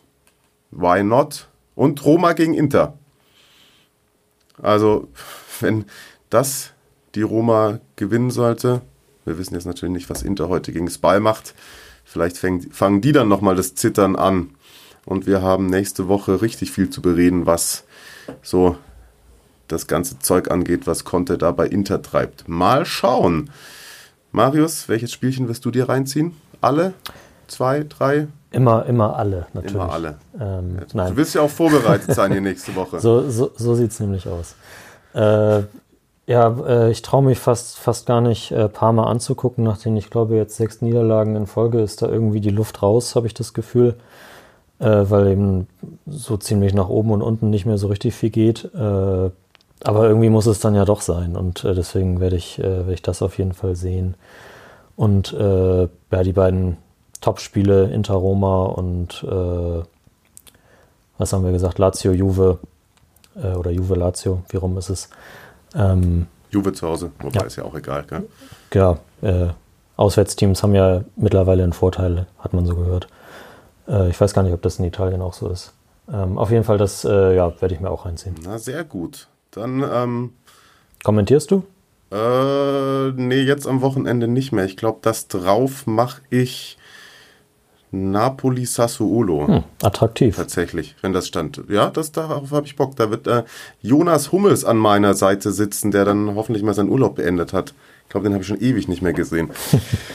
why 0.70 1.02
not? 1.02 1.48
Und 1.74 2.04
Roma 2.04 2.32
gegen 2.32 2.54
Inter. 2.54 2.94
Also, 4.62 5.08
wenn 5.60 5.84
das 6.30 6.72
die 7.14 7.22
Roma 7.22 7.80
gewinnen 7.96 8.30
sollte, 8.30 8.82
wir 9.24 9.38
wissen 9.38 9.54
jetzt 9.54 9.66
natürlich 9.66 9.92
nicht, 9.94 10.10
was 10.10 10.22
Inter 10.22 10.48
heute 10.48 10.72
gegen 10.72 10.90
Spal 10.90 11.20
macht, 11.20 11.54
vielleicht 12.04 12.38
fängt, 12.38 12.74
fangen 12.74 13.00
die 13.00 13.12
dann 13.12 13.28
nochmal 13.28 13.56
das 13.56 13.74
Zittern 13.74 14.16
an. 14.16 14.50
Und 15.04 15.26
wir 15.26 15.42
haben 15.42 15.66
nächste 15.66 16.08
Woche 16.08 16.42
richtig 16.42 16.70
viel 16.70 16.90
zu 16.90 17.00
bereden, 17.00 17.46
was 17.46 17.84
so 18.42 18.76
das 19.68 19.86
ganze 19.86 20.18
Zeug 20.18 20.50
angeht, 20.50 20.86
was 20.86 21.04
Conte 21.04 21.38
da 21.38 21.52
bei 21.52 21.66
Inter 21.66 22.02
treibt. 22.02 22.48
Mal 22.48 22.84
schauen. 22.84 23.50
Marius, 24.32 24.88
welches 24.88 25.12
Spielchen 25.12 25.48
wirst 25.48 25.64
du 25.64 25.70
dir 25.70 25.88
reinziehen? 25.88 26.34
Alle? 26.60 26.94
Zwei, 27.46 27.84
drei? 27.84 28.28
Immer, 28.50 28.86
immer 28.86 29.16
alle, 29.16 29.46
natürlich. 29.52 29.74
Immer 29.74 29.92
alle. 29.92 30.14
Ähm, 30.40 30.78
Du 30.90 30.96
nein, 30.96 31.16
willst 31.16 31.34
ja 31.34 31.42
auch 31.42 31.50
vorbereitet 31.50 32.14
sein 32.14 32.32
hier 32.32 32.40
nächste 32.40 32.74
Woche. 32.74 32.98
so, 33.00 33.28
so, 33.28 33.50
so 33.56 33.74
sieht 33.74 33.90
es 33.90 34.00
nämlich 34.00 34.26
aus. 34.26 34.54
Äh, 35.14 35.64
ja, 36.26 36.56
äh, 36.66 36.90
ich 36.90 37.02
traue 37.02 37.22
mich 37.22 37.38
fast, 37.38 37.78
fast 37.78 38.06
gar 38.06 38.20
nicht, 38.20 38.50
äh, 38.52 38.68
Parma 38.68 39.04
anzugucken, 39.04 39.64
nachdem 39.64 39.96
ich 39.96 40.10
glaube, 40.10 40.36
jetzt 40.36 40.56
sechs 40.56 40.82
Niederlagen 40.82 41.36
in 41.36 41.46
Folge 41.46 41.80
ist 41.80 42.02
da 42.02 42.08
irgendwie 42.08 42.40
die 42.40 42.50
Luft 42.50 42.82
raus, 42.82 43.16
habe 43.16 43.26
ich 43.26 43.34
das 43.34 43.54
Gefühl. 43.54 43.96
Äh, 44.80 45.10
weil 45.10 45.26
eben 45.26 45.66
so 46.06 46.36
ziemlich 46.36 46.72
nach 46.72 46.88
oben 46.88 47.10
und 47.10 47.20
unten 47.22 47.50
nicht 47.50 47.66
mehr 47.66 47.78
so 47.78 47.88
richtig 47.88 48.14
viel 48.14 48.30
geht. 48.30 48.64
Äh, 48.74 49.30
aber 49.84 50.08
irgendwie 50.08 50.28
muss 50.28 50.46
es 50.46 50.60
dann 50.60 50.74
ja 50.74 50.84
doch 50.84 51.00
sein 51.00 51.36
und 51.36 51.64
äh, 51.64 51.74
deswegen 51.74 52.20
werde 52.20 52.36
ich, 52.36 52.58
werde 52.58 52.92
ich 52.92 53.02
das 53.02 53.22
auf 53.22 53.38
jeden 53.38 53.52
Fall 53.52 53.76
sehen. 53.76 54.14
Und 54.96 55.30
ja, 55.30 56.22
die 56.24 56.32
beiden 56.32 56.76
Top-Spiele, 57.20 57.90
Inter 57.90 58.14
Roma 58.14 58.66
und 58.66 59.24
äh, 59.24 59.82
was 61.18 61.32
haben 61.32 61.44
wir 61.44 61.52
gesagt, 61.52 61.78
Lazio 61.78 62.12
Juve 62.12 62.58
äh, 63.36 63.54
oder 63.54 63.70
Juve 63.70 63.94
Lazio, 63.94 64.42
wie 64.50 64.56
rum 64.56 64.78
ist 64.78 64.88
es? 64.90 65.08
Ähm, 65.74 66.26
Juve 66.50 66.72
zu 66.72 66.86
Hause, 66.88 67.10
wobei 67.20 67.40
Ja. 67.40 67.46
ist 67.46 67.56
ja 67.56 67.64
auch 67.64 67.74
egal. 67.74 68.04
Gell? 68.08 68.26
ja, 68.72 68.98
äh, 69.22 69.48
Auswärtsteams 69.96 70.62
haben 70.62 70.74
ja 70.74 71.02
mittlerweile 71.16 71.64
einen 71.64 71.72
Vorteil, 71.72 72.26
hat 72.38 72.52
man 72.54 72.64
so 72.66 72.74
gehört. 72.76 73.08
Äh, 73.88 74.08
ich 74.10 74.20
weiß 74.20 74.32
gar 74.32 74.42
nicht, 74.44 74.52
ob 74.54 74.62
das 74.62 74.78
in 74.78 74.84
Italien 74.84 75.20
auch 75.22 75.34
so 75.34 75.48
ist. 75.48 75.72
Ähm, 76.10 76.38
auf 76.38 76.50
jeden 76.50 76.64
Fall, 76.64 76.78
das 76.78 77.04
äh, 77.04 77.34
ja, 77.34 77.52
werde 77.60 77.74
ich 77.74 77.80
mir 77.80 77.90
auch 77.90 78.06
reinziehen. 78.06 78.34
Na, 78.44 78.58
sehr 78.58 78.84
gut. 78.84 79.26
Dann, 79.50 79.82
ähm, 79.92 80.32
Kommentierst 81.02 81.50
du? 81.50 81.64
äh, 82.10 83.10
nee, 83.12 83.42
jetzt 83.42 83.66
am 83.66 83.82
Wochenende 83.82 84.28
nicht 84.28 84.52
mehr. 84.52 84.64
Ich 84.64 84.76
glaube, 84.78 84.98
das 85.02 85.28
drauf 85.28 85.86
mache 85.86 86.22
ich 86.30 86.77
Napoli 87.90 88.66
Sassuolo. 88.66 89.46
Hm, 89.46 89.64
attraktiv. 89.82 90.36
Tatsächlich, 90.36 90.96
wenn 91.00 91.12
das 91.12 91.26
stand. 91.26 91.62
Ja, 91.68 91.90
das 91.90 92.12
darauf 92.12 92.50
habe 92.50 92.66
ich 92.66 92.76
Bock. 92.76 92.96
Da 92.96 93.10
wird 93.10 93.26
äh, 93.26 93.44
Jonas 93.80 94.32
Hummels 94.32 94.64
an 94.64 94.76
meiner 94.76 95.14
Seite 95.14 95.52
sitzen, 95.52 95.90
der 95.90 96.04
dann 96.04 96.34
hoffentlich 96.34 96.62
mal 96.62 96.74
seinen 96.74 96.90
Urlaub 96.90 97.16
beendet 97.16 97.52
hat. 97.52 97.74
Ich 98.04 98.10
glaube, 98.10 98.24
den 98.24 98.34
habe 98.34 98.42
ich 98.42 98.48
schon 98.48 98.60
ewig 98.60 98.88
nicht 98.88 99.02
mehr 99.02 99.12
gesehen. 99.12 99.50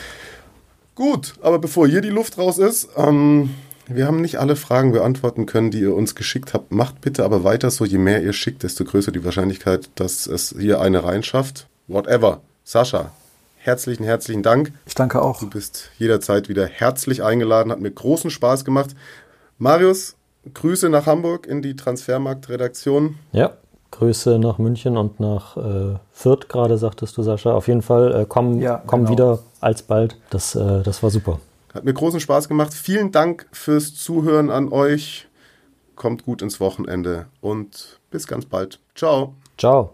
Gut, 0.96 1.34
aber 1.42 1.60
bevor 1.60 1.88
hier 1.88 2.02
die 2.02 2.10
Luft 2.10 2.38
raus 2.38 2.60
ist, 2.60 2.90
ähm, 2.98 3.50
wir 3.88 4.06
haben 4.06 4.22
nicht 4.22 4.40
alle 4.40 4.56
Fragen 4.56 4.92
beantworten 4.92 5.46
können, 5.46 5.72
die 5.72 5.80
ihr 5.80 5.96
uns 5.96 6.16
geschickt 6.16 6.54
habt. 6.54 6.72
Macht 6.72 7.02
bitte 7.02 7.26
aber 7.26 7.44
weiter 7.44 7.72
so. 7.72 7.86
Je 7.86 7.98
mehr 7.98 8.24
ihr 8.24 8.34
schickt, 8.34 8.64
desto 8.64 8.86
größer 8.86 9.12
die 9.12 9.26
Wahrscheinlichkeit, 9.26 9.90
dass 9.96 10.28
es 10.28 10.56
hier 10.58 10.80
eine 10.80 11.04
reinschafft. 11.04 11.68
Whatever. 11.88 12.42
Sascha, 12.64 13.12
herzlichen, 13.64 14.03
herzlichen 14.03 14.43
Dank. 14.43 14.72
Ich 14.86 14.95
danke 14.95 15.22
auch. 15.22 15.39
Du 15.39 15.49
bist 15.49 15.89
jederzeit 15.97 16.49
wieder 16.49 16.66
herzlich 16.68 17.24
eingeladen, 17.24 17.72
hat 17.72 17.80
mir 17.80 17.91
großen 17.91 18.30
Spaß 18.30 18.66
gemacht. 18.66 18.91
Marius, 19.57 20.16
Grüße 20.53 20.89
nach 20.89 21.05
Hamburg 21.05 21.47
in 21.47 21.61
die 21.61 21.76
Transfermarkt-Redaktion. 21.76 23.16
Ja, 23.32 23.53
Grüße 23.91 24.39
nach 24.39 24.57
München 24.57 24.97
und 24.97 25.20
nach 25.20 25.55
äh, 25.55 25.95
Fürth 26.11 26.49
gerade, 26.49 26.78
sagtest 26.78 27.16
du, 27.18 27.24
Sascha. 27.24 27.53
Auf 27.53 27.68
jeden 27.68 27.82
Fall, 27.82 28.14
äh, 28.22 28.26
komm, 28.28 28.59
Ja, 28.59 28.82
komm 28.86 29.01
genau. 29.01 29.11
wieder 29.11 29.39
alsbald. 29.61 30.18
Das, 30.32 30.55
äh, 30.55 30.82
das 30.84 31.01
war 31.03 31.09
super. 31.09 31.39
Hat 31.74 31.86
mir 31.86 31.93
großen 31.93 32.20
Spaß 32.20 32.49
gemacht. 32.49 32.74
Vielen 32.74 33.11
Dank 33.11 33.47
fürs 33.51 33.95
Zuhören 33.95 34.49
an 34.49 34.72
euch. 34.72 35.28
Kommt 35.95 36.26
gut 36.26 36.41
ins 36.41 36.59
Wochenende 36.59 37.28
und 37.39 37.99
bis 38.11 38.28
ganz 38.28 38.45
bald. 38.45 38.80
Ciao. 38.95 39.36
Ciao. 39.57 39.93